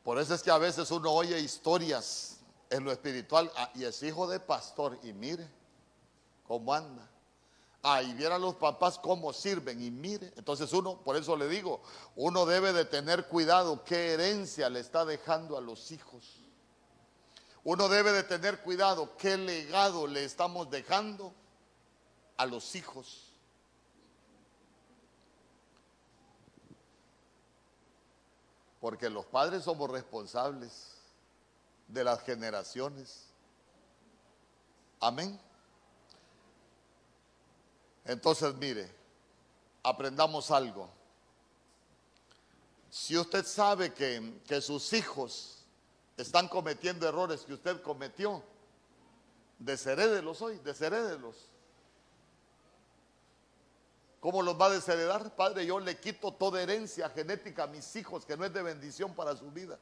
por 0.04 0.20
eso 0.20 0.36
es 0.36 0.44
que 0.44 0.52
a 0.52 0.60
veces 0.60 0.92
uno 0.92 1.12
oye 1.12 1.40
historias 1.40 2.38
en 2.70 2.84
lo 2.84 2.92
espiritual 2.92 3.52
ah, 3.56 3.72
y 3.74 3.86
es 3.86 4.04
hijo 4.04 4.28
de 4.28 4.40
pastor 4.40 5.00
y 5.02 5.14
mire 5.14 5.50
cómo 6.48 6.74
anda. 6.74 7.10
Ahí 7.82 8.12
y 8.12 8.14
vieran 8.14 8.42
los 8.42 8.56
papás 8.56 8.98
cómo 8.98 9.34
sirven 9.34 9.82
y 9.82 9.92
mire. 9.92 10.32
Entonces 10.38 10.72
uno, 10.74 11.04
por 11.04 11.16
eso 11.16 11.36
le 11.36 11.48
digo, 11.48 11.82
uno 12.16 12.46
debe 12.46 12.72
de 12.72 12.86
tener 12.86 13.28
cuidado 13.28 13.84
qué 13.84 14.14
herencia 14.14 14.70
le 14.70 14.80
está 14.80 15.06
dejando 15.06 15.58
a 15.58 15.62
los 15.62 15.92
hijos. 15.92 16.45
Uno 17.66 17.90
debe 17.90 18.12
de 18.12 18.24
tener 18.24 18.62
cuidado 18.62 19.18
qué 19.18 19.36
legado 19.38 20.06
le 20.06 20.24
estamos 20.24 20.70
dejando 20.70 21.34
a 22.38 22.46
los 22.46 22.76
hijos. 22.76 23.34
Porque 28.80 29.10
los 29.10 29.26
padres 29.26 29.64
somos 29.64 29.90
responsables 29.90 30.92
de 31.88 32.04
las 32.04 32.22
generaciones. 32.22 33.26
Amén. 35.00 35.40
Entonces, 38.04 38.54
mire, 38.54 38.94
aprendamos 39.82 40.52
algo. 40.52 40.88
Si 42.92 43.18
usted 43.18 43.44
sabe 43.44 43.92
que, 43.92 44.40
que 44.46 44.62
sus 44.62 44.94
hijos 44.94 45.55
están 46.18 46.48
cometiendo 46.48 47.08
errores 47.08 47.42
que 47.42 47.54
usted 47.54 47.82
cometió, 47.82 48.44
desherédelos 49.60 50.42
hoy, 50.42 50.60
desherédelos. 50.60 51.36
¿Cómo 54.20 54.42
los 54.42 54.60
va 54.60 54.68
a 54.68 54.70
desheredar? 54.72 55.36
Padre, 55.36 55.66
yo 55.66 55.80
le 55.80 56.00
quito 56.00 56.34
toda 56.34 56.62
herencia 56.62 57.10
genética 57.10 57.64
a 57.64 57.68
mis 57.68 57.96
hijos 57.96 58.26
que 58.26 58.36
no 58.36 58.44
es 58.44 58.54
de 58.54 58.64
bendición 58.64 59.14
para 59.14 59.36
su 59.36 59.52
vida. 59.52 59.78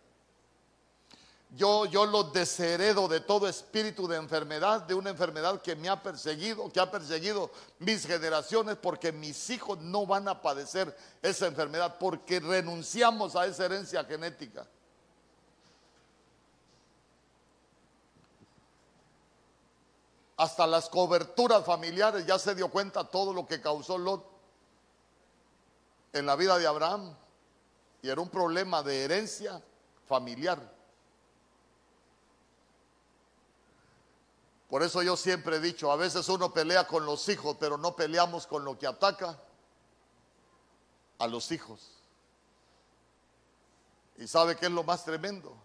Yo, 1.56 1.86
yo 1.86 2.06
los 2.06 2.34
desheredo 2.34 3.08
de 3.08 3.20
todo 3.20 3.48
espíritu 3.48 4.08
de 4.08 4.18
enfermedad, 4.18 4.82
de 4.82 4.96
una 4.96 5.12
enfermedad 5.12 5.62
que 5.62 5.76
me 5.76 5.88
ha 5.88 6.02
perseguido, 6.02 6.70
que 6.72 6.80
ha 6.80 6.90
perseguido 6.90 7.52
mis 7.78 8.08
generaciones, 8.08 8.76
porque 8.76 9.12
mis 9.12 9.50
hijos 9.52 9.80
no 9.80 10.08
van 10.08 10.28
a 10.28 10.42
padecer 10.42 10.94
esa 11.22 11.46
enfermedad, 11.46 11.98
porque 12.00 12.40
renunciamos 12.40 13.36
a 13.36 13.46
esa 13.46 13.66
herencia 13.66 14.04
genética. 14.04 14.68
Hasta 20.38 20.66
las 20.66 20.90
coberturas 20.90 21.64
familiares, 21.66 22.26
ya 22.26 22.40
se 22.40 22.56
dio 22.56 22.70
cuenta 22.70 23.04
todo 23.04 23.34
lo 23.34 23.46
que 23.46 23.62
causó 23.62 23.98
Lot 23.98 24.26
en 26.12 26.26
la 26.26 26.36
vida 26.36 26.58
de 26.58 26.68
Abraham. 26.68 27.16
Y 28.02 28.10
era 28.10 28.20
un 28.20 28.30
problema 28.30 28.84
de 28.84 29.04
herencia 29.04 29.62
familiar. 30.08 30.60
Por 34.70 34.82
eso 34.82 35.04
yo 35.04 35.16
siempre 35.16 35.58
he 35.58 35.60
dicho, 35.60 35.92
a 35.92 35.96
veces 35.96 36.28
uno 36.30 36.52
pelea 36.52 36.88
con 36.88 37.06
los 37.06 37.30
hijos, 37.30 37.56
pero 37.60 37.78
no 37.78 37.96
peleamos 37.96 38.48
con 38.48 38.66
lo 38.66 38.78
que 38.78 38.88
ataca 38.88 39.40
a 41.20 41.28
los 41.28 41.52
hijos. 41.52 41.92
¿Y 44.18 44.28
sabe 44.28 44.56
qué 44.56 44.66
es 44.66 44.72
lo 44.72 44.84
más 44.84 45.06
tremendo? 45.06 45.56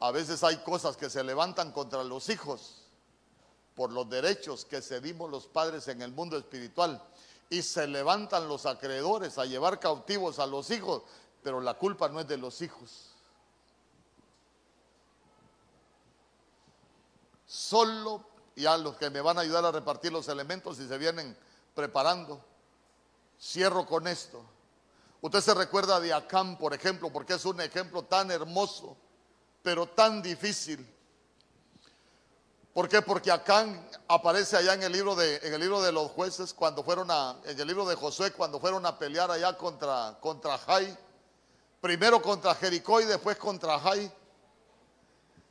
A 0.00 0.10
veces 0.10 0.44
hay 0.44 0.58
cosas 0.58 0.96
que 0.96 1.08
se 1.08 1.24
levantan 1.24 1.72
contra 1.72 2.04
los 2.04 2.28
hijos 2.28 2.87
por 3.78 3.92
los 3.92 4.10
derechos 4.10 4.64
que 4.64 4.82
cedimos 4.82 5.30
los 5.30 5.46
padres 5.46 5.86
en 5.86 6.02
el 6.02 6.10
mundo 6.10 6.36
espiritual 6.36 7.00
y 7.48 7.62
se 7.62 7.86
levantan 7.86 8.48
los 8.48 8.66
acreedores 8.66 9.38
a 9.38 9.44
llevar 9.44 9.78
cautivos 9.78 10.40
a 10.40 10.48
los 10.48 10.72
hijos, 10.72 11.04
pero 11.44 11.60
la 11.60 11.74
culpa 11.74 12.08
no 12.08 12.18
es 12.18 12.26
de 12.26 12.38
los 12.38 12.60
hijos. 12.60 13.10
Solo, 17.46 18.24
ya 18.56 18.76
los 18.76 18.96
que 18.96 19.10
me 19.10 19.20
van 19.20 19.38
a 19.38 19.42
ayudar 19.42 19.64
a 19.64 19.70
repartir 19.70 20.10
los 20.10 20.26
elementos 20.26 20.80
y 20.80 20.88
se 20.88 20.98
vienen 20.98 21.38
preparando, 21.72 22.44
cierro 23.40 23.86
con 23.86 24.08
esto. 24.08 24.44
Usted 25.20 25.40
se 25.40 25.54
recuerda 25.54 26.00
de 26.00 26.12
Acán, 26.12 26.58
por 26.58 26.74
ejemplo, 26.74 27.12
porque 27.12 27.34
es 27.34 27.44
un 27.44 27.60
ejemplo 27.60 28.02
tan 28.02 28.32
hermoso, 28.32 28.96
pero 29.62 29.86
tan 29.86 30.20
difícil. 30.20 30.84
¿Por 32.78 32.88
qué? 32.88 33.02
Porque 33.02 33.32
Acán 33.32 33.84
aparece 34.06 34.56
allá 34.56 34.74
en 34.74 34.84
el 34.84 34.92
libro 34.92 35.16
de, 35.16 35.40
en 35.42 35.52
el 35.52 35.60
libro 35.60 35.82
de 35.82 35.90
los 35.90 36.12
jueces, 36.12 36.54
cuando 36.54 36.84
fueron 36.84 37.10
a, 37.10 37.34
en 37.44 37.58
el 37.58 37.66
libro 37.66 37.84
de 37.84 37.96
Josué, 37.96 38.30
cuando 38.30 38.60
fueron 38.60 38.86
a 38.86 38.96
pelear 38.96 39.28
allá 39.32 39.58
contra, 39.58 40.16
contra 40.20 40.56
Jai, 40.58 40.96
primero 41.80 42.22
contra 42.22 42.54
Jericó 42.54 43.00
y 43.00 43.06
después 43.06 43.36
contra 43.36 43.80
Jai. 43.80 44.08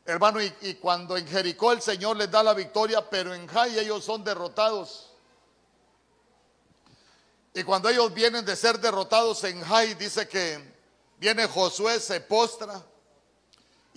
Hermano, 0.06 0.42
y, 0.42 0.56
y, 0.62 0.76
cuando 0.76 1.18
en 1.18 1.28
Jericó 1.28 1.74
el 1.74 1.82
Señor 1.82 2.16
les 2.16 2.32
da 2.32 2.42
la 2.42 2.54
victoria, 2.54 3.10
pero 3.10 3.34
en 3.34 3.46
Jai 3.46 3.78
ellos 3.78 4.06
son 4.06 4.24
derrotados. 4.24 5.12
Y 7.54 7.62
cuando 7.64 7.90
ellos 7.90 8.14
vienen 8.14 8.46
de 8.46 8.56
ser 8.56 8.80
derrotados 8.80 9.44
en 9.44 9.62
Jai, 9.64 9.96
dice 9.96 10.30
que 10.30 10.64
viene 11.18 11.46
Josué, 11.46 12.00
se 12.00 12.22
postra 12.22 12.82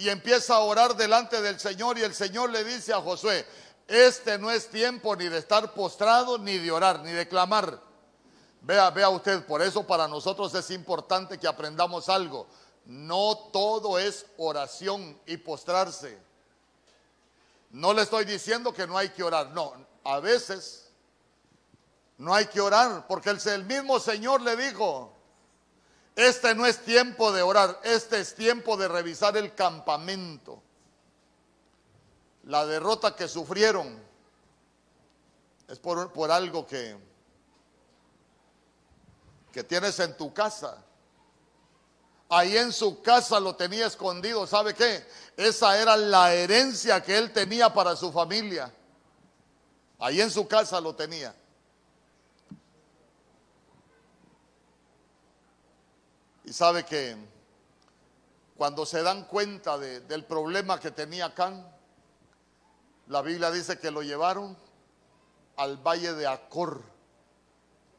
y 0.01 0.09
empieza 0.09 0.55
a 0.55 0.61
orar 0.61 0.97
delante 0.97 1.43
del 1.43 1.61
Señor 1.61 1.99
y 1.99 2.03
el 2.03 2.15
Señor 2.15 2.49
le 2.49 2.65
dice 2.65 2.91
a 2.95 3.03
Josué, 3.03 3.45
este 3.87 4.39
no 4.39 4.51
es 4.51 4.71
tiempo 4.71 5.15
ni 5.15 5.29
de 5.29 5.37
estar 5.37 5.75
postrado, 5.75 6.39
ni 6.39 6.57
de 6.57 6.71
orar, 6.71 7.01
ni 7.01 7.13
de 7.13 7.29
clamar. 7.29 7.79
Vea, 8.63 8.89
vea 8.93 9.11
usted, 9.11 9.45
por 9.45 9.61
eso 9.61 9.87
para 9.87 10.09
nosotros 10.09 10.55
es 10.55 10.71
importante 10.71 11.37
que 11.37 11.47
aprendamos 11.47 12.09
algo. 12.09 12.47
No 12.87 13.51
todo 13.53 13.99
es 13.99 14.25
oración 14.39 15.21
y 15.27 15.37
postrarse. 15.37 16.19
No 17.69 17.93
le 17.93 18.01
estoy 18.01 18.25
diciendo 18.25 18.73
que 18.73 18.87
no 18.87 18.97
hay 18.97 19.11
que 19.11 19.23
orar, 19.23 19.51
no, 19.51 19.75
a 20.03 20.19
veces 20.19 20.91
no 22.17 22.35
hay 22.35 22.47
que 22.47 22.63
orar, 22.63 23.07
porque 23.07 23.29
el, 23.29 23.65
mismo 23.67 24.01
Señor 24.01 24.41
le 24.41 24.57
dijo, 24.57 25.13
este 26.23 26.55
no 26.55 26.67
es 26.67 26.85
tiempo 26.85 27.33
de 27.33 27.43
orar, 27.43 27.81
este 27.85 28.21
es 28.21 28.35
tiempo 28.35 28.77
de 28.77 28.89
revisar 28.89 29.37
el 29.37 29.55
campamento. 29.55 30.63
La 32.45 32.67
derrota 32.67 33.15
que 33.15 33.29
sufrieron 33.29 34.03
es 35.69 35.79
por, 35.79 36.31
algo 36.31 36.67
que, 36.67 36.97
que 39.53 39.63
tienes 39.63 40.01
en 40.01 40.17
tu 40.17 40.35
casa. 40.35 40.83
Ahí 42.29 42.57
en 42.57 42.73
su 42.73 43.03
casa 43.03 43.39
lo 43.39 43.55
tenía 43.55 43.87
escondido. 43.87 44.47
¿Sabe 44.47 44.75
qué? 44.75 45.07
Esa 45.37 45.81
era 45.81 45.97
la 45.97 46.33
herencia 46.35 47.03
que 47.03 47.19
él 47.19 47.33
tenía 47.33 47.73
para 47.73 47.95
su 47.95 48.11
familia. 48.11 48.73
Ahí 49.99 50.21
en 50.21 50.31
su 50.31 50.49
casa 50.49 50.81
lo 50.81 50.95
tenía. 50.95 51.35
Y 56.51 56.53
sabe 56.53 56.85
que 56.85 57.17
cuando 58.57 58.85
se 58.85 59.05
dan 59.05 59.23
cuenta 59.27 59.79
de, 59.79 60.01
del 60.01 60.25
problema 60.25 60.81
que 60.81 60.91
tenía 60.91 61.33
Can, 61.33 61.65
la 63.07 63.23
Biblia 63.23 63.53
dice 63.53 63.79
que 63.79 63.93
lo 63.93 64.03
llevaron 64.03 64.57
al 65.57 65.77
valle 65.77 66.13
de 66.13 66.27
Acor. 66.27 66.83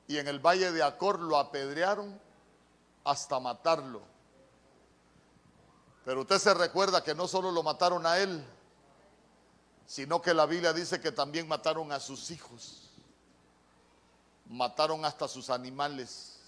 Y 0.06 0.18
en 0.18 0.28
el 0.28 0.40
valle 0.45 0.73
de 0.73 0.84
Acor 0.84 1.22
lo 1.22 1.38
apedrearon 1.38 2.19
hasta 3.06 3.40
matarlo. 3.40 4.02
Pero 6.03 6.19
usted 6.19 6.38
se 6.38 6.53
recuerda 6.53 7.06
que 7.06 7.15
no 7.15 7.30
solo 7.30 7.52
lo 7.53 7.64
mataron 7.64 8.06
a 8.06 8.18
él, 8.18 8.44
sino 9.86 10.22
que 10.22 10.34
la 10.34 10.45
Biblia 10.45 10.73
dice 10.73 10.99
que 10.99 11.14
también 11.14 11.48
mataron 11.48 11.90
a 11.94 12.02
sus 12.02 12.30
hijos. 12.32 12.90
Mataron 14.48 15.06
hasta 15.06 15.30
sus 15.30 15.49
animales. 15.49 16.40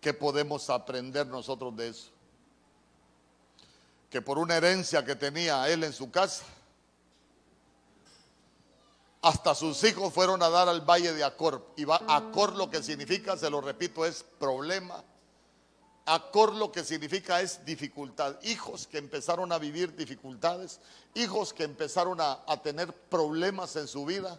¿Qué 0.00 0.14
podemos 0.14 0.70
aprender 0.70 1.26
nosotros 1.26 1.76
de 1.76 1.88
eso? 1.88 2.10
Que 4.10 4.22
por 4.22 4.38
una 4.38 4.56
herencia 4.56 5.04
que 5.04 5.16
tenía 5.16 5.68
él 5.68 5.84
en 5.84 5.92
su 5.92 6.10
casa, 6.10 6.44
hasta 9.20 9.54
sus 9.54 9.82
hijos 9.84 10.12
fueron 10.12 10.42
a 10.42 10.48
dar 10.48 10.68
al 10.68 10.82
valle 10.82 11.12
de 11.12 11.24
Acor. 11.24 11.66
Y 11.76 11.84
va 11.84 12.00
Acor 12.08 12.54
lo 12.54 12.70
que 12.70 12.82
significa, 12.82 13.36
se 13.36 13.50
lo 13.50 13.60
repito, 13.60 14.06
es 14.06 14.24
problema. 14.38 15.02
Acor 16.06 16.54
lo 16.54 16.70
que 16.72 16.84
significa 16.84 17.40
es 17.40 17.64
dificultad. 17.66 18.36
Hijos 18.42 18.86
que 18.86 18.98
empezaron 18.98 19.52
a 19.52 19.58
vivir 19.58 19.94
dificultades, 19.96 20.80
hijos 21.14 21.52
que 21.52 21.64
empezaron 21.64 22.20
a, 22.20 22.40
a 22.46 22.62
tener 22.62 22.92
problemas 22.94 23.74
en 23.76 23.88
su 23.88 24.06
vida, 24.06 24.38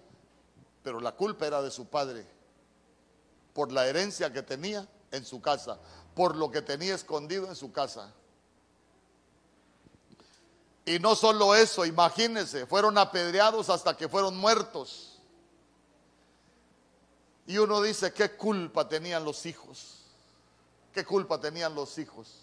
pero 0.81 0.99
la 1.01 1.11
culpa 1.11 1.45
era 1.45 1.61
de 1.61 1.69
su 1.69 1.85
padre 1.85 2.25
por 3.53 3.71
la 3.71 3.85
herencia 3.87 4.31
que 4.31 4.41
tenía 4.41 4.87
en 5.11 5.25
su 5.25 5.41
casa, 5.41 5.79
por 6.15 6.35
lo 6.35 6.51
que 6.51 6.61
tenía 6.61 6.95
escondido 6.95 7.47
en 7.47 7.55
su 7.55 7.71
casa. 7.71 8.13
Y 10.85 10.97
no 10.99 11.15
solo 11.15 11.53
eso, 11.53 11.85
imagínense, 11.85 12.65
fueron 12.65 12.97
apedreados 12.97 13.69
hasta 13.69 13.95
que 13.95 14.09
fueron 14.09 14.37
muertos. 14.37 15.19
Y 17.45 17.57
uno 17.57 17.81
dice, 17.81 18.13
¿qué 18.13 18.31
culpa 18.31 18.87
tenían 18.87 19.23
los 19.23 19.45
hijos? 19.45 19.99
¿Qué 20.93 21.05
culpa 21.05 21.39
tenían 21.39 21.75
los 21.75 21.97
hijos? 21.97 22.41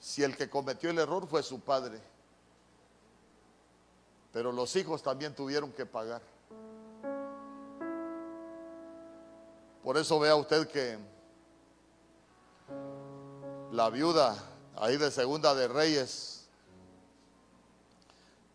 Si 0.00 0.22
el 0.22 0.36
que 0.36 0.50
cometió 0.50 0.90
el 0.90 0.98
error 0.98 1.26
fue 1.26 1.42
su 1.42 1.60
padre. 1.60 2.00
Pero 4.32 4.52
los 4.52 4.74
hijos 4.76 5.02
también 5.02 5.34
tuvieron 5.34 5.72
que 5.72 5.86
pagar. 5.86 6.20
Por 9.84 9.98
eso 9.98 10.18
vea 10.18 10.34
usted 10.34 10.66
que 10.68 10.98
la 13.70 13.90
viuda 13.90 14.34
ahí 14.76 14.96
de 14.96 15.10
Segunda 15.10 15.54
de 15.54 15.68
Reyes 15.68 16.48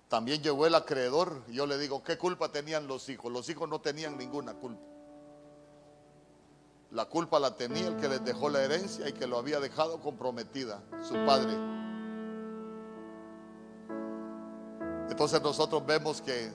también 0.08 0.42
llegó 0.42 0.66
el 0.66 0.74
acreedor. 0.74 1.46
Yo 1.52 1.68
le 1.68 1.78
digo, 1.78 2.04
¿qué 2.04 2.18
culpa 2.18 2.52
tenían 2.52 2.88
los 2.88 3.08
hijos? 3.10 3.32
Los 3.32 3.48
hijos 3.48 3.70
no 3.70 3.80
tenían 3.80 4.18
ninguna 4.18 4.56
culpa. 4.56 4.82
La 6.90 7.06
culpa 7.06 7.40
la 7.40 7.56
tenía 7.56 7.90
el 7.90 7.98
que 7.98 8.10
les 8.10 8.26
dejó 8.26 8.50
la 8.50 8.64
herencia 8.64 9.08
y 9.08 9.14
que 9.14 9.28
lo 9.28 9.38
había 9.38 9.60
dejado 9.60 10.00
comprometida, 10.02 10.82
su 11.08 11.14
padre. 11.28 11.54
Entonces 15.12 15.40
nosotros 15.44 15.86
vemos 15.86 16.24
que 16.24 16.52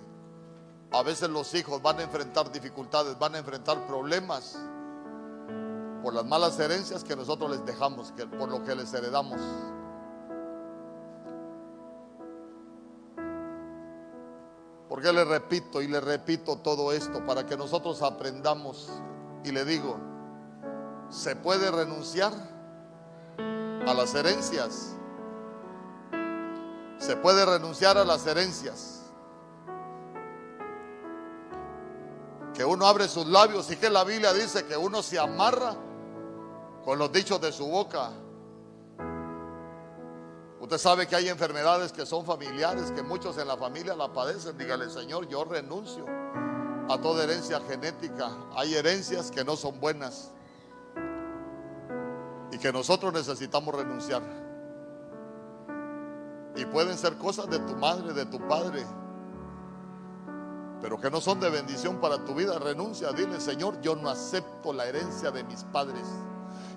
a 0.95 1.03
veces 1.03 1.29
los 1.29 1.53
hijos 1.55 1.83
van 1.83 1.99
a 1.99 2.03
enfrentar 2.05 2.53
dificultades, 2.53 3.19
van 3.19 3.35
a 3.35 3.39
enfrentar 3.39 3.85
problemas 3.85 4.57
por 6.05 6.15
las 6.15 6.25
malas 6.25 6.57
herencias 6.61 7.03
que 7.03 7.17
nosotros 7.17 7.51
les 7.51 7.65
dejamos, 7.67 8.13
por 8.39 8.49
lo 8.49 8.63
que 8.63 8.77
les 8.77 8.95
heredamos. 8.95 9.41
Porque 14.89 15.13
le 15.13 15.25
repito 15.25 15.83
y 15.83 15.89
le 15.89 16.01
repito 16.01 16.59
todo 16.59 16.93
esto 16.93 17.27
para 17.27 17.45
que 17.45 17.57
nosotros 17.57 18.01
aprendamos 18.01 18.89
y 19.43 19.51
le 19.51 19.65
digo, 19.65 19.99
se 21.09 21.35
puede 21.35 21.73
renunciar 21.73 22.33
a 23.85 23.95
las 23.95 24.15
herencias. 24.15 24.95
Se 26.99 27.17
puede 27.17 27.45
renunciar 27.45 27.99
a 27.99 28.05
las 28.05 28.25
herencias. 28.29 28.94
Que 32.55 32.65
uno 32.65 32.87
abre 32.87 33.09
sus 33.09 33.27
labios 33.27 33.71
y 33.71 33.77
que 33.77 33.91
la 33.91 34.05
Biblia 34.05 34.33
dice 34.33 34.65
que 34.65 34.77
uno 34.77 35.03
se 35.03 35.19
amarra 35.19 35.77
con 36.85 36.99
los 36.99 37.11
dichos 37.11 37.41
de 37.41 37.53
su 37.53 37.67
boca. 37.67 38.11
Usted 40.61 40.79
sabe 40.79 41.07
que 41.07 41.17
hay 41.17 41.29
enfermedades 41.29 41.93
que 41.93 42.07
son 42.07 42.25
familiares, 42.25 42.91
que 42.93 43.03
muchos 43.03 43.37
en 43.39 43.49
la 43.49 43.57
familia 43.57 43.95
la 43.95 44.13
padecen. 44.13 44.57
Dígale, 44.57 44.89
Señor, 44.89 45.29
yo 45.29 45.45
renuncio 45.45 46.07
a 46.89 46.99
toda 46.99 47.25
herencia 47.25 47.61
genética. 47.69 48.31
Hay 48.55 48.75
herencias 48.75 49.31
que 49.31 49.45
no 49.45 49.57
son 49.57 49.79
buenas 49.81 50.31
y 52.53 52.59
que 52.59 52.73
nosotros 52.73 53.13
necesitamos 53.13 53.75
renunciar. 53.75 54.23
Y 56.57 56.65
pueden 56.67 56.97
ser 56.97 57.19
cosas 57.19 57.51
de 57.51 57.59
tu 57.59 57.75
madre, 57.75 58.13
de 58.13 58.27
tu 58.27 58.39
padre, 58.47 58.87
pero 60.85 61.01
que 61.01 61.11
no 61.11 61.19
son 61.19 61.41
de 61.41 61.49
bendición 61.49 61.97
para 61.99 62.23
tu 62.27 62.35
vida. 62.35 62.59
Renuncia, 62.59 63.11
dile, 63.11 63.41
Señor, 63.41 63.81
yo 63.81 63.97
no 63.97 64.11
acepto 64.11 64.71
la 64.71 64.85
herencia 64.85 65.31
de 65.31 65.43
mis 65.43 65.65
padres. 65.65 66.03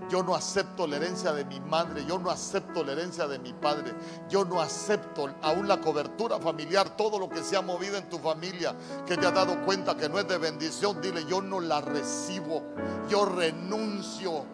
Yo 0.09 0.23
no 0.23 0.33
acepto 0.33 0.87
la 0.87 0.95
herencia 0.95 1.33
de 1.33 1.43
mi 1.43 1.59
madre, 1.59 2.05
yo 2.07 2.17
no 2.17 2.29
acepto 2.29 2.85
la 2.85 2.93
herencia 2.93 3.27
de 3.27 3.37
mi 3.37 3.51
padre, 3.51 3.93
yo 4.29 4.45
no 4.45 4.61
acepto 4.61 5.29
aún 5.41 5.67
la 5.67 5.81
cobertura 5.81 6.39
familiar, 6.39 6.95
todo 6.95 7.19
lo 7.19 7.27
que 7.27 7.43
se 7.43 7.57
ha 7.57 7.61
movido 7.61 7.97
en 7.97 8.07
tu 8.07 8.17
familia, 8.17 8.73
que 9.05 9.17
te 9.17 9.27
ha 9.27 9.31
dado 9.31 9.59
cuenta 9.65 9.97
que 9.97 10.07
no 10.07 10.17
es 10.17 10.27
de 10.29 10.37
bendición, 10.37 11.01
dile, 11.01 11.25
yo 11.25 11.41
no 11.41 11.59
la 11.59 11.81
recibo, 11.81 12.63
yo 13.09 13.25
renuncio. 13.25 14.45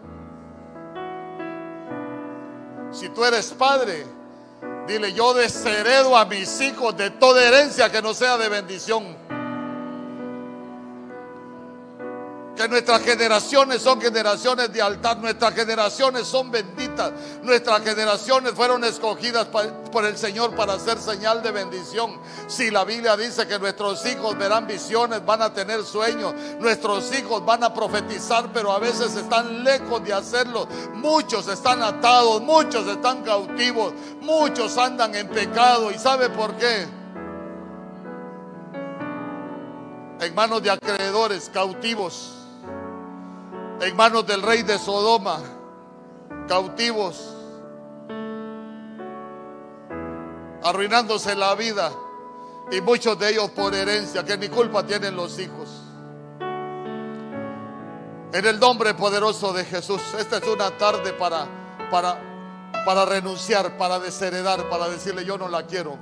Si 2.92 3.10
tú 3.10 3.24
eres 3.24 3.52
padre, 3.52 4.08
dile, 4.88 5.14
yo 5.14 5.36
desheredo 5.36 6.18
a 6.18 6.26
mis 6.26 6.60
hijos 6.62 6.98
de 6.98 7.12
toda 7.12 7.44
herencia 7.44 7.92
que 7.92 8.02
no 8.02 8.16
sea 8.16 8.36
de 8.40 8.50
bendición. 8.50 9.23
Que 12.56 12.68
nuestras 12.68 13.02
generaciones 13.02 13.82
son 13.82 14.00
generaciones 14.00 14.72
de 14.72 14.80
altar, 14.80 15.18
nuestras 15.18 15.56
generaciones 15.56 16.28
son 16.28 16.52
benditas, 16.52 17.12
nuestras 17.42 17.82
generaciones 17.82 18.54
fueron 18.54 18.84
escogidas 18.84 19.48
por 19.92 20.06
el 20.06 20.16
Señor 20.16 20.56
para 20.56 20.74
hacer 20.74 21.00
señal 21.00 21.42
de 21.42 21.50
bendición. 21.50 22.20
Si 22.48 22.70
la 22.70 22.84
Biblia 22.84 23.18
dice 23.18 23.48
que 23.48 23.58
nuestros 23.58 24.06
hijos 24.06 24.38
verán 24.38 24.68
visiones, 24.68 25.26
van 25.26 25.42
a 25.42 25.52
tener 25.52 25.84
sueños, 25.84 26.36
nuestros 26.60 27.12
hijos 27.18 27.44
van 27.44 27.64
a 27.64 27.74
profetizar, 27.74 28.54
pero 28.54 28.72
a 28.72 28.78
veces 28.78 29.16
están 29.16 29.64
lejos 29.64 30.04
de 30.04 30.14
hacerlo. 30.14 30.68
Muchos 30.94 31.48
están 31.48 31.82
atados, 31.82 32.40
muchos 32.44 32.86
están 32.88 33.24
cautivos, 33.24 33.94
muchos 34.22 34.78
andan 34.78 35.16
en 35.16 35.28
pecado. 35.28 35.90
¿Y 35.90 35.98
sabe 35.98 36.30
por 36.30 36.56
qué? 36.58 36.88
En 40.20 40.36
manos 40.36 40.62
de 40.62 40.70
acreedores, 40.70 41.50
cautivos 41.52 42.43
en 43.82 43.96
manos 43.96 44.26
del 44.26 44.42
rey 44.42 44.64
de 44.64 44.78
Sodoma, 44.78 45.40
cautivos, 46.48 47.36
arruinándose 50.64 51.36
la 51.36 51.56
vida 51.56 51.92
y 52.72 52.82
muchos 52.82 53.18
de 53.20 53.32
ellos 53.32 53.50
por 53.52 53.74
herencia, 53.74 54.24
que 54.24 54.38
ni 54.38 54.50
culpa 54.50 54.86
tienen 54.86 55.16
los 55.16 55.38
hijos. 55.40 55.70
En 58.34 58.46
el 58.46 58.60
nombre 58.60 58.94
poderoso 58.96 59.54
de 59.54 59.64
Jesús, 59.64 60.02
esta 60.18 60.38
es 60.38 60.48
una 60.48 60.76
tarde 60.78 61.14
para, 61.14 61.48
para, 61.92 62.20
para 62.86 63.06
renunciar, 63.06 63.78
para 63.78 64.00
desheredar, 64.00 64.70
para 64.70 64.90
decirle 64.90 65.24
yo 65.24 65.38
no 65.38 65.48
la 65.48 65.68
quiero. 65.68 65.98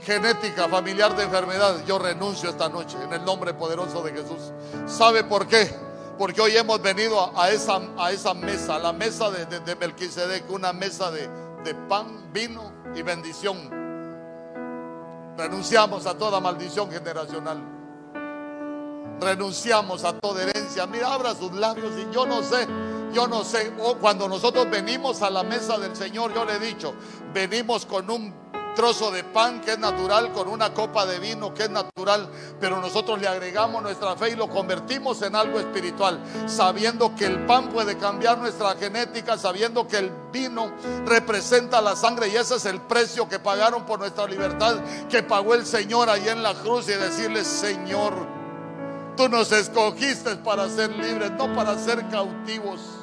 Genética, 0.00 0.68
familiar 0.68 1.14
de 1.16 1.24
enfermedad, 1.24 1.84
yo 1.86 1.98
renuncio 1.98 2.50
esta 2.50 2.68
noche 2.68 2.96
en 3.02 3.12
el 3.12 3.24
nombre 3.24 3.52
poderoso 3.54 4.02
de 4.02 4.12
Jesús. 4.12 4.52
¿Sabe 4.86 5.24
por 5.24 5.46
qué? 5.46 5.85
Porque 6.18 6.40
hoy 6.40 6.56
hemos 6.56 6.80
venido 6.80 7.38
a 7.38 7.50
esa, 7.50 7.80
a 7.98 8.10
esa 8.10 8.32
mesa, 8.32 8.76
a 8.76 8.78
la 8.78 8.92
mesa 8.92 9.30
de, 9.30 9.44
de, 9.46 9.60
de 9.60 9.76
Melquisedec, 9.76 10.50
una 10.50 10.72
mesa 10.72 11.10
de, 11.10 11.28
de 11.62 11.74
pan, 11.74 12.32
vino 12.32 12.72
y 12.94 13.02
bendición. 13.02 13.58
Renunciamos 15.36 16.06
a 16.06 16.16
toda 16.16 16.40
maldición 16.40 16.90
generacional. 16.90 17.62
Renunciamos 19.20 20.04
a 20.04 20.14
toda 20.14 20.42
herencia. 20.42 20.86
Mira, 20.86 21.12
abra 21.12 21.34
sus 21.34 21.52
labios 21.52 21.92
y 21.98 22.14
yo 22.14 22.24
no 22.24 22.42
sé, 22.42 22.66
yo 23.12 23.26
no 23.26 23.44
sé. 23.44 23.72
cuando 24.00 24.28
nosotros 24.28 24.70
venimos 24.70 25.20
a 25.20 25.28
la 25.28 25.42
mesa 25.42 25.78
del 25.78 25.94
Señor, 25.94 26.32
yo 26.34 26.44
le 26.44 26.54
he 26.54 26.58
dicho, 26.58 26.94
venimos 27.34 27.84
con 27.84 28.10
un 28.10 28.45
trozo 28.76 29.10
de 29.10 29.24
pan 29.24 29.60
que 29.60 29.72
es 29.72 29.78
natural, 29.78 30.32
con 30.32 30.46
una 30.46 30.72
copa 30.72 31.04
de 31.06 31.18
vino 31.18 31.52
que 31.52 31.64
es 31.64 31.70
natural, 31.70 32.28
pero 32.60 32.80
nosotros 32.80 33.20
le 33.20 33.26
agregamos 33.26 33.82
nuestra 33.82 34.14
fe 34.14 34.30
y 34.30 34.36
lo 34.36 34.48
convertimos 34.48 35.20
en 35.22 35.34
algo 35.34 35.58
espiritual, 35.58 36.22
sabiendo 36.46 37.16
que 37.16 37.26
el 37.26 37.44
pan 37.46 37.70
puede 37.70 37.96
cambiar 37.96 38.38
nuestra 38.38 38.76
genética, 38.76 39.36
sabiendo 39.36 39.88
que 39.88 39.96
el 39.96 40.12
vino 40.30 40.70
representa 41.06 41.80
la 41.80 41.96
sangre 41.96 42.28
y 42.28 42.36
ese 42.36 42.56
es 42.56 42.66
el 42.66 42.80
precio 42.82 43.28
que 43.28 43.40
pagaron 43.40 43.84
por 43.84 43.98
nuestra 43.98 44.26
libertad, 44.26 44.76
que 45.08 45.24
pagó 45.24 45.54
el 45.54 45.66
Señor 45.66 46.08
ahí 46.08 46.28
en 46.28 46.42
la 46.42 46.54
cruz 46.54 46.88
y 46.88 46.92
decirle, 46.92 47.44
Señor, 47.44 48.12
tú 49.16 49.28
nos 49.28 49.50
escogiste 49.50 50.36
para 50.36 50.68
ser 50.68 50.90
libres, 50.90 51.32
no 51.32 51.52
para 51.56 51.78
ser 51.78 52.06
cautivos. 52.10 52.95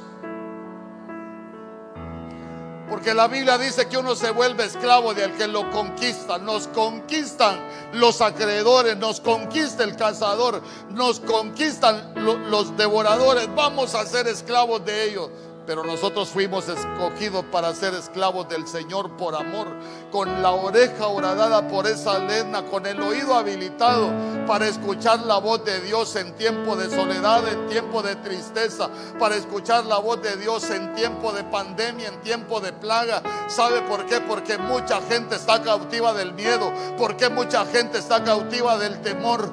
Porque 2.90 3.14
la 3.14 3.28
Biblia 3.28 3.58
dice 3.58 3.88
que 3.88 3.98
uno 3.98 4.16
se 4.16 4.32
vuelve 4.32 4.66
esclavo 4.66 5.14
de 5.14 5.24
al 5.24 5.34
que 5.36 5.48
lo 5.48 5.70
conquista. 5.72 6.38
Nos 6.38 6.68
conquistan 6.68 7.60
los 7.94 8.22
acreedores, 8.22 8.98
nos 8.98 9.22
conquista 9.22 9.84
el 9.84 9.96
cazador, 9.96 10.62
nos 10.90 11.20
conquistan 11.22 12.14
los 12.50 12.76
devoradores. 12.76 13.48
Vamos 13.56 13.96
a 13.96 14.06
ser 14.06 14.28
esclavos 14.28 14.84
de 14.86 15.10
ellos. 15.10 15.30
Pero 15.66 15.84
nosotros 15.84 16.28
fuimos 16.28 16.68
escogidos 16.68 17.46
para 17.46 17.74
ser 17.74 17.94
esclavos 17.94 18.50
del 18.50 18.68
Señor 18.68 19.16
por 19.16 19.34
amor, 19.34 19.68
con 20.12 20.42
la 20.42 20.52
oreja 20.52 21.08
horadada 21.08 21.68
por 21.70 21.88
esa 21.88 22.20
lena, 22.20 22.66
con 22.66 22.86
el 22.86 23.00
oído 23.02 23.34
habilitado 23.34 24.12
para 24.46 24.68
escuchar 24.68 25.22
la 25.22 25.38
voz 25.38 25.64
de 25.64 25.80
Dios 25.80 26.18
en 26.18 26.36
tiempo 26.36 26.76
de 26.76 26.90
soledad, 26.90 27.48
en 27.48 27.68
tiempo 27.68 28.04
de 28.04 28.18
tristeza, 28.18 28.90
para 29.18 29.36
escuchar 29.36 29.86
la 29.86 30.00
voz 30.00 30.22
de 30.22 30.36
Dios 30.36 30.70
en 30.70 30.94
tiempo 30.96 31.32
de 31.32 31.46
pandemia, 31.46 32.10
en 32.10 32.20
tiempo 32.22 32.60
de 32.60 32.74
plaga. 32.74 33.24
¿Sabe 33.48 33.82
por 33.84 34.06
qué? 34.06 34.20
Porque 34.20 34.58
mucha 34.58 35.02
gente 35.02 35.36
está 35.36 35.62
cautiva 35.62 36.14
del 36.14 36.34
miedo, 36.34 36.74
porque 36.98 37.30
mucha 37.30 37.66
gente 37.66 38.00
está 38.00 38.22
cautiva 38.22 38.78
del 38.78 39.02
temor. 39.02 39.50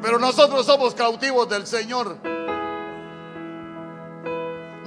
Pero 0.00 0.18
nosotros 0.20 0.64
somos 0.64 0.94
cautivos 0.94 1.48
del 1.48 1.66
Señor. 1.66 2.37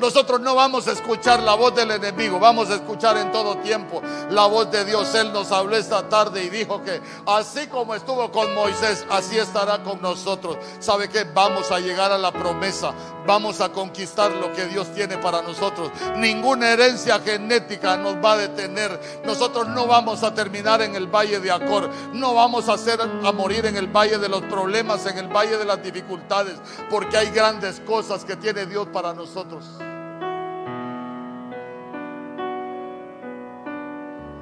Nosotros 0.02 0.41
no 0.41 0.56
vamos 0.56 0.88
a 0.88 0.94
escuchar 0.94 1.44
la 1.44 1.53
voz 1.53 1.76
del 1.76 1.91
enemigo, 1.91 2.40
vamos 2.40 2.72
a 2.72 2.73
escuchar 2.73 3.18
en 3.18 3.32
todo 3.32 3.57
tiempo 3.57 4.02
la 4.32 4.48
voz 4.48 4.72
de 4.72 4.84
Dios. 4.84 5.14
Él 5.14 5.32
nos 5.32 5.52
habló 5.52 5.78
esta 5.78 6.10
tarde 6.10 6.44
y 6.44 6.49
dijo 6.49 6.82
que 6.84 6.99
así 7.28 7.68
como 7.68 7.94
estuvo 7.94 8.32
con 8.32 8.52
Moisés, 8.56 9.06
así 9.11 9.38
estará 9.38 9.84
con 9.84 10.02
nosotros. 10.02 10.57
¿Sabe 10.80 11.07
qué? 11.07 11.26
Vamos 11.26 11.72
a 11.72 11.80
llegar 11.80 12.11
a 12.11 12.18
la 12.18 12.32
promesa, 12.32 12.94
vamos 13.28 13.61
a 13.61 13.72
conquistar 13.72 14.32
lo 14.32 14.52
que 14.53 14.65
Dios 14.65 14.91
tiene 14.91 15.19
para 15.19 15.44
nosotros. 15.44 15.91
Ninguna 16.18 16.72
herencia 16.72 17.19
genética 17.19 17.95
nos 17.95 18.15
va 18.15 18.34
a 18.34 18.38
detener. 18.38 19.22
Nosotros 19.23 19.68
no 19.68 19.86
vamos 19.86 20.23
a 20.23 20.34
terminar 20.34 20.82
en 20.82 20.95
el 20.95 21.06
valle 21.06 21.40
de 21.40 21.52
Acor, 21.52 21.91
no 22.11 22.34
vamos 22.34 22.69
a 22.69 22.73
hacer 22.73 22.99
a 23.02 23.32
morir 23.34 23.68
en 23.68 23.78
el 23.78 23.86
valle 23.86 24.18
de 24.18 24.30
los 24.30 24.41
problemas, 24.45 25.06
en 25.06 25.19
el 25.19 25.28
valle 25.28 25.57
de 25.57 25.65
las 25.65 25.84
dificultades, 25.84 26.56
porque 26.90 27.18
hay 27.18 27.30
grandes 27.30 27.80
cosas 27.82 28.26
que 28.26 28.36
tiene 28.36 28.65
Dios 28.65 28.88
para 28.91 29.14
nosotros. 29.14 29.64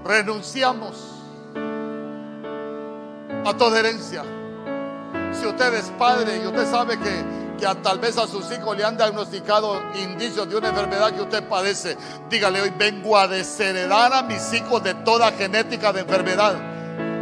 Renunciamos 0.04 0.96
a 3.46 3.54
toda 3.58 3.80
herencia. 3.80 4.24
Si 5.34 5.46
usted 5.46 5.74
es 5.76 5.92
padre 5.98 6.42
y 6.44 6.48
usted 6.48 6.70
sabe 6.70 6.98
que, 7.00 7.24
que 7.58 7.76
tal 7.82 8.00
vez 8.00 8.18
a 8.18 8.28
sus 8.28 8.52
hijos 8.52 8.78
le 8.78 8.84
han 8.84 8.98
diagnosticado 8.98 9.82
indicios 9.96 10.50
de 10.50 10.58
una 10.58 10.70
enfermedad 10.70 11.14
que 11.14 11.22
usted 11.22 11.48
padece, 11.48 11.98
dígale 12.30 12.62
hoy 12.62 12.74
vengo 12.78 13.18
a 13.18 13.28
desheredar 13.28 14.14
a 14.14 14.24
mis 14.24 14.54
hijos 14.54 14.84
de 14.84 14.94
toda 14.96 15.32
genética 15.32 15.94
de 15.94 16.02
enfermedad. 16.02 16.56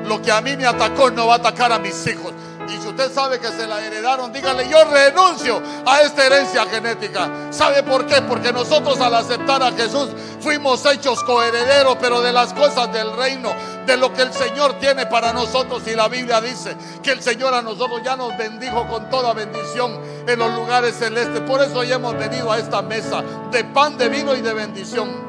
Lo 0.06 0.22
que 0.22 0.32
a 0.32 0.42
mí 0.42 0.56
me 0.56 0.66
atacó 0.66 1.12
no 1.12 1.28
va 1.28 1.34
a 1.34 1.38
atacar 1.38 1.72
a 1.72 1.80
mis 1.80 2.08
hijos. 2.08 2.34
Y 2.70 2.82
si 2.82 2.88
usted 2.88 3.12
sabe 3.12 3.40
que 3.40 3.48
se 3.48 3.66
la 3.66 3.84
heredaron, 3.86 4.32
dígale, 4.34 4.68
yo 4.70 4.84
renuncio 4.84 5.62
a 5.86 6.02
esta 6.02 6.26
herencia 6.26 6.66
genética. 6.66 7.30
¿Sabe 7.50 7.82
por 7.84 8.06
qué? 8.06 8.22
Porque 8.22 8.52
nosotros 8.52 9.00
al 9.00 9.16
aceptar 9.16 9.64
a 9.64 9.72
Jesús 9.72 10.10
fuimos 10.42 10.86
hechos 10.86 11.24
coherederos, 11.24 11.98
pero 12.00 12.22
de 12.22 12.34
las 12.34 12.54
cosas 12.54 12.92
del 12.92 13.16
reino, 13.16 13.54
de 13.86 13.96
lo 13.96 14.12
que 14.12 14.24
el 14.24 14.34
Señor 14.34 14.74
tiene 14.80 15.06
para 15.06 15.32
nosotros. 15.32 15.84
Y 15.88 15.96
la 15.96 16.10
Biblia 16.10 16.42
dice 16.42 16.76
que 17.02 17.12
el 17.12 17.22
Señor 17.22 17.54
a 17.54 17.62
nosotros 17.62 18.02
ya 18.04 18.18
nos 18.18 18.38
bendijo 18.38 18.86
con 18.88 19.10
toda 19.10 19.34
bendición 19.34 20.02
en 20.28 20.38
los 20.38 20.54
lugares 20.54 20.96
celestes. 20.98 21.40
Por 21.42 21.62
eso 21.62 21.80
hoy 21.80 21.92
hemos 21.92 22.18
venido 22.18 22.52
a 22.52 22.60
esta 22.60 22.82
mesa 22.82 23.24
de 23.52 23.64
pan, 23.64 23.98
de 23.98 24.10
vino 24.10 24.36
y 24.36 24.42
de 24.42 24.54
bendición. 24.54 25.28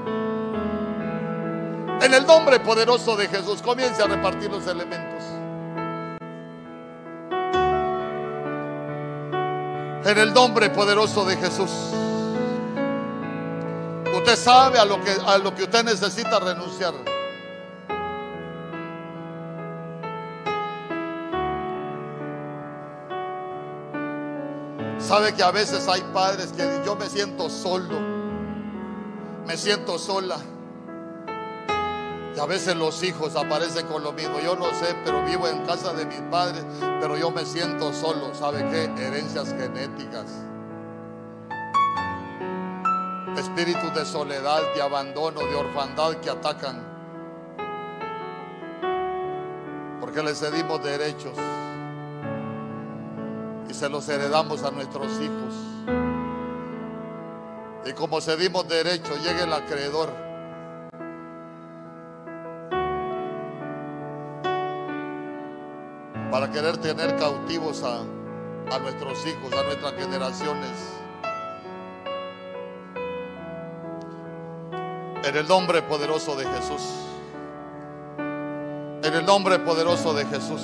En 2.00 2.14
el 2.14 2.26
nombre 2.26 2.60
poderoso 2.60 3.16
de 3.16 3.28
Jesús, 3.28 3.60
comience 3.62 4.02
a 4.02 4.06
repartir 4.06 4.50
los 4.50 4.66
elementos. 4.66 5.37
En 10.08 10.16
el 10.16 10.32
nombre 10.32 10.70
poderoso 10.70 11.22
de 11.26 11.36
Jesús. 11.36 11.70
Usted 14.16 14.36
sabe 14.36 14.78
a 14.78 14.86
lo 14.86 15.04
que, 15.04 15.10
a 15.10 15.36
lo 15.36 15.54
que 15.54 15.64
usted 15.64 15.84
necesita 15.84 16.40
renunciar. 16.40 16.94
Sabe 24.98 25.34
que 25.34 25.42
a 25.42 25.50
veces 25.50 25.86
hay 25.88 26.00
padres 26.14 26.52
que 26.52 26.80
yo 26.86 26.96
me 26.96 27.10
siento 27.10 27.50
solo, 27.50 28.00
me 29.46 29.58
siento 29.58 29.98
sola. 29.98 30.38
A 32.40 32.46
veces 32.46 32.76
los 32.76 33.02
hijos 33.02 33.34
aparecen 33.34 33.86
con 33.88 34.04
lo 34.04 34.12
mismo. 34.12 34.38
Yo 34.40 34.54
no 34.54 34.66
sé, 34.66 34.94
pero 35.04 35.24
vivo 35.24 35.48
en 35.48 35.66
casa 35.66 35.92
de 35.92 36.06
mis 36.06 36.20
padres, 36.30 36.64
pero 37.00 37.16
yo 37.16 37.30
me 37.30 37.44
siento 37.44 37.92
solo. 37.92 38.32
¿Sabe 38.34 38.64
qué? 38.70 38.84
Herencias 39.02 39.48
genéticas. 39.48 40.26
Espíritus 43.36 43.92
de 43.94 44.04
soledad, 44.04 44.60
de 44.74 44.82
abandono, 44.82 45.40
de 45.40 45.54
orfandad 45.54 46.14
que 46.14 46.30
atacan. 46.30 46.80
Porque 50.00 50.22
les 50.22 50.38
cedimos 50.38 50.82
derechos 50.82 51.36
y 53.68 53.74
se 53.74 53.88
los 53.88 54.08
heredamos 54.08 54.62
a 54.62 54.70
nuestros 54.70 55.08
hijos. 55.20 55.54
Y 57.84 57.92
como 57.94 58.20
cedimos 58.20 58.68
derechos, 58.68 59.22
llega 59.24 59.44
el 59.44 59.52
acreedor. 59.52 60.27
Para 66.38 66.52
querer 66.52 66.76
tener 66.76 67.16
cautivos 67.16 67.82
a, 67.82 67.98
a 67.98 68.78
nuestros 68.78 69.26
hijos, 69.26 69.52
a 69.52 69.64
nuestras 69.64 69.92
generaciones. 69.94 70.70
En 75.24 75.36
el 75.36 75.48
nombre 75.48 75.82
poderoso 75.82 76.36
de 76.36 76.44
Jesús. 76.44 76.80
En 78.18 79.14
el 79.14 79.26
nombre 79.26 79.58
poderoso 79.58 80.14
de 80.14 80.26
Jesús. 80.26 80.62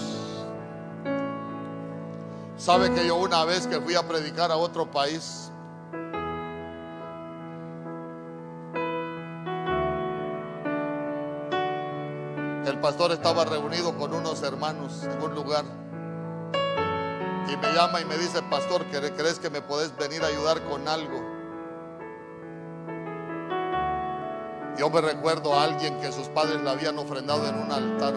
Sabe 2.57 2.93
que 2.93 3.09
yo 3.09 3.17
una 3.17 3.45
vez 3.45 3.67
que 3.67 3.81
fui 3.81 3.97
a 3.97 4.07
predicar 4.07 4.53
a 4.53 4.57
otro 4.57 4.89
país, 4.89 5.51
el 12.67 12.81
pastor 12.81 13.13
estaba 13.13 13.45
reunido 13.45 13.97
con 13.97 14.15
unos 14.15 14.43
hermanos 14.43 15.03
en 15.05 15.23
un 15.23 15.35
lugar 15.35 15.65
y 17.49 17.57
me 17.57 17.73
llama 17.73 18.01
y 18.01 18.05
me 18.05 18.17
dice, 18.17 18.43
pastor, 18.43 18.85
¿crees 18.87 19.39
que 19.39 19.51
me 19.51 19.61
podés 19.61 19.97
venir 19.97 20.23
a 20.23 20.29
ayudar 20.29 20.63
con 20.65 20.89
algo? 20.89 21.23
Yo 24.79 24.91
me 24.91 25.01
recuerdo 25.01 25.55
a 25.55 25.65
alguien 25.65 26.01
que 26.01 26.11
sus 26.11 26.29
padres 26.29 26.61
le 26.63 26.71
habían 26.71 26.99
ofrendado 26.99 27.47
en 27.49 27.55
un 27.57 27.71
altar 27.71 28.15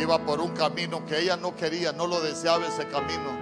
iba 0.00 0.18
por 0.24 0.40
un 0.40 0.52
camino 0.52 1.04
que 1.04 1.18
ella 1.18 1.36
no 1.36 1.54
quería, 1.54 1.92
no 1.92 2.06
lo 2.06 2.20
deseaba 2.20 2.66
ese 2.66 2.86
camino. 2.88 3.38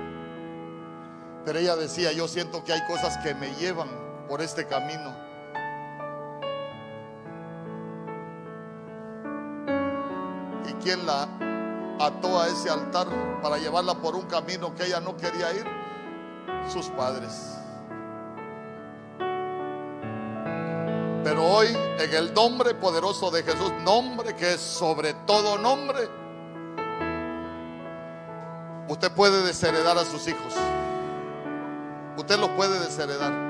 Pero 1.45 1.59
ella 1.59 1.77
decía, 1.77 2.13
yo 2.13 2.29
siento 2.29 2.65
que 2.65 2.73
hay 2.73 2.85
cosas 2.87 3.17
que 3.19 3.35
me 3.35 3.55
llevan 3.55 3.89
por 4.29 4.43
este 4.43 4.67
camino. 4.67 5.28
¿Y 10.79 10.85
quién 10.85 11.07
la 11.07 11.29
ató 11.99 12.41
a 12.41 12.49
ese 12.49 12.71
altar 12.71 13.07
para 13.43 13.59
llevarla 13.59 13.95
por 13.95 14.15
un 14.15 14.27
camino 14.27 14.75
que 14.75 14.87
ella 14.87 15.01
no 15.01 15.17
quería 15.17 15.53
ir? 15.53 15.65
Sus 16.73 16.87
padres. 16.91 17.57
Pero 21.25 21.45
hoy, 21.45 21.69
en 21.99 22.15
el 22.15 22.33
nombre 22.33 22.75
poderoso 22.75 23.31
de 23.31 23.43
Jesús, 23.43 23.73
nombre 23.85 24.35
que 24.37 24.55
es 24.55 24.61
sobre 24.61 25.15
todo 25.27 25.59
nombre, 25.59 26.09
Usted 28.89 29.13
puede 29.13 29.43
desheredar 29.43 29.99
a 29.99 30.05
sus 30.07 30.27
hijos. 30.29 30.55
Usted 32.17 32.39
los 32.39 32.49
puede 32.51 32.81
desheredar. 32.81 33.48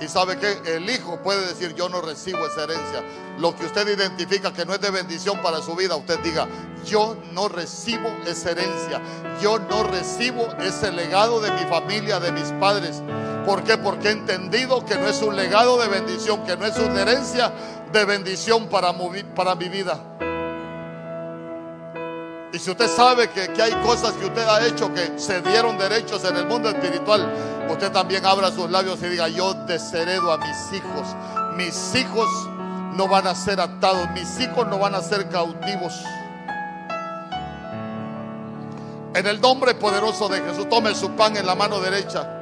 Y 0.00 0.06
sabe 0.08 0.38
que 0.38 0.76
el 0.76 0.88
hijo 0.88 1.20
puede 1.22 1.46
decir, 1.46 1.74
yo 1.74 1.88
no 1.88 2.00
recibo 2.00 2.46
esa 2.46 2.64
herencia. 2.64 3.02
Lo 3.38 3.54
que 3.54 3.66
usted 3.66 3.88
identifica 3.88 4.52
que 4.52 4.64
no 4.64 4.74
es 4.74 4.80
de 4.80 4.90
bendición 4.90 5.40
para 5.42 5.60
su 5.60 5.74
vida, 5.74 5.96
usted 5.96 6.18
diga, 6.20 6.46
yo 6.84 7.16
no 7.32 7.48
recibo 7.48 8.08
esa 8.26 8.52
herencia. 8.52 9.00
Yo 9.42 9.58
no 9.58 9.82
recibo 9.84 10.48
ese 10.60 10.92
legado 10.92 11.40
de 11.40 11.50
mi 11.52 11.64
familia, 11.64 12.20
de 12.20 12.32
mis 12.32 12.50
padres. 12.60 13.02
¿Por 13.44 13.64
qué? 13.64 13.76
Porque 13.78 14.08
he 14.08 14.12
entendido 14.12 14.84
que 14.84 14.96
no 14.96 15.08
es 15.08 15.20
un 15.22 15.34
legado 15.34 15.78
de 15.78 15.88
bendición, 15.88 16.44
que 16.44 16.56
no 16.56 16.66
es 16.66 16.76
una 16.78 17.02
herencia 17.02 17.52
de 17.92 18.04
bendición 18.04 18.68
para, 18.68 18.94
para 19.34 19.54
mi 19.54 19.68
vida. 19.68 20.18
Y 22.52 22.58
si 22.58 22.70
usted 22.70 22.88
sabe 22.88 23.28
que, 23.28 23.50
hay 23.62 23.72
cosas 23.84 24.12
que 24.14 24.26
usted 24.26 24.42
ha 24.48 24.66
hecho 24.66 24.92
que 24.94 25.18
se 25.18 25.42
dieron 25.42 25.76
derechos 25.76 26.24
en 26.24 26.36
el 26.36 26.46
mundo 26.46 26.70
espiritual, 26.70 27.30
usted 27.68 27.92
también 27.92 28.24
abra 28.24 28.50
sus 28.50 28.70
labios 28.70 29.02
y 29.02 29.08
diga, 29.08 29.28
yo 29.28 29.52
desheredo 29.52 30.32
a 30.32 30.38
mis 30.38 30.72
hijos. 30.72 31.06
Mis 31.56 31.94
hijos 31.94 32.28
no 32.94 33.06
van 33.06 33.26
a 33.26 33.34
ser 33.34 33.60
atados, 33.60 34.08
mis 34.12 34.40
hijos 34.40 34.66
no 34.66 34.78
van 34.78 34.94
a 34.94 35.02
ser 35.02 35.28
cautivos. 35.28 35.92
En 39.14 39.26
el 39.26 39.40
nombre 39.40 39.74
poderoso 39.74 40.28
de 40.28 40.40
Jesús, 40.40 40.68
tome 40.68 40.94
su 40.94 41.10
pan 41.10 41.36
en 41.36 41.44
la 41.44 41.54
mano 41.54 41.80
derecha. 41.80 42.34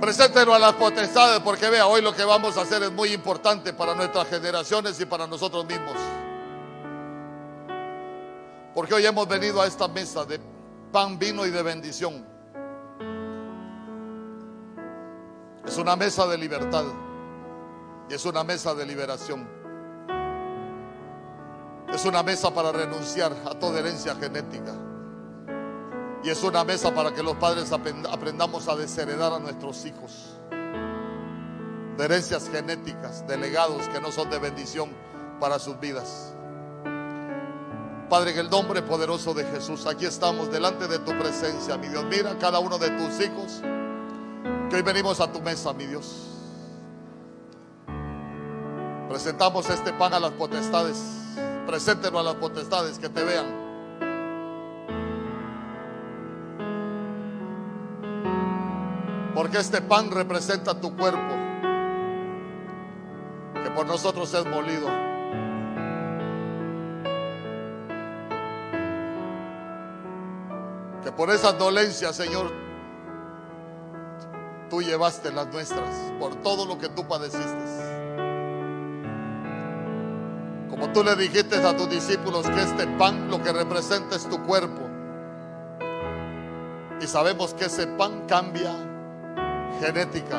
Preséntelo 0.00 0.54
a 0.54 0.58
las 0.58 0.74
potestades 0.74 1.40
porque 1.40 1.68
vea, 1.70 1.86
hoy 1.86 2.02
lo 2.02 2.14
que 2.14 2.24
vamos 2.24 2.56
a 2.56 2.60
hacer 2.60 2.82
es 2.84 2.92
muy 2.92 3.12
importante 3.12 3.72
para 3.72 3.94
nuestras 3.94 4.28
generaciones 4.28 5.00
y 5.00 5.06
para 5.06 5.26
nosotros 5.26 5.64
mismos. 5.64 5.96
Porque 8.76 8.92
hoy 8.92 9.06
hemos 9.06 9.26
venido 9.26 9.62
a 9.62 9.66
esta 9.66 9.88
mesa 9.88 10.26
de 10.26 10.38
pan, 10.92 11.18
vino 11.18 11.46
y 11.46 11.50
de 11.50 11.62
bendición. 11.62 12.26
Es 15.64 15.78
una 15.78 15.96
mesa 15.96 16.26
de 16.26 16.36
libertad 16.36 16.84
y 18.10 18.12
es 18.12 18.26
una 18.26 18.44
mesa 18.44 18.74
de 18.74 18.84
liberación. 18.84 19.48
Es 21.90 22.04
una 22.04 22.22
mesa 22.22 22.52
para 22.52 22.70
renunciar 22.70 23.32
a 23.46 23.58
toda 23.58 23.78
herencia 23.78 24.14
genética. 24.14 24.74
Y 26.22 26.28
es 26.28 26.42
una 26.42 26.62
mesa 26.62 26.94
para 26.94 27.14
que 27.14 27.22
los 27.22 27.36
padres 27.36 27.72
aprendamos 27.72 28.68
a 28.68 28.76
desheredar 28.76 29.32
a 29.32 29.38
nuestros 29.38 29.86
hijos. 29.86 30.38
De 31.96 32.04
herencias 32.04 32.50
genéticas, 32.50 33.26
de 33.26 33.38
legados 33.38 33.88
que 33.88 34.02
no 34.02 34.12
son 34.12 34.28
de 34.28 34.38
bendición 34.38 34.90
para 35.40 35.58
sus 35.58 35.80
vidas. 35.80 36.35
Padre, 38.08 38.30
en 38.30 38.38
el 38.38 38.50
nombre 38.50 38.82
poderoso 38.82 39.34
de 39.34 39.44
Jesús, 39.44 39.84
aquí 39.84 40.06
estamos 40.06 40.50
delante 40.50 40.86
de 40.86 41.00
tu 41.00 41.10
presencia, 41.18 41.76
mi 41.76 41.88
Dios. 41.88 42.04
Mira 42.04 42.38
cada 42.38 42.60
uno 42.60 42.78
de 42.78 42.90
tus 42.90 43.20
hijos 43.20 43.60
que 44.70 44.76
hoy 44.76 44.82
venimos 44.82 45.18
a 45.20 45.32
tu 45.32 45.40
mesa, 45.40 45.72
mi 45.72 45.86
Dios. 45.86 46.28
Presentamos 49.08 49.68
este 49.70 49.92
pan 49.92 50.14
a 50.14 50.20
las 50.20 50.30
potestades. 50.32 50.98
Preséntelo 51.66 52.20
a 52.20 52.22
las 52.22 52.34
potestades 52.36 52.96
que 53.00 53.08
te 53.08 53.24
vean. 53.24 53.46
Porque 59.34 59.58
este 59.58 59.82
pan 59.82 60.12
representa 60.12 60.80
tu 60.80 60.96
cuerpo, 60.96 61.34
que 63.62 63.70
por 63.70 63.86
nosotros 63.86 64.32
es 64.32 64.46
molido. 64.46 65.05
Por 71.16 71.30
esas 71.30 71.58
dolencias, 71.58 72.14
Señor, 72.14 72.52
tú 74.68 74.82
llevaste 74.82 75.32
las 75.32 75.46
nuestras, 75.48 76.12
por 76.18 76.34
todo 76.36 76.66
lo 76.66 76.78
que 76.78 76.88
tú 76.88 77.06
padeciste. 77.08 77.96
Como 80.68 80.92
tú 80.92 81.02
le 81.02 81.16
dijiste 81.16 81.56
a 81.56 81.74
tus 81.74 81.88
discípulos 81.88 82.46
que 82.50 82.60
este 82.60 82.86
pan 82.98 83.30
lo 83.30 83.42
que 83.42 83.52
representa 83.52 84.16
es 84.16 84.28
tu 84.28 84.42
cuerpo. 84.44 84.82
Y 87.00 87.06
sabemos 87.06 87.54
que 87.54 87.64
ese 87.64 87.86
pan 87.86 88.26
cambia 88.26 88.74
genética. 89.80 90.38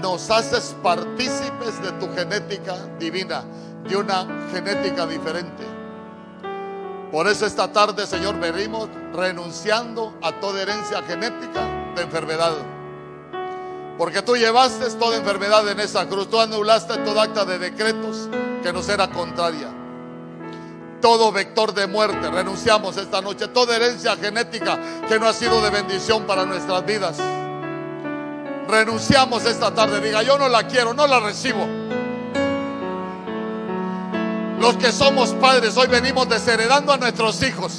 Nos 0.00 0.30
haces 0.30 0.76
partícipes 0.82 1.82
de 1.82 1.92
tu 1.92 2.08
genética 2.14 2.76
divina, 2.98 3.42
de 3.88 3.96
una 3.96 4.26
genética 4.52 5.06
diferente. 5.06 5.79
Por 7.10 7.26
eso 7.26 7.44
esta 7.44 7.72
tarde, 7.72 8.06
Señor, 8.06 8.38
venimos 8.38 8.88
renunciando 9.12 10.14
a 10.22 10.32
toda 10.32 10.62
herencia 10.62 11.02
genética 11.02 11.92
de 11.96 12.02
enfermedad. 12.02 12.52
Porque 13.98 14.22
tú 14.22 14.36
llevaste 14.36 14.88
toda 14.90 15.16
enfermedad 15.16 15.68
en 15.68 15.80
esa 15.80 16.06
cruz. 16.08 16.30
Tú 16.30 16.40
anulaste 16.40 16.96
todo 16.98 17.20
acta 17.20 17.44
de 17.44 17.58
decretos 17.58 18.28
que 18.62 18.72
nos 18.72 18.88
era 18.88 19.08
contraria. 19.10 19.68
todo 21.00 21.32
vector 21.32 21.72
de 21.74 21.86
muerte. 21.86 22.30
Renunciamos 22.30 22.96
esta 22.96 23.20
noche. 23.20 23.48
Toda 23.48 23.74
herencia 23.74 24.16
genética 24.16 24.78
que 25.08 25.18
no 25.18 25.26
ha 25.28 25.32
sido 25.32 25.60
de 25.62 25.70
bendición 25.70 26.24
para 26.24 26.44
nuestras 26.44 26.84
vidas. 26.84 27.18
Renunciamos 28.68 29.44
esta 29.46 29.74
tarde. 29.74 30.00
Diga, 30.00 30.22
yo 30.22 30.38
no 30.38 30.48
la 30.48 30.66
quiero, 30.66 30.94
no 30.94 31.06
la 31.06 31.18
recibo. 31.20 31.66
Los 34.60 34.76
que 34.76 34.92
somos 34.92 35.30
padres 35.30 35.74
hoy 35.78 35.86
venimos 35.86 36.28
desheredando 36.28 36.92
a 36.92 36.98
nuestros 36.98 37.42
hijos 37.42 37.72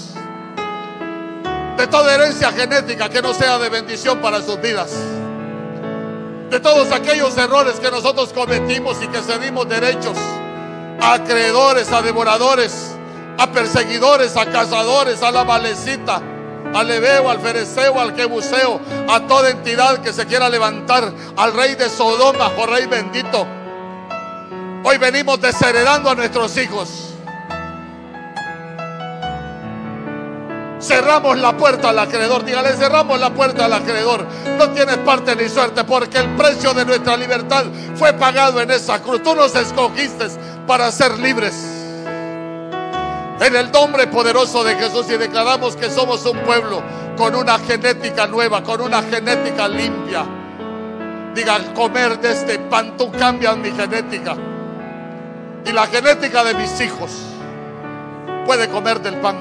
de 1.77 1.85
toda 1.85 2.15
herencia 2.15 2.51
genética 2.51 3.07
que 3.07 3.21
no 3.21 3.35
sea 3.35 3.59
de 3.59 3.69
bendición 3.69 4.19
para 4.19 4.41
sus 4.41 4.59
vidas. 4.59 4.91
De 6.49 6.59
todos 6.59 6.91
aquellos 6.91 7.37
errores 7.37 7.79
que 7.79 7.91
nosotros 7.91 8.33
cometimos 8.33 8.97
y 9.03 9.07
que 9.09 9.21
cedimos 9.21 9.69
derechos 9.69 10.17
a 10.99 11.13
acreedores, 11.13 11.91
a 11.91 12.01
devoradores, 12.01 12.95
a 13.37 13.51
perseguidores, 13.51 14.35
a 14.35 14.47
cazadores, 14.47 15.21
a 15.21 15.29
la 15.29 15.43
malecita, 15.43 16.19
al 16.73 16.87
leveo, 16.87 17.29
al 17.29 17.39
fereceo, 17.41 17.99
al 17.99 18.15
quebuseo, 18.15 18.81
a 19.07 19.19
toda 19.27 19.51
entidad 19.51 19.99
que 19.99 20.11
se 20.11 20.25
quiera 20.25 20.49
levantar, 20.49 21.13
al 21.37 21.53
rey 21.53 21.75
de 21.75 21.89
Sodoma, 21.89 22.51
oh 22.57 22.65
rey 22.65 22.87
bendito. 22.87 23.60
Hoy 24.83 24.97
venimos 24.97 25.39
desheredando 25.39 26.09
a 26.09 26.15
nuestros 26.15 26.57
hijos. 26.57 27.13
Cerramos 30.79 31.37
la 31.37 31.55
puerta 31.55 31.89
al 31.89 31.99
acreedor. 31.99 32.43
Dígale, 32.43 32.69
cerramos 32.69 33.19
la 33.19 33.29
puerta 33.29 33.65
al 33.65 33.73
acreedor. 33.73 34.25
No 34.57 34.71
tienes 34.71 34.97
parte 34.97 35.35
ni 35.35 35.47
suerte 35.49 35.83
porque 35.83 36.17
el 36.17 36.35
precio 36.35 36.73
de 36.73 36.85
nuestra 36.85 37.15
libertad 37.15 37.65
fue 37.95 38.13
pagado 38.13 38.59
en 38.59 38.71
esa 38.71 38.99
cruz. 39.03 39.21
Tú 39.21 39.35
nos 39.35 39.53
escogiste 39.55 40.27
para 40.65 40.91
ser 40.91 41.19
libres 41.19 41.53
en 43.39 43.55
el 43.55 43.71
nombre 43.71 44.07
poderoso 44.07 44.63
de 44.63 44.75
Jesús 44.75 45.05
y 45.09 45.17
declaramos 45.17 45.75
que 45.75 45.91
somos 45.91 46.25
un 46.25 46.39
pueblo 46.39 46.81
con 47.17 47.35
una 47.35 47.59
genética 47.59 48.25
nueva, 48.25 48.63
con 48.63 48.81
una 48.81 49.03
genética 49.03 49.67
limpia. 49.67 50.25
Diga, 51.35 51.59
comer 51.75 52.19
de 52.19 52.31
este 52.31 52.57
pan 52.57 52.97
tú 52.97 53.11
cambias 53.11 53.55
mi 53.57 53.69
genética. 53.71 54.35
Y 55.65 55.71
la 55.71 55.87
genética 55.87 56.43
de 56.43 56.53
mis 56.55 56.81
hijos 56.81 57.11
puede 58.45 58.67
comer 58.69 58.99
del 58.99 59.15
pan. 59.21 59.37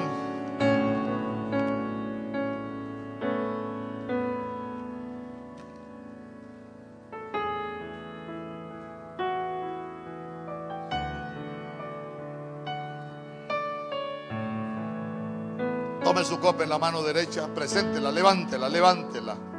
Tome 16.04 16.24
su 16.24 16.38
copa 16.38 16.64
en 16.64 16.68
la 16.68 16.78
mano 16.78 17.02
derecha, 17.02 17.48
preséntela, 17.54 18.10
levántela, 18.10 18.68
levántela. 18.68 19.49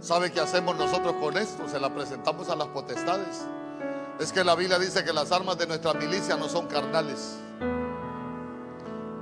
¿Sabe 0.00 0.32
qué 0.32 0.40
hacemos 0.40 0.76
nosotros 0.76 1.14
con 1.20 1.36
esto? 1.36 1.68
Se 1.68 1.78
la 1.78 1.92
presentamos 1.94 2.48
a 2.48 2.56
las 2.56 2.68
potestades. 2.68 3.44
Es 4.18 4.32
que 4.32 4.42
la 4.42 4.54
Biblia 4.54 4.78
dice 4.78 5.04
que 5.04 5.12
las 5.12 5.30
armas 5.30 5.58
de 5.58 5.66
nuestra 5.66 5.92
milicia 5.92 6.36
no 6.36 6.48
son 6.48 6.66
carnales. 6.68 7.36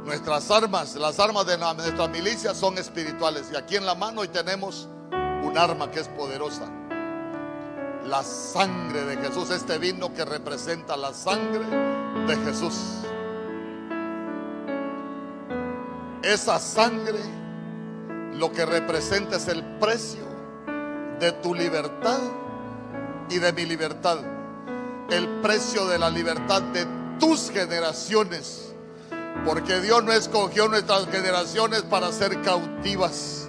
Nuestras 0.04 0.50
armas, 0.52 0.94
las 0.94 1.18
armas 1.18 1.46
de 1.46 1.58
nuestra 1.58 2.06
milicia 2.06 2.54
son 2.54 2.78
espirituales. 2.78 3.50
Y 3.52 3.56
aquí 3.56 3.74
en 3.74 3.86
la 3.86 3.96
mano 3.96 4.20
hoy 4.20 4.28
tenemos 4.28 4.88
un 5.42 5.58
arma 5.58 5.90
que 5.90 5.98
es 6.00 6.08
poderosa. 6.08 6.70
La 8.06 8.22
sangre 8.22 9.04
de 9.04 9.16
Jesús, 9.16 9.50
este 9.50 9.78
vino 9.78 10.14
que 10.14 10.24
representa 10.24 10.96
la 10.96 11.12
sangre 11.12 11.66
de 12.26 12.36
Jesús. 12.44 12.74
Esa 16.22 16.58
sangre 16.60 17.18
lo 18.34 18.52
que 18.52 18.64
representa 18.64 19.36
es 19.36 19.48
el 19.48 19.64
precio 19.78 20.27
de 21.18 21.32
tu 21.32 21.54
libertad 21.54 22.18
y 23.30 23.38
de 23.38 23.52
mi 23.52 23.64
libertad. 23.64 24.18
El 25.10 25.40
precio 25.40 25.86
de 25.86 25.98
la 25.98 26.10
libertad 26.10 26.62
de 26.62 26.86
tus 27.18 27.50
generaciones. 27.50 28.72
Porque 29.44 29.80
Dios 29.80 30.02
no 30.04 30.12
escogió 30.12 30.68
nuestras 30.68 31.06
generaciones 31.06 31.82
para 31.82 32.12
ser 32.12 32.40
cautivas. 32.42 33.48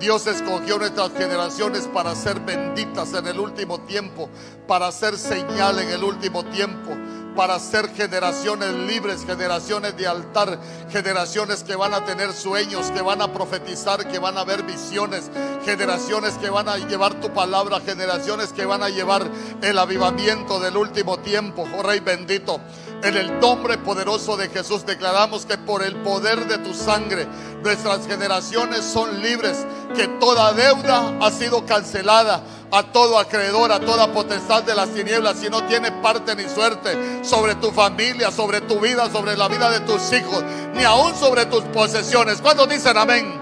Dios 0.00 0.26
escogió 0.26 0.78
nuestras 0.78 1.12
generaciones 1.12 1.88
para 1.92 2.14
ser 2.14 2.40
benditas 2.40 3.14
en 3.14 3.26
el 3.26 3.38
último 3.38 3.80
tiempo, 3.82 4.28
para 4.66 4.90
ser 4.90 5.16
señal 5.16 5.78
en 5.78 5.88
el 5.88 6.02
último 6.02 6.44
tiempo, 6.44 6.90
para 7.34 7.58
ser 7.58 7.88
generaciones 7.94 8.72
libres, 8.72 9.24
generaciones 9.24 9.96
de 9.96 10.06
altar, 10.06 10.58
generaciones 10.90 11.62
que 11.64 11.76
van 11.76 11.94
a 11.94 12.04
tener 12.04 12.32
sueños, 12.32 12.90
que 12.90 13.02
van 13.02 13.22
a 13.22 13.32
profetizar, 13.32 14.06
que 14.08 14.18
van 14.18 14.38
a 14.38 14.44
ver 14.44 14.62
visiones, 14.62 15.30
generaciones 15.64 16.34
que 16.34 16.50
van 16.50 16.68
a 16.68 16.76
llevar 16.78 17.20
tu 17.20 17.32
palabra, 17.32 17.80
generaciones 17.80 18.52
que 18.52 18.64
van 18.64 18.82
a 18.82 18.88
llevar 18.88 19.28
el 19.62 19.78
avivamiento 19.78 20.60
del 20.60 20.76
último 20.76 21.18
tiempo, 21.18 21.66
oh 21.76 21.82
Rey 21.82 22.00
bendito. 22.00 22.60
En 23.04 23.18
el 23.18 23.38
nombre 23.38 23.76
poderoso 23.76 24.34
de 24.38 24.48
Jesús 24.48 24.86
declaramos 24.86 25.44
que 25.44 25.58
por 25.58 25.82
el 25.82 25.94
poder 25.96 26.46
de 26.46 26.56
tu 26.56 26.72
sangre 26.72 27.28
nuestras 27.62 28.06
generaciones 28.06 28.82
son 28.82 29.20
libres, 29.20 29.66
que 29.94 30.08
toda 30.08 30.54
deuda 30.54 31.12
ha 31.20 31.30
sido 31.30 31.66
cancelada 31.66 32.42
a 32.72 32.82
todo 32.82 33.18
acreedor, 33.18 33.72
a 33.72 33.80
toda 33.80 34.10
potestad 34.10 34.62
de 34.62 34.74
las 34.74 34.88
tinieblas, 34.88 35.36
si 35.36 35.50
no 35.50 35.64
tiene 35.64 35.92
parte 35.92 36.34
ni 36.34 36.48
suerte 36.48 37.22
sobre 37.22 37.56
tu 37.56 37.72
familia, 37.72 38.30
sobre 38.30 38.62
tu 38.62 38.80
vida, 38.80 39.10
sobre 39.10 39.36
la 39.36 39.48
vida 39.48 39.70
de 39.70 39.80
tus 39.80 40.10
hijos, 40.14 40.42
ni 40.74 40.82
aún 40.84 41.14
sobre 41.14 41.44
tus 41.44 41.62
posesiones. 41.64 42.40
¿Cuántos 42.40 42.70
dicen 42.70 42.96
amén? 42.96 43.38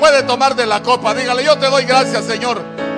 Puede 0.00 0.22
tomar 0.24 0.54
de 0.54 0.66
la 0.66 0.82
copa, 0.82 1.14
dígale, 1.14 1.42
yo 1.42 1.56
te 1.56 1.70
doy 1.70 1.84
gracias, 1.84 2.26
Señor 2.26 2.91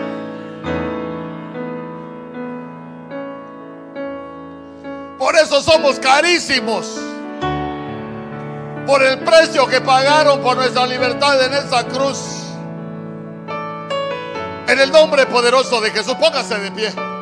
Por 5.25 5.37
eso 5.37 5.63
somos 5.63 5.99
carísimos. 5.99 6.87
Por 8.87 9.03
el 9.03 9.21
precio 9.21 9.67
que 9.67 9.81
pagaron 9.81 10.43
por 10.43 10.55
nuestra 10.55 10.87
libertad 10.87 11.43
en 11.43 11.55
esa 11.55 11.83
cruz. 11.87 12.19
En 14.69 14.79
el 14.79 14.93
nombre 14.93 15.25
poderoso 15.25 15.81
de 15.81 15.93
Jesús, 15.93 16.15
póngase 16.17 16.59
de 16.59 16.71
pie. 16.73 17.14